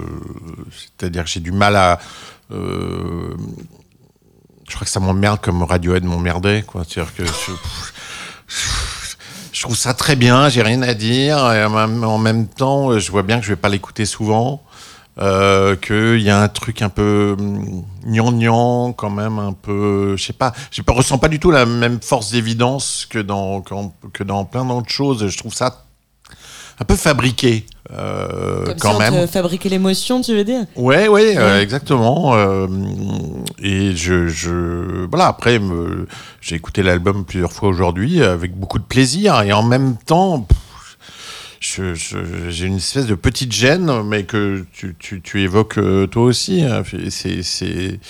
C'est-à-dire 0.98 1.24
que 1.24 1.30
j'ai 1.30 1.40
du 1.40 1.52
mal 1.52 1.76
à. 1.76 2.00
euh, 2.50 3.34
je 4.68 4.74
crois 4.74 4.84
que 4.84 4.90
ça 4.90 5.00
m'emmerde 5.00 5.40
comme 5.40 5.62
Radiohead 5.62 6.04
m'emmerdait. 6.04 6.64
quoi. 6.66 6.84
C'est-à-dire 6.88 7.14
que. 7.14 7.24
Je, 7.26 7.52
je 9.60 9.66
trouve 9.66 9.76
ça 9.76 9.92
très 9.92 10.16
bien, 10.16 10.48
j'ai 10.48 10.62
rien 10.62 10.80
à 10.80 10.94
dire. 10.94 11.36
Et 11.52 11.62
en 11.62 12.16
même- 12.16 12.46
temps, 12.48 12.98
je 12.98 13.10
vois 13.10 13.22
bien 13.22 13.38
que 13.38 13.44
je 13.44 13.50
vais 13.50 13.56
pas 13.56 13.68
l'écouter 13.68 14.06
souvent. 14.06 14.62
Euh, 15.18 15.76
qu'il 15.76 16.22
y 16.22 16.30
a 16.30 16.40
un 16.40 16.48
truc 16.48 16.80
un 16.80 16.88
peu 16.88 17.36
hum, 17.38 17.84
gnangnan 18.06 18.94
quand 18.94 19.10
même 19.10 19.38
un 19.38 19.52
peu 19.52 20.16
je 20.16 20.24
sais 20.24 20.32
pas 20.32 20.52
je 20.70 20.80
ressens 20.86 21.18
pas 21.18 21.28
du 21.28 21.40
tout 21.40 21.50
la 21.50 21.66
même 21.66 22.00
force 22.00 22.30
d'évidence 22.30 23.06
que 23.10 23.18
dans 23.18 23.60
que 23.60 24.22
dans 24.22 24.44
plein 24.44 24.64
d'autres 24.64 24.88
choses 24.88 25.26
je 25.26 25.36
trouve 25.36 25.52
ça 25.52 25.84
un 26.80 26.84
peu 26.84 26.96
fabriqué 26.96 27.66
euh, 27.92 28.64
Comme 28.64 28.74
quand 28.78 28.92
si 28.94 28.98
même 28.98 29.14
te 29.14 29.26
fabriquait 29.26 29.68
l'émotion, 29.68 30.20
tu 30.22 30.34
veux 30.34 30.44
dire? 30.44 30.64
Ouais, 30.76 31.08
ouais, 31.08 31.36
euh, 31.36 31.56
Ouais. 31.56 31.62
exactement. 31.62 32.34
euh, 32.34 32.66
et 33.62 33.94
je, 33.94 34.28
je, 34.28 35.06
voilà. 35.10 35.26
Après, 35.26 35.60
j'ai 36.40 36.56
écouté 36.56 36.82
l'album 36.82 37.24
plusieurs 37.24 37.52
fois 37.52 37.68
aujourd'hui 37.68 38.22
avec 38.22 38.54
beaucoup 38.56 38.78
de 38.78 38.84
plaisir 38.84 39.42
et 39.42 39.52
en 39.52 39.62
même 39.62 39.96
temps, 40.06 40.40
pff, 40.40 40.58
je, 41.60 41.94
j'ai 42.48 42.66
une 42.66 42.78
espèce 42.78 43.04
de 43.04 43.14
petite 43.14 43.52
gêne, 43.52 44.02
mais 44.04 44.24
que 44.24 44.64
tu, 44.72 44.96
tu, 44.98 45.20
tu 45.20 45.42
évoques 45.42 45.76
euh, 45.76 46.06
toi 46.06 46.22
aussi. 46.22 46.62
Hein. 46.62 46.82
C'est, 47.10 47.42
c'est, 47.42 48.00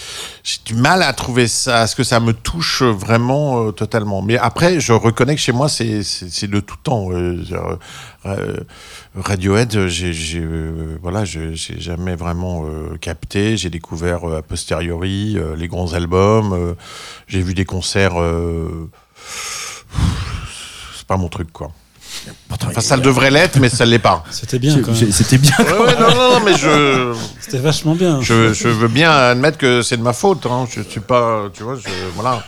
j'ai 0.44 0.58
du 0.64 0.74
mal 0.74 1.02
à 1.02 1.12
trouver 1.12 1.48
ça, 1.48 1.80
à 1.80 1.86
ce 1.88 1.96
que 1.96 2.04
ça 2.04 2.20
me 2.20 2.32
touche 2.32 2.82
vraiment 2.82 3.66
euh, 3.66 3.72
totalement. 3.72 4.22
Mais 4.22 4.38
après, 4.38 4.78
je 4.78 4.92
reconnais 4.92 5.34
que 5.34 5.40
chez 5.40 5.50
moi, 5.50 5.68
c'est, 5.68 6.04
c'est, 6.04 6.46
de 6.46 6.60
tout 6.60 6.76
temps. 6.76 7.08
Euh, 7.10 8.56
Radiohead, 9.16 9.88
j'ai, 9.88 10.12
j'ai 10.12 10.46
voilà, 11.02 11.24
j'ai 11.24 11.56
jamais 11.56 12.14
vraiment 12.14 12.64
capté. 13.00 13.56
J'ai 13.56 13.70
découvert 13.70 14.24
a 14.26 14.42
posteriori 14.42 15.36
les 15.56 15.68
grands 15.68 15.94
albums. 15.94 16.76
j'ai 17.26 17.42
vu 17.42 17.54
des 17.54 17.64
concerts. 17.64 18.14
c'est 20.96 21.06
pas 21.08 21.16
mon 21.16 21.28
truc, 21.28 21.50
quoi. 21.50 21.72
Enfin, 22.50 22.80
ça 22.80 22.96
le 22.96 23.02
devrait 23.02 23.30
l'être, 23.30 23.58
mais 23.60 23.68
ça 23.68 23.84
l'est 23.86 23.98
pas. 23.98 24.24
C'était 24.30 24.58
bien. 24.58 24.80
quand 24.80 24.92
même. 24.92 25.12
C'était 25.12 25.38
bien. 25.38 25.54
Ouais, 25.58 25.64
ouais, 25.86 25.94
non, 26.00 26.08
non, 26.14 26.30
non, 26.38 26.40
mais 26.44 26.56
je, 26.56 27.14
C'était 27.40 27.58
vachement 27.58 27.94
bien. 27.94 28.20
je, 28.20 28.52
je 28.52 28.68
veux 28.68 28.88
bien 28.88 29.10
admettre 29.10 29.58
que 29.58 29.82
c'est 29.82 29.96
de 29.96 30.02
ma 30.02 30.12
faute. 30.12 30.44
Hein. 30.46 30.66
Je 30.70 30.82
suis 30.82 31.00
pas, 31.00 31.48
tu 31.54 31.62
vois, 31.62 31.76
je, 31.76 31.88
voilà. 32.14 32.42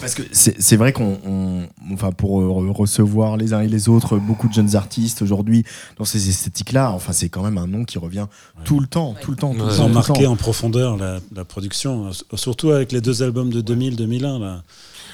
Parce 0.00 0.14
que 0.14 0.22
c'est 0.32 0.76
vrai 0.76 0.92
qu'on, 0.92 1.18
on- 1.26 1.92
enfin, 1.92 2.10
pour 2.12 2.40
euh, 2.40 2.70
recevoir 2.72 3.36
les 3.36 3.52
uns 3.52 3.60
et 3.60 3.68
les 3.68 3.88
autres 3.88 4.16
beaucoup 4.16 4.48
de 4.48 4.52
jeunes 4.54 4.76
artistes 4.76 5.22
aujourd'hui 5.22 5.64
dans 5.98 6.04
ces 6.04 6.28
esthétiques-là, 6.28 6.90
enfin, 6.92 7.12
c'est 7.12 7.28
quand 7.28 7.42
même 7.42 7.58
un 7.58 7.66
nom 7.66 7.84
qui 7.84 7.98
revient 7.98 8.26
tout 8.64 8.78
le 8.80 8.86
temps, 8.86 9.14
tout 9.20 9.32
le 9.32 9.36
temps, 9.36 9.52
tout 9.54 9.58
le 9.58 9.64
Ouais. 9.64 9.68
temps, 9.70 9.74
Ils 9.76 9.80
ont 9.80 9.84
tout 9.84 9.88
le 9.88 9.94
marqué 9.94 10.26
en 10.26 10.36
profondeur 10.36 10.96
la, 10.96 11.18
la 11.34 11.44
production, 11.44 12.10
surtout 12.34 12.70
avec 12.70 12.92
les 12.92 13.00
deux 13.00 13.22
albums 13.22 13.50
de 13.50 13.60
2000-2001. 13.60 14.38
Là. 14.40 14.62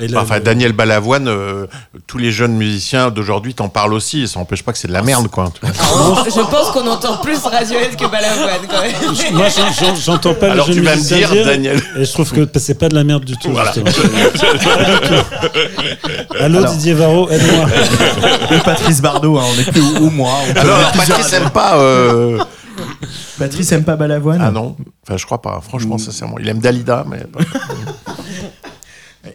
Là, 0.01 0.21
Enfin, 0.23 0.37
le- 0.39 0.41
Daniel 0.43 0.73
Balavoine, 0.73 1.29
euh, 1.29 1.67
tous 2.09 2.19
les 2.19 2.33
jeunes 2.33 2.55
musiciens 2.57 3.11
d'aujourd'hui 3.11 3.55
t'en 3.55 3.69
parlent 3.69 3.95
aussi. 3.95 4.27
Ça 4.27 4.41
n'empêche 4.41 4.63
pas 4.65 4.73
que 4.73 4.79
c'est 4.79 4.89
de 4.89 4.93
la 4.93 5.03
merde, 5.03 5.29
quoi. 5.29 5.53
Alors, 5.63 6.25
je 6.25 6.41
pense 6.51 6.71
qu'on 6.73 6.87
entend 6.89 7.19
plus 7.19 7.39
Radiohead 7.45 7.95
que 7.95 8.07
Balavoine 8.07 8.67
quand 8.69 8.81
même. 8.83 9.35
Moi, 9.35 9.47
j'en- 9.49 9.71
j'en- 9.73 9.95
j'entends 9.95 10.35
pas 10.35 10.51
Alors 10.51 10.67
les 10.69 10.75
tu 10.75 10.81
vas 10.81 10.97
me 10.97 11.01
dire, 11.01 11.31
dire, 11.31 11.45
Daniel. 11.45 11.81
Et 11.97 12.05
je 12.05 12.13
trouve 12.13 12.31
que 12.33 12.45
c'est 12.59 12.75
pas 12.79 12.89
de 12.89 12.95
la 12.97 13.05
merde 13.05 13.25
du 13.25 13.37
tout. 13.37 13.51
Voilà. 13.53 13.73
justement. 13.73 13.91
Allô 16.41 16.59
Alors- 16.59 16.73
Didier 16.73 16.95
Varro, 16.95 17.31
aide-moi. 17.31 17.67
Et 18.51 18.59
Patrice 18.59 19.01
Bardot, 19.01 19.39
hein, 19.39 19.45
on 19.55 19.61
est 19.61 19.71
plus 19.71 19.81
ou, 19.81 20.07
ou 20.07 20.11
moi. 20.11 20.33
Alors, 20.57 20.93
Patrice 20.93 21.33
aime 21.35 21.51
pas. 21.51 21.77
euh, 21.79 22.39
Patrice 23.39 23.71
aime 23.73 23.85
pas 23.85 23.95
Balavoine 23.97 24.41
Ah 24.43 24.51
non, 24.51 24.77
enfin, 25.07 25.17
je 25.17 25.25
crois 25.25 25.41
pas. 25.41 25.61
Franchement, 25.67 25.99
sincèrement, 25.99 26.37
il 26.41 26.49
aime 26.49 26.59
Dalida, 26.59 27.05
mais. 27.09 27.23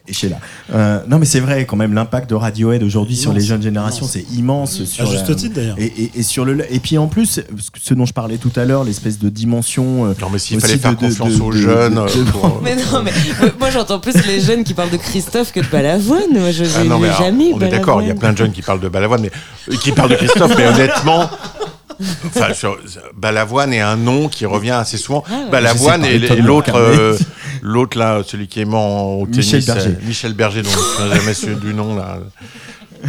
Et 0.06 0.12
Sheila. 0.12 0.36
Euh, 0.72 1.00
non, 1.08 1.18
mais 1.18 1.24
c'est 1.26 1.40
vrai, 1.40 1.64
quand 1.66 1.76
même, 1.76 1.94
l'impact 1.94 2.30
de 2.30 2.34
Radiohead 2.34 2.82
aujourd'hui 2.82 3.16
sur 3.16 3.32
les 3.32 3.40
jeunes 3.40 3.62
générations, 3.62 4.06
immense. 4.06 4.12
c'est 4.12 4.34
immense. 4.36 4.84
Sur 4.84 5.06
À 5.06 5.10
juste 5.10 5.28
la- 5.28 5.34
titre, 5.34 5.54
d'ailleurs. 5.56 5.76
Et, 5.78 5.86
et- 5.86 6.10
et 6.16 6.22
sur 6.22 6.44
le, 6.44 6.64
et 6.72 6.78
puis 6.78 6.96
en 6.98 7.08
plus, 7.08 7.40
ce 7.80 7.94
dont 7.94 8.06
je 8.06 8.12
parlais 8.12 8.36
tout 8.38 8.52
à 8.56 8.64
l'heure, 8.64 8.84
l'espèce 8.84 9.18
de 9.18 9.28
dimension. 9.28 10.06
euh, 10.06 10.14
Non, 10.20 10.28
mais 10.30 10.38
s'il 10.38 10.60
fallait 10.60 10.76
faire 10.78 10.92
de- 10.92 10.96
confiance 10.96 11.36
de- 11.36 11.42
aux 11.42 11.52
de- 11.52 11.58
jeunes. 11.58 11.94
de- 11.94 12.00
euh, 12.00 12.24
de- 12.24 12.30
pour, 12.30 12.60
Mais 12.62 12.76
non, 12.76 13.02
mais 13.04 13.12
moi 13.58 13.70
j'entends 13.70 13.98
plus 13.98 14.14
les 14.26 14.40
jeunes 14.40 14.64
qui 14.64 14.74
parlent 14.74 14.90
de 14.90 14.96
Christophe 14.96 15.52
que 15.52 15.60
de 15.60 15.66
Balavoine. 15.66 16.20
Moi 16.32 16.50
je 16.52 16.64
Ah 16.76 16.84
non, 16.84 16.98
mais 16.98 17.08
jamais. 17.18 17.50
on 17.52 17.60
est 17.60 17.68
d'accord, 17.68 18.00
il 18.02 18.08
y 18.08 18.10
a 18.10 18.14
plein 18.14 18.32
de 18.32 18.38
jeunes 18.38 18.52
qui 18.52 18.62
parlent 18.62 18.80
de 18.80 18.88
Balavoine, 18.88 19.22
mais 19.68 19.76
qui 19.78 19.92
parlent 19.92 20.10
de 20.10 20.16
Christophe, 20.16 20.54
mais 20.56 20.66
honnêtement, 20.66 21.28
enfin, 22.26 22.52
sur- 22.54 22.78
Balavoine 23.14 23.72
est 23.72 23.80
un 23.80 23.96
nom 23.96 24.28
qui 24.28 24.46
revient 24.46 24.70
assez 24.70 24.96
souvent. 24.96 25.24
Ah 25.28 25.32
ouais. 25.44 25.50
Balavoine 25.50 26.04
Je 26.04 26.10
sais 26.10 26.16
et, 26.16 26.18
pas, 26.20 26.24
et 26.26 26.28
Thomas 26.38 26.46
l'autre, 26.48 26.72
Carnet. 26.72 26.98
euh, 26.98 27.18
l'autre 27.62 27.98
là, 27.98 28.22
celui 28.26 28.48
qui 28.48 28.60
est 28.60 28.64
mort 28.64 29.18
au 29.18 29.26
tennis, 29.26 29.52
Michel 29.52 29.64
Berger. 29.64 29.90
euh, 29.90 30.06
Michel 30.06 30.34
Berger, 30.34 30.62
dont 30.62 30.70
je 30.70 31.04
n'ai 31.04 31.14
jamais 31.16 31.34
su 31.34 31.54
du 31.56 31.74
nom 31.74 31.94
là. 31.96 32.18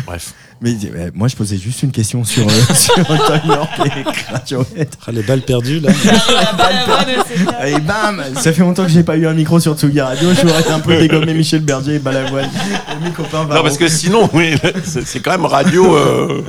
Bref. 0.05 0.33
Mais 0.61 0.75
euh, 0.85 1.09
moi, 1.15 1.27
je 1.27 1.35
posais 1.35 1.57
juste 1.57 1.81
une 1.81 1.91
question 1.91 2.23
sur, 2.23 2.47
euh, 2.47 2.73
sur 2.75 2.93
Tom 2.95 3.39
York 3.45 3.69
et 3.85 4.31
Radiohead. 4.31 4.89
Ah, 5.07 5.11
les 5.11 5.23
balles 5.23 5.41
perdues, 5.41 5.79
là. 5.79 5.89
Et 7.65 7.79
bam 7.79 8.21
Ça 8.35 8.53
fait 8.53 8.61
longtemps 8.61 8.83
que 8.83 8.91
j'ai 8.91 9.03
pas 9.03 9.17
eu 9.17 9.25
un 9.27 9.33
micro 9.33 9.59
sur 9.59 9.75
Tsugi 9.75 10.01
Radio. 10.01 10.33
Je 10.33 10.41
voudrais 10.41 10.69
un 10.71 10.79
peu 10.79 10.97
dégommer 10.97 11.33
Michel 11.33 11.61
Berger 11.61 11.95
et 11.95 11.99
Balavoine. 11.99 12.49
Et 12.91 13.03
mes 13.03 13.11
copains 13.11 13.45
Non, 13.45 13.63
parce 13.63 13.77
que 13.77 13.87
sinon, 13.87 14.29
oui, 14.33 14.55
c'est 14.83 15.05
c'est 15.05 15.19
quand 15.19 15.31
même 15.31 15.45
radio. 15.45 15.95
euh, 15.95 16.41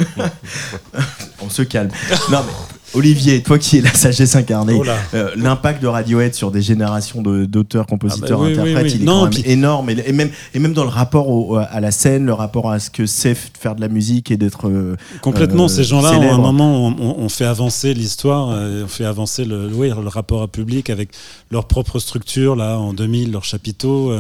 On 1.41 1.49
se 1.49 1.63
calme. 1.63 1.91
Non, 2.31 2.41
mais 2.47 2.53
Olivier, 2.95 3.43
toi 3.43 3.59
qui 3.59 3.79
es 3.79 3.81
la 3.81 3.93
sagesse 3.95 4.37
incarnée, 4.37 4.77
Oh 4.79 4.85
euh, 5.15 5.31
l'impact 5.37 5.83
de 5.83 5.87
Radiohead 5.87 6.35
sur 6.35 6.51
des 6.51 6.61
générations 6.63 7.23
de- 7.23 7.45
d'auteurs, 7.47 7.87
compositeurs, 7.87 8.41
Ah 8.41 8.45
bah 8.45 8.47
oui, 8.49 8.53
interprètes, 8.53 8.77
oui, 8.77 8.83
oui. 8.91 8.93
il 8.97 9.03
est 9.03 9.05
Non, 9.05 9.13
quand 9.13 9.23
même 9.25 9.31
puis- 9.43 9.51
énorme. 9.51 9.91
Et, 9.91 9.97
et 10.07 10.13
même, 10.13 10.31
et 10.55 10.59
même 10.59 10.73
dans 10.75 10.85
le 10.85 10.91
rapport 10.91 11.29
au- 11.29 11.57
à 11.57 11.81
la 11.81 11.91
scène, 11.91 12.27
le 12.27 12.35
rapport 12.35 12.71
à 12.71 12.79
ce 12.79 12.91
que 12.91 13.07
c'est 13.07 13.35
faire 13.35 13.75
de 13.75 13.81
la 13.81 13.89
musique 13.89 14.31
et 14.31 14.37
d'être. 14.37 14.69
euh, 14.69 14.97
Complètement, 15.23 15.65
euh, 15.65 15.69
ces 15.69 15.85
gens-là, 15.85 16.11
à 16.11 16.15
un 16.35 16.39
moment, 16.39 16.87
on, 16.89 16.91
on- 16.99 17.17
on 17.19 17.29
fait 17.29 17.45
avancer 17.47 17.95
l'histoire, 17.95 18.49
on 18.49 18.89
fait 18.89 19.05
avancer 19.05 19.45
le, 19.45 19.69
oui, 19.73 19.89
le 19.89 20.09
rapport 20.09 20.43
à 20.43 20.49
public 20.49 20.91
avec 20.91 21.11
leur 21.51 21.67
propre 21.67 21.99
structure, 21.99 22.57
là, 22.57 22.79
en 22.79 22.93
2000, 22.93 23.33
leurs 23.33 23.45
chapiteaux, 23.45 24.13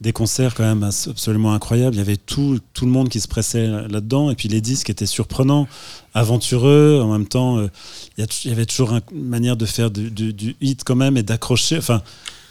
des 0.00 0.12
concerts 0.12 0.54
quand 0.54 0.62
même 0.64 0.82
absolument 0.82 1.52
incroyables. 1.52 1.94
Il 1.94 1.98
y 1.98 2.02
avait 2.02 2.16
tout, 2.16 2.58
tout 2.72 2.86
le 2.86 2.90
monde 2.90 3.08
qui 3.10 3.20
se 3.20 3.28
pressait 3.28 3.66
là-dedans, 3.66 4.30
et 4.30 4.34
puis 4.34 4.48
les 4.48 4.60
disques 4.62 4.88
étaient 4.90 5.06
surprenants, 5.06 5.68
aventureux, 6.14 7.00
en 7.02 7.12
même 7.12 7.26
temps, 7.26 7.58
euh, 7.58 7.68
il 8.16 8.26
y, 8.46 8.50
avait 8.50 8.66
toujours 8.66 8.92
un- 8.94 9.00
une 9.12 9.28
manière 9.28 9.56
de 9.56 9.66
faire 9.66 9.90
du, 9.90 10.10
du- 10.10 10.32
du 10.32 10.56
hit 10.60 10.84
quand 10.84 10.96
même 10.96 11.16
et 11.16 11.22
d'accrocher. 11.22 11.78
Enfin, 11.78 12.02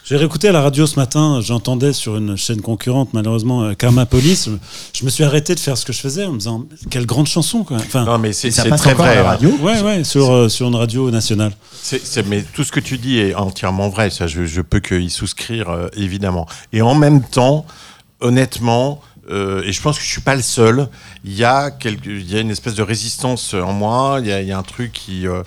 j'ai 0.09 0.17
réécouté 0.17 0.47
à 0.47 0.51
la 0.51 0.61
radio 0.61 0.87
ce 0.87 0.95
matin, 0.95 1.39
j'entendais 1.39 1.93
sur 1.93 2.17
une 2.17 2.35
chaîne 2.35 2.61
concurrente, 2.61 3.09
malheureusement, 3.13 3.61
euh, 3.61 3.73
Karma 3.75 4.07
Police. 4.07 4.49
Je, 4.91 5.05
me 5.05 5.09
suis 5.11 5.23
arrêté 5.23 5.53
de 5.53 5.59
faire 5.59 5.77
ce 5.77 5.85
que 5.85 5.93
je 5.93 5.99
faisais 5.99 6.25
en 6.25 6.31
me 6.31 6.39
disant, 6.39 6.65
quelle 6.89 7.05
grande 7.05 7.27
chanson, 7.27 7.63
quoi. 7.63 7.77
Enfin, 7.77 8.05
Non, 8.05 8.17
mais 8.17 8.33
c'est 8.33 8.49
très 8.49 8.95
vrai. 8.95 9.09
à 9.09 9.15
la 9.15 9.21
hein. 9.21 9.23
radio. 9.25 9.51
Ouais, 9.61 9.79
ouais, 9.81 10.03
sur, 10.03 10.31
euh, 10.31 10.49
sur 10.49 10.67
une 10.67 10.75
radio 10.75 11.11
nationale. 11.11 11.51
C'est- 11.79 12.03
c'est- 12.03 12.23
mais 12.27 12.41
tout 12.41 12.63
ce 12.63 12.71
que 12.71 12.79
tu 12.79 12.97
dis 12.97 13.19
est 13.19 13.35
entièrement 13.35 13.89
vrai, 13.89 14.09
ça 14.09 14.25
je, 14.25 14.45
je 14.47 14.61
peux 14.61 14.79
que 14.79 14.95
y 14.95 15.11
souscrire 15.11 15.69
euh, 15.69 15.89
évidemment. 15.95 16.47
Et 16.73 16.81
en 16.81 16.95
même 16.95 17.21
temps, 17.21 17.67
honnêtement, 18.19 19.01
euh, 19.29 19.61
et 19.63 19.71
je 19.71 19.79
pense 19.79 19.99
que 19.99 20.03
je 20.03 20.09
suis 20.09 20.21
pas 20.21 20.35
le 20.35 20.41
seul, 20.41 20.87
il 21.23 21.35
y 21.35 21.43
a 21.43 21.69
quelque, 21.69 22.07
il 22.09 22.31
y 22.31 22.35
a 22.35 22.39
une 22.39 22.49
espèce 22.49 22.73
de 22.73 22.81
résistance 22.81 23.53
en 23.53 23.73
moi, 23.73 24.17
il 24.21 24.27
y 24.27 24.31
a, 24.31 24.41
il 24.41 24.47
y 24.47 24.51
a 24.51 24.57
un 24.57 24.63
truc 24.63 24.91
qui 24.91 25.27
euh, 25.27 25.43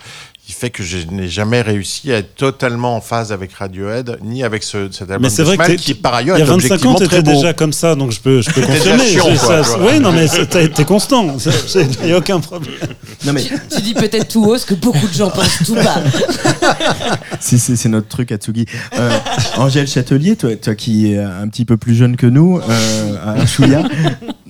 qui 0.52 0.58
fait 0.58 0.70
que 0.70 0.82
je 0.82 0.98
n'ai 1.10 1.28
jamais 1.28 1.62
réussi 1.62 2.12
à 2.12 2.18
être 2.18 2.34
totalement 2.34 2.96
en 2.96 3.00
phase 3.00 3.32
avec 3.32 3.52
Radiohead, 3.54 4.18
ni 4.22 4.44
avec 4.44 4.62
ce, 4.62 4.90
cet 4.92 5.02
album 5.10 5.22
Mais 5.22 5.30
c'est 5.30 5.42
vrai 5.44 5.56
que 5.56 5.64
t'es- 5.66 5.76
qui 5.76 5.94
par 5.94 6.14
ailleurs 6.14 6.36
Il 6.36 6.40
y 6.40 6.42
a 6.42 6.46
est 6.46 6.48
25 6.48 6.84
ans, 6.84 6.94
t'étais 6.94 7.22
déjà 7.22 7.52
comme 7.54 7.72
ça, 7.72 7.94
donc 7.94 8.12
je 8.12 8.20
peux, 8.20 8.42
je 8.42 8.50
peux 8.50 8.60
confirmer. 8.60 9.06
chiant, 9.06 9.24
quoi, 9.40 9.64
ça- 9.64 9.78
oui, 9.80 9.98
non, 9.98 10.12
mais 10.12 10.26
été 10.64 10.84
constant. 10.84 11.36
Il 12.02 12.06
n'y 12.06 12.12
a 12.12 12.18
aucun 12.18 12.38
problème. 12.40 12.74
Non, 13.24 13.32
mais 13.32 13.42
Tu, 13.42 13.54
tu 13.76 13.80
dis 13.82 13.94
peut-être 13.94 14.28
tout 14.28 14.44
haut 14.44 14.58
ce 14.58 14.66
que 14.66 14.74
beaucoup 14.74 15.06
de 15.08 15.12
gens 15.12 15.30
pensent 15.30 15.62
tout 15.64 15.74
bas. 15.74 16.02
c'est- 17.40 17.88
notre 17.88 18.08
truc 18.08 18.30
à 18.32 18.36
Tsugi. 18.36 18.66
Euh, 18.98 19.10
Angèle 19.56 19.86
Châtelier, 19.88 20.36
toi, 20.36 20.54
toi 20.56 20.74
qui 20.74 21.12
es 21.12 21.18
un 21.18 21.48
petit 21.48 21.64
peu 21.64 21.76
plus 21.76 21.94
jeune 21.94 22.16
que 22.16 22.26
nous, 22.26 22.58
euh, 22.58 23.16
un 23.26 23.46
chouïa. 23.46 23.82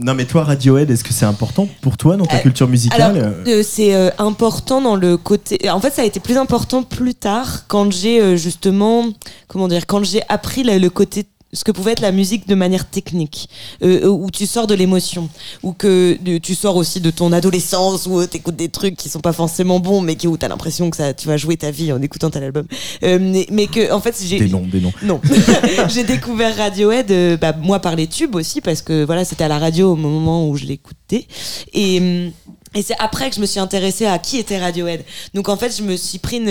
Non, 0.02 0.14
mais 0.14 0.24
toi, 0.24 0.44
Radiohead, 0.44 0.90
est-ce 0.90 1.04
que 1.04 1.12
c'est 1.12 1.24
important 1.24 1.68
pour 1.80 1.96
toi 1.96 2.16
dans 2.16 2.26
ta 2.26 2.36
Euh, 2.36 2.40
culture 2.40 2.68
musicale 2.68 3.00
Alors, 3.00 3.16
euh 3.16 3.44
euh, 3.46 3.62
c'est 3.64 3.94
euh, 3.94 4.10
important 4.18 4.80
dans 4.80 4.96
le 4.96 5.16
côté. 5.16 5.70
En 5.70 5.80
fait, 5.80 5.90
ça 5.90 6.02
a 6.02 6.04
été 6.04 6.18
plus 6.20 6.36
important 6.36 6.82
plus 6.82 7.14
tard 7.14 7.64
quand 7.68 7.90
j'ai 7.92 8.36
justement, 8.36 9.06
comment 9.48 9.68
dire, 9.68 9.86
quand 9.86 10.02
j'ai 10.04 10.22
appris 10.28 10.64
le, 10.64 10.78
le 10.78 10.90
côté 10.90 11.24
ce 11.52 11.64
que 11.64 11.70
pouvait 11.70 11.92
être 11.92 12.00
la 12.00 12.12
musique 12.12 12.48
de 12.48 12.54
manière 12.54 12.88
technique, 12.88 13.48
euh, 13.82 14.06
où 14.06 14.30
tu 14.30 14.46
sors 14.46 14.66
de 14.66 14.74
l'émotion, 14.74 15.28
ou 15.62 15.72
que 15.72 16.16
euh, 16.26 16.38
tu 16.40 16.54
sors 16.54 16.76
aussi 16.76 17.00
de 17.00 17.10
ton 17.10 17.32
adolescence, 17.32 18.06
où 18.06 18.26
tu 18.26 18.38
écoutes 18.38 18.56
des 18.56 18.70
trucs 18.70 18.96
qui 18.96 19.08
sont 19.08 19.20
pas 19.20 19.32
forcément 19.32 19.78
bons, 19.78 20.00
mais 20.00 20.16
qui, 20.16 20.26
où 20.26 20.38
tu 20.38 20.44
as 20.46 20.48
l'impression 20.48 20.88
que 20.90 20.96
ça, 20.96 21.12
tu 21.12 21.28
vas 21.28 21.36
jouer 21.36 21.56
ta 21.56 21.70
vie 21.70 21.92
en 21.92 22.00
écoutant 22.00 22.30
tel 22.30 22.44
album. 22.44 22.66
Euh, 23.02 23.18
mais, 23.20 23.46
mais 23.50 23.66
que, 23.66 23.92
en 23.92 24.00
fait, 24.00 24.16
j'ai. 24.24 24.38
Des 24.38 24.48
noms, 24.48 24.66
des 24.66 24.80
noms. 24.80 24.92
Non. 25.02 25.20
j'ai 25.88 26.04
découvert 26.04 26.56
Radiohead, 26.56 27.10
euh, 27.10 27.36
bah, 27.36 27.52
moi 27.52 27.80
par 27.80 27.96
les 27.96 28.06
tubes 28.06 28.34
aussi, 28.34 28.60
parce 28.60 28.80
que 28.80 29.04
voilà, 29.04 29.24
c'était 29.24 29.44
à 29.44 29.48
la 29.48 29.58
radio 29.58 29.92
au 29.92 29.96
moment 29.96 30.48
où 30.48 30.56
je 30.56 30.64
l'écoutais. 30.64 31.26
Et. 31.74 32.30
Et 32.74 32.82
c'est 32.82 32.96
après 32.98 33.28
que 33.28 33.36
je 33.36 33.40
me 33.40 33.46
suis 33.46 33.60
intéressée 33.60 34.06
à 34.06 34.18
qui 34.18 34.38
était 34.38 34.58
Radiohead. 34.58 35.04
Donc 35.34 35.48
en 35.48 35.56
fait, 35.56 35.76
je 35.76 35.82
me 35.82 35.96
suis 35.96 36.18
pris 36.18 36.42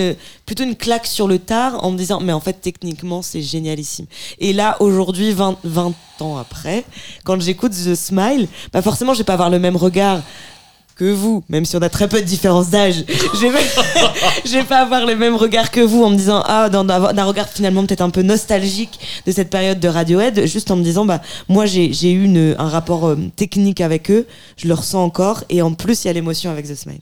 plutôt 0.46 0.64
une 0.64 0.76
claque 0.76 1.06
sur 1.06 1.26
le 1.26 1.38
tard 1.38 1.84
en 1.84 1.90
me 1.90 1.98
disant, 1.98 2.20
mais 2.20 2.32
en 2.32 2.40
fait, 2.40 2.54
techniquement, 2.54 3.22
c'est 3.22 3.42
génialissime. 3.42 4.06
Et 4.38 4.52
là, 4.52 4.76
aujourd'hui, 4.80 5.32
20, 5.32 5.58
20 5.64 5.94
ans 6.20 6.36
après, 6.36 6.84
quand 7.24 7.40
j'écoute 7.40 7.72
The 7.72 7.94
Smile, 7.94 8.48
bah 8.72 8.82
forcément, 8.82 9.14
je 9.14 9.18
vais 9.18 9.24
pas 9.24 9.34
avoir 9.34 9.50
le 9.50 9.58
même 9.58 9.76
regard 9.76 10.22
que 10.94 11.10
vous, 11.10 11.42
même 11.48 11.64
si 11.64 11.76
on 11.76 11.82
a 11.82 11.88
très 11.88 12.08
peu 12.08 12.20
de 12.20 12.26
différence 12.26 12.70
d'âge. 12.70 13.04
Je 14.44 14.52
vais, 14.52 14.64
pas 14.64 14.80
avoir 14.80 15.06
le 15.06 15.16
même 15.16 15.34
regard 15.34 15.70
que 15.70 15.80
vous 15.80 16.02
en 16.02 16.10
me 16.10 16.16
disant 16.16 16.42
ah 16.46 16.68
d'un 16.68 17.24
regard 17.24 17.48
finalement 17.48 17.84
peut-être 17.84 18.00
un 18.00 18.10
peu 18.10 18.22
nostalgique 18.22 18.98
de 19.26 19.32
cette 19.32 19.50
période 19.50 19.80
de 19.80 19.88
Radiohead, 19.88 20.46
juste 20.46 20.70
en 20.70 20.76
me 20.76 20.82
disant 20.82 21.04
bah 21.04 21.20
moi 21.48 21.66
j'ai 21.66 22.12
eu 22.12 22.28
un 22.58 22.68
rapport 22.68 23.08
euh, 23.08 23.16
technique 23.36 23.80
avec 23.80 24.10
eux, 24.10 24.26
je 24.56 24.68
le 24.68 24.74
ressens 24.74 25.02
encore 25.02 25.44
et 25.48 25.62
en 25.62 25.72
plus 25.72 26.04
il 26.04 26.08
y 26.08 26.10
a 26.10 26.12
l'émotion 26.12 26.50
avec 26.50 26.66
The 26.66 26.74
Smile. 26.74 27.00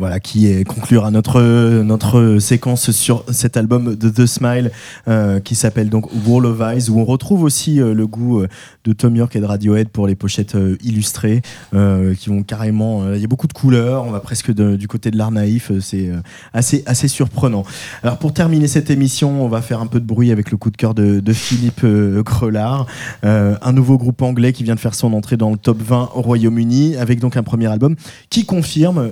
Voilà, 0.00 0.18
qui 0.18 0.64
conclura 0.64 1.10
notre, 1.10 1.42
notre 1.82 2.38
séquence 2.38 2.90
sur 2.90 3.22
cet 3.30 3.58
album 3.58 3.96
de 3.96 4.08
The 4.08 4.24
Smile 4.24 4.70
euh, 5.08 5.40
qui 5.40 5.54
s'appelle 5.54 5.90
donc 5.90 6.06
Wall 6.26 6.46
of 6.46 6.58
Eyes, 6.60 6.88
où 6.88 6.98
on 6.98 7.04
retrouve 7.04 7.42
aussi 7.42 7.82
euh, 7.82 7.92
le 7.92 8.06
goût 8.06 8.40
euh, 8.40 8.48
de 8.84 8.94
Tom 8.94 9.14
York 9.14 9.36
et 9.36 9.40
de 9.40 9.44
Radiohead 9.44 9.90
pour 9.90 10.06
les 10.06 10.14
pochettes 10.14 10.56
illustrées, 10.82 11.42
qui 11.70 12.28
vont 12.30 12.42
carrément. 12.42 13.12
Il 13.12 13.20
y 13.20 13.24
a 13.24 13.26
beaucoup 13.26 13.46
de 13.46 13.52
couleurs, 13.52 14.04
on 14.04 14.10
va 14.10 14.20
presque 14.20 14.50
du 14.52 14.88
côté 14.88 15.10
de 15.10 15.18
l'art 15.18 15.30
naïf, 15.30 15.70
c'est 15.80 16.10
assez, 16.54 16.82
assez 16.86 17.06
surprenant. 17.06 17.64
Alors 18.02 18.16
pour 18.16 18.32
terminer 18.32 18.68
cette 18.68 18.88
émission, 18.88 19.44
on 19.44 19.48
va 19.48 19.60
faire 19.60 19.82
un 19.82 19.86
peu 19.86 20.00
de 20.00 20.06
bruit 20.06 20.32
avec 20.32 20.50
le 20.50 20.56
coup 20.56 20.70
de 20.70 20.78
cœur 20.78 20.94
de, 20.94 21.20
de 21.20 21.32
Philippe 21.34 21.84
Crelard, 22.24 22.86
un 23.22 23.72
nouveau 23.72 23.98
groupe 23.98 24.22
anglais 24.22 24.54
qui 24.54 24.64
vient 24.64 24.76
de 24.76 24.80
faire 24.80 24.94
son 24.94 25.12
entrée 25.12 25.36
dans 25.36 25.50
le 25.50 25.58
top 25.58 25.82
20 25.82 26.12
au 26.14 26.22
Royaume-Uni, 26.22 26.96
avec 26.96 27.20
donc 27.20 27.36
un 27.36 27.42
premier 27.42 27.66
album 27.66 27.96
qui 28.30 28.46
confirme 28.46 29.10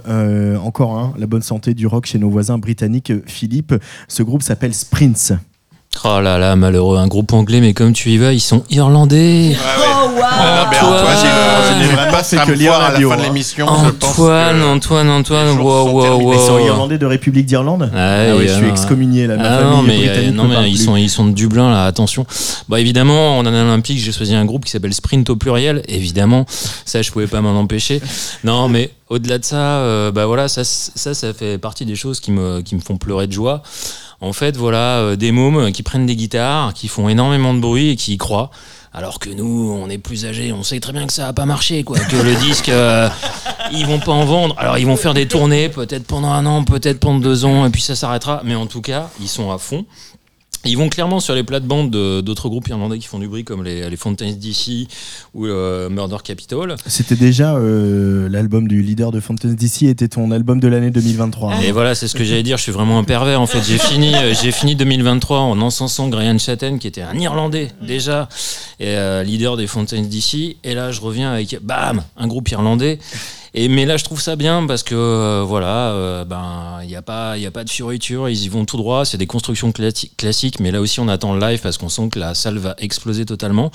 encore 0.63 0.78
la 0.81 1.27
bonne 1.27 1.43
santé 1.43 1.75
du 1.75 1.87
rock 1.87 2.07
chez 2.07 2.19
nos 2.19 2.31
voisins 2.31 2.59
britanniques. 2.59 3.13
Philippe, 3.27 3.75
ce 4.07 4.23
groupe 4.23 4.43
s'appelle 4.43 4.75
Sprints. 4.75 5.33
Oh 6.05 6.21
là 6.21 6.39
là, 6.39 6.55
malheureux, 6.55 6.97
un 6.97 7.09
groupe 7.09 7.33
anglais, 7.33 7.61
mais 7.61 7.75
comme 7.75 7.93
tu 7.93 8.11
y 8.11 8.19
vas, 8.19 8.33
ils 8.33 8.41
sont 8.41 8.63
irlandais. 8.71 9.57
Oh 9.57 10.11
wow 10.15 10.23
Antoine, 10.39 12.47
que 12.47 12.53
lire 12.53 12.75
à 12.75 12.93
la 12.93 13.01
fin 13.01 13.17
de 13.17 13.23
l'émission. 13.23 13.67
Antoine, 13.67 14.63
Antoine, 14.63 15.11
Antoine, 15.11 15.59
wow, 15.59 15.91
wow, 15.91 16.21
wow. 16.21 16.35
Ils 16.35 16.39
sont 16.39 16.59
irlandais 16.59 16.99
de 16.99 17.07
République 17.07 17.47
d'Irlande? 17.47 17.91
Ah, 17.95 18.37
oui, 18.37 18.47
je 18.47 18.55
suis 18.55 18.69
excommunié 18.69 19.27
là. 19.27 19.37
Ah, 19.41 19.63
non, 19.65 19.83
mais, 19.83 20.31
non, 20.31 20.45
mais 20.45 20.71
ils 20.71 20.79
sont, 20.79 20.95
ils 20.97 21.11
sont 21.11 21.27
de 21.27 21.33
Dublin 21.33 21.71
là. 21.71 21.87
Attention. 21.87 22.27
Bah 22.69 22.79
évidemment, 22.81 23.39
en 23.39 23.47
année 23.47 23.61
olympique, 23.61 23.99
j'ai 23.99 24.13
choisi 24.13 24.35
un 24.35 24.45
groupe 24.45 24.65
qui 24.65 24.71
s'appelle 24.71 24.95
Sprint 24.95 25.29
au 25.31 25.37
pluriel. 25.37 25.83
Évidemment, 25.89 26.47
ça, 26.85 27.03
je 27.03 27.11
pouvais 27.11 27.27
pas 27.27 27.41
m'en 27.41 27.59
empêcher. 27.59 28.01
Non, 28.45 28.69
mais 28.69 28.93
au-delà 29.09 29.39
de 29.39 29.45
ça, 29.45 29.57
euh, 29.57 30.13
bah 30.13 30.27
voilà, 30.27 30.47
ça, 30.49 30.63
ça, 30.65 31.15
ça 31.15 31.33
fait 31.33 31.59
partie 31.59 31.87
des 31.87 31.97
choses 31.97 32.21
qui 32.21 32.31
me, 32.31 32.61
qui 32.61 32.77
me 32.77 32.81
font 32.81 32.99
pleurer 32.99 33.27
de 33.27 33.33
joie. 33.33 33.63
En 34.21 34.33
fait, 34.33 34.57
voilà, 34.57 34.99
euh, 34.99 35.17
des 35.17 35.31
mômes 35.31 35.71
qui 35.71 35.83
prennent 35.83 36.07
des 36.07 36.17
guitares, 36.17 36.75
qui 36.75 36.89
font 36.89 37.09
énormément 37.09 37.55
de 37.55 37.61
bruit 37.61 37.91
et 37.91 37.97
qui 37.97 38.15
y 38.15 38.19
croient. 38.19 38.51
Alors 38.93 39.21
que 39.21 39.31
nous, 39.31 39.71
on 39.71 39.89
est 39.91 39.99
plus 39.99 40.25
âgés, 40.27 40.53
on 40.53 40.63
sait 40.63 40.81
très 40.81 40.93
bien 40.93 41.07
que 41.07 41.13
ça 41.13 41.27
va 41.27 41.33
pas 41.33 41.47
marcher, 41.47 41.85
quoi. 41.85 41.99
Que 41.99 42.17
le 42.17 42.35
disque, 42.41 42.69
euh, 42.69 43.09
ils 43.71 43.87
vont 43.87 44.01
pas 44.01 44.13
en 44.13 44.25
vendre. 44.25 44.57
Alors 44.59 44.79
ils 44.79 44.87
vont 44.87 44.97
faire 44.97 45.15
des 45.15 45.29
tournées, 45.29 45.69
peut-être 45.69 46.05
pendant 46.05 46.33
un 46.33 46.47
an, 46.47 46.65
peut-être 46.65 46.99
pendant 46.99 47.21
deux 47.21 47.45
ans, 47.45 47.67
et 47.67 47.71
puis 47.71 47.83
ça 47.83 47.95
s'arrêtera. 47.95 48.41
Mais 48.45 48.55
en 48.55 48.67
tout 48.67 48.81
cas, 48.81 49.09
ils 49.21 49.29
sont 49.29 49.53
à 49.53 49.59
fond. 49.59 49.85
Ils 50.69 50.77
vont 50.77 50.89
clairement 50.89 51.21
sur 51.21 51.35
les 51.35 51.43
plates-bandes 51.43 51.91
d'autres 51.91 52.49
groupes 52.49 52.69
irlandais 52.69 52.99
qui 52.99 53.07
font 53.07 53.19
du 53.19 53.27
bruit, 53.27 53.45
comme 53.45 53.65
les, 53.65 53.89
les 53.89 53.97
Fountains 53.97 54.33
DC 54.33 54.87
ou 55.35 55.47
euh, 55.47 55.89
Murder 55.89 56.19
Capital. 56.23 56.77
C'était 56.87 57.17
déjà 57.17 57.57
euh, 57.57 58.29
l'album 58.29 58.69
du 58.69 58.83
leader 58.83 59.11
de 59.11 59.21
Fountains 59.21 59.49
DC, 59.49 59.85
était 59.85 60.09
ton 60.09 60.31
album 60.31 60.61
de 60.61 60.69
l'année 60.69 60.91
2023. 60.91 61.63
Et 61.63 61.73
voilà, 61.73 61.95
c'est 61.95 62.09
ce 62.09 62.15
que 62.15 62.25
j'allais 62.25 62.43
dire. 62.43 62.59
Je 62.59 62.63
suis 62.65 62.73
vraiment 62.73 62.99
un 62.99 63.05
pervers. 63.05 63.41
En 63.41 63.47
fait, 63.47 63.63
j'ai 63.67 63.79
fini, 63.79 64.15
euh, 64.15 64.35
j'ai 64.41 64.53
fini 64.53 64.77
2023 64.77 65.41
en 65.41 65.61
encensant 65.61 66.09
Brian 66.09 66.39
Chatten, 66.39 66.79
qui 66.79 66.87
était 66.87 67.03
un 67.03 67.19
Irlandais 67.19 67.69
déjà, 67.83 68.29
et 68.79 68.97
leader 69.25 69.57
des 69.57 69.67
Fountains 69.67 70.03
DC. 70.03 70.57
Et 70.65 70.75
là, 70.75 70.93
je 70.93 71.01
reviens 71.01 71.33
avec, 71.33 71.59
bam, 71.63 72.03
un 72.17 72.27
groupe 72.27 72.51
irlandais. 72.51 72.99
Et, 73.55 73.69
mais 73.69 73.87
là, 73.87 73.97
je 73.97 74.05
trouve 74.05 74.21
ça 74.21 74.37
bien 74.37 74.67
parce 74.67 74.83
que 74.83 74.95
euh, 74.95 75.43
voilà, 75.47 75.91
euh, 75.91 76.25
ben 76.25 76.79
il 76.83 76.89
n'y 76.89 76.97
a 76.97 77.03
pas, 77.03 77.39
il 77.39 77.47
a 77.47 77.51
pas 77.51 77.65
de 77.65 77.71
fioriture, 77.71 78.29
ils 78.29 78.45
y 78.45 78.49
vont 78.49 78.65
tout 78.65 78.77
droit. 78.77 79.05
C'est 79.05 79.19
des 79.19 79.27
constructions 79.27 79.73
classiques, 79.73 80.61
mais 80.61 80.71
là 80.71 80.81
aussi, 80.81 81.01
on 81.01 81.09
attend 81.09 81.35
le 81.35 81.41
live 81.41 81.61
parce 81.61 81.79
qu'on 81.79 81.89
sent 81.89 82.11
que 82.11 82.19
la 82.19 82.35
salle 82.35 82.59
va 82.59 82.75
exploser 82.79 83.25
totalement. 83.25 83.71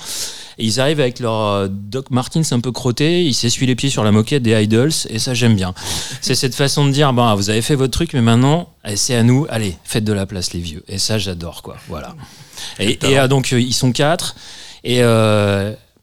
Et 0.58 0.64
ils 0.64 0.80
arrivent 0.80 1.00
avec 1.00 1.18
leur 1.18 1.34
euh, 1.34 1.68
Doc 1.70 2.10
Martins 2.10 2.42
un 2.50 2.60
peu 2.60 2.72
crotté, 2.72 3.24
ils 3.24 3.34
s'essuient 3.34 3.66
les 3.66 3.76
pieds 3.76 3.90
sur 3.90 4.04
la 4.04 4.12
moquette 4.12 4.42
des 4.42 4.62
idols, 4.62 4.92
et 5.08 5.18
ça 5.18 5.34
j'aime 5.34 5.56
bien. 5.56 5.74
C'est 6.20 6.34
cette 6.34 6.54
façon 6.54 6.86
de 6.86 6.92
dire, 6.92 7.12
ben 7.12 7.34
vous 7.34 7.50
avez 7.50 7.62
fait 7.62 7.74
votre 7.74 7.92
truc, 7.92 8.12
mais 8.14 8.22
maintenant 8.22 8.68
eh, 8.86 8.96
c'est 8.96 9.14
à 9.14 9.22
nous. 9.22 9.46
Allez, 9.48 9.76
faites 9.84 10.04
de 10.04 10.12
la 10.12 10.26
place 10.26 10.52
les 10.52 10.60
vieux. 10.60 10.84
Et 10.88 10.98
ça 10.98 11.18
j'adore 11.18 11.62
quoi. 11.62 11.76
Voilà. 11.88 12.14
Et, 12.78 12.98
et 13.04 13.28
donc 13.28 13.50
ils 13.50 13.74
sont 13.74 13.92
quatre. 13.92 14.36
Et 14.84 15.00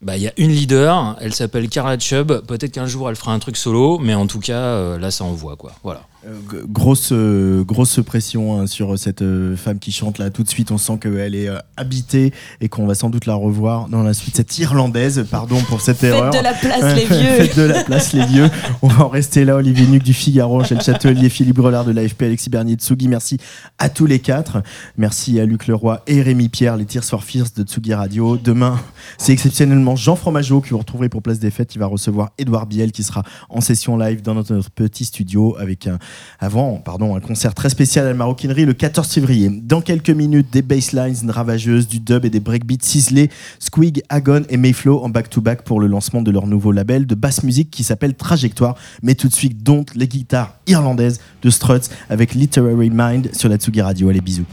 bah, 0.02 0.18
y 0.18 0.28
a 0.28 0.34
une 0.38 0.52
leader, 0.52 1.16
elle 1.22 1.34
s'appelle 1.34 1.70
Carla 1.70 2.00
Chubb. 2.00 2.46
Peut-être 2.46 2.72
qu'un 2.72 2.88
jour 2.88 3.10
elle 3.10 3.16
fera 3.16 3.34
un 3.34 3.40
truc 3.40 3.58
solo, 3.58 4.00
mais 4.00 4.16
en 4.16 4.28
tout 4.28 4.40
cas, 4.40 4.54
euh, 4.54 4.98
là 4.98 5.12
ça 5.12 5.24
envoie 5.24 5.56
quoi. 5.56 5.74
Voilà. 5.84 6.02
Euh, 6.28 6.40
grosse, 6.68 7.10
euh, 7.14 7.64
grosse 7.64 8.00
pression 8.06 8.60
hein, 8.60 8.68
sur 8.68 9.00
cette 9.00 9.24
euh, 9.24 9.56
femme 9.58 9.80
qui 9.80 9.92
chante 9.92 10.20
là. 10.20 10.30
Tout 10.30 10.44
de 10.44 10.50
suite, 10.50 10.70
on 10.70 10.78
sent 10.78 11.00
qu'elle 11.02 11.34
est 11.34 11.50
habitée 11.78 12.32
et 12.60 12.70
qu'on 12.70 12.86
va 12.86 12.94
sans 12.94 13.10
doute 13.10 13.26
la 13.26 13.34
revoir 13.34 13.88
dans 13.88 14.04
la 14.04 14.14
suite. 14.14 14.36
Cette 14.36 14.56
irlandaise, 14.60 15.26
pardon 15.32 15.60
pour 15.62 15.82
cette 15.82 16.04
erreur. 16.04 16.32
Faites 16.32 16.40
de 16.40 16.48
la 16.48 16.54
place, 16.54 16.96
les 16.96 17.06
vieux. 17.06 17.36
Faites 17.38 17.58
de 17.58 17.64
la 17.64 17.84
place, 17.84 18.14
les 18.14 18.26
vieux. 18.26 18.50
On 18.84 18.88
va 18.88 19.06
en 19.06 19.08
rester 19.08 19.46
là. 19.46 19.56
Olivier 19.56 19.88
Nuc 19.88 20.04
du 20.04 20.14
Figaro, 20.14 20.60
Michel 20.60 20.82
Châtelier, 20.82 21.30
Philippe 21.30 21.56
Grelard 21.56 21.86
de 21.86 21.92
l'AFP, 21.92 22.22
Alexis 22.24 22.52
Bernier 22.52 22.76
de 22.76 22.82
Tsugi. 22.82 23.08
Merci 23.08 23.38
à 23.80 23.90
tous 23.90 24.06
les 24.06 24.20
quatre. 24.20 24.62
Merci 24.98 25.40
à 25.40 25.46
Luc 25.46 25.66
Leroy 25.66 26.04
et 26.06 26.22
Rémi 26.22 26.50
Pierre, 26.50 26.78
les 26.78 26.86
Tears 26.86 27.04
for 27.04 27.24
Fierce 27.24 27.56
de 27.56 27.64
Tsugi 27.64 27.96
Radio. 27.96 28.38
Demain, 28.38 28.80
c'est 29.18 29.34
exceptionnellement 29.34 29.96
Jean 29.96 30.16
Fromageau 30.16 30.62
que 30.62 30.70
vous 30.70 30.78
retrouverez 30.78 31.10
pour 31.10 31.24
Place 31.24 31.40
des 31.40 31.50
Fêtes. 31.50 31.74
Il 31.74 31.80
va 31.80 31.88
recevoir 31.88 32.30
Edouard 32.38 32.68
Biel 32.68 32.92
qui 32.92 33.02
sera 33.02 33.24
en 33.50 33.60
session 33.60 33.98
live 33.98 34.22
dans 34.22 34.36
notre 34.36 34.60
petit 34.70 35.06
studio 35.06 35.56
avec 35.58 35.88
un 35.88 35.98
avant 36.40 36.78
pardon, 36.78 37.16
un 37.16 37.20
concert 37.20 37.54
très 37.54 37.70
spécial 37.70 38.06
à 38.06 38.10
la 38.10 38.16
maroquinerie 38.16 38.66
le 38.66 38.74
14 38.74 39.08
février. 39.08 39.50
Dans 39.50 39.82
quelques 39.82 40.10
minutes, 40.10 40.48
des 40.52 40.62
basslines 40.62 41.30
ravageuses, 41.30 41.88
du 41.88 42.00
dub 42.00 42.26
et 42.26 42.30
des 42.30 42.40
breakbeats 42.40 42.84
ciselés, 42.84 43.30
Squig, 43.60 44.04
Agon 44.10 44.44
et 44.50 44.58
Mayflow 44.58 45.04
en 45.04 45.10
back-to-back 45.10 45.64
pour 45.64 45.80
le 45.80 45.88
lancement 45.88 46.22
de 46.22 46.32
leur 46.32 46.48
nouveau 46.48 46.72
label 46.72 47.06
de 47.06 47.16
basse 47.16 47.44
musique 47.44 47.72
qui 47.72 47.84
s'appelle 47.84 48.16
Trajectoire. 48.16 48.76
Mais 49.04 49.16
tout 49.16 49.28
de 49.28 49.34
suite, 49.34 49.64
Don't, 49.64 49.86
les 49.96 50.08
guitares 50.08 50.56
irlandaises 50.68 51.20
de 51.42 51.50
Struts 51.50 51.90
avec 52.10 52.34
Literary 52.34 52.90
Mind 52.92 53.34
sur 53.34 53.50
la 53.50 53.58
Tsugi 53.58 53.82
Radio. 53.82 54.10
Allez, 54.10 54.22
bisous. 54.22 54.46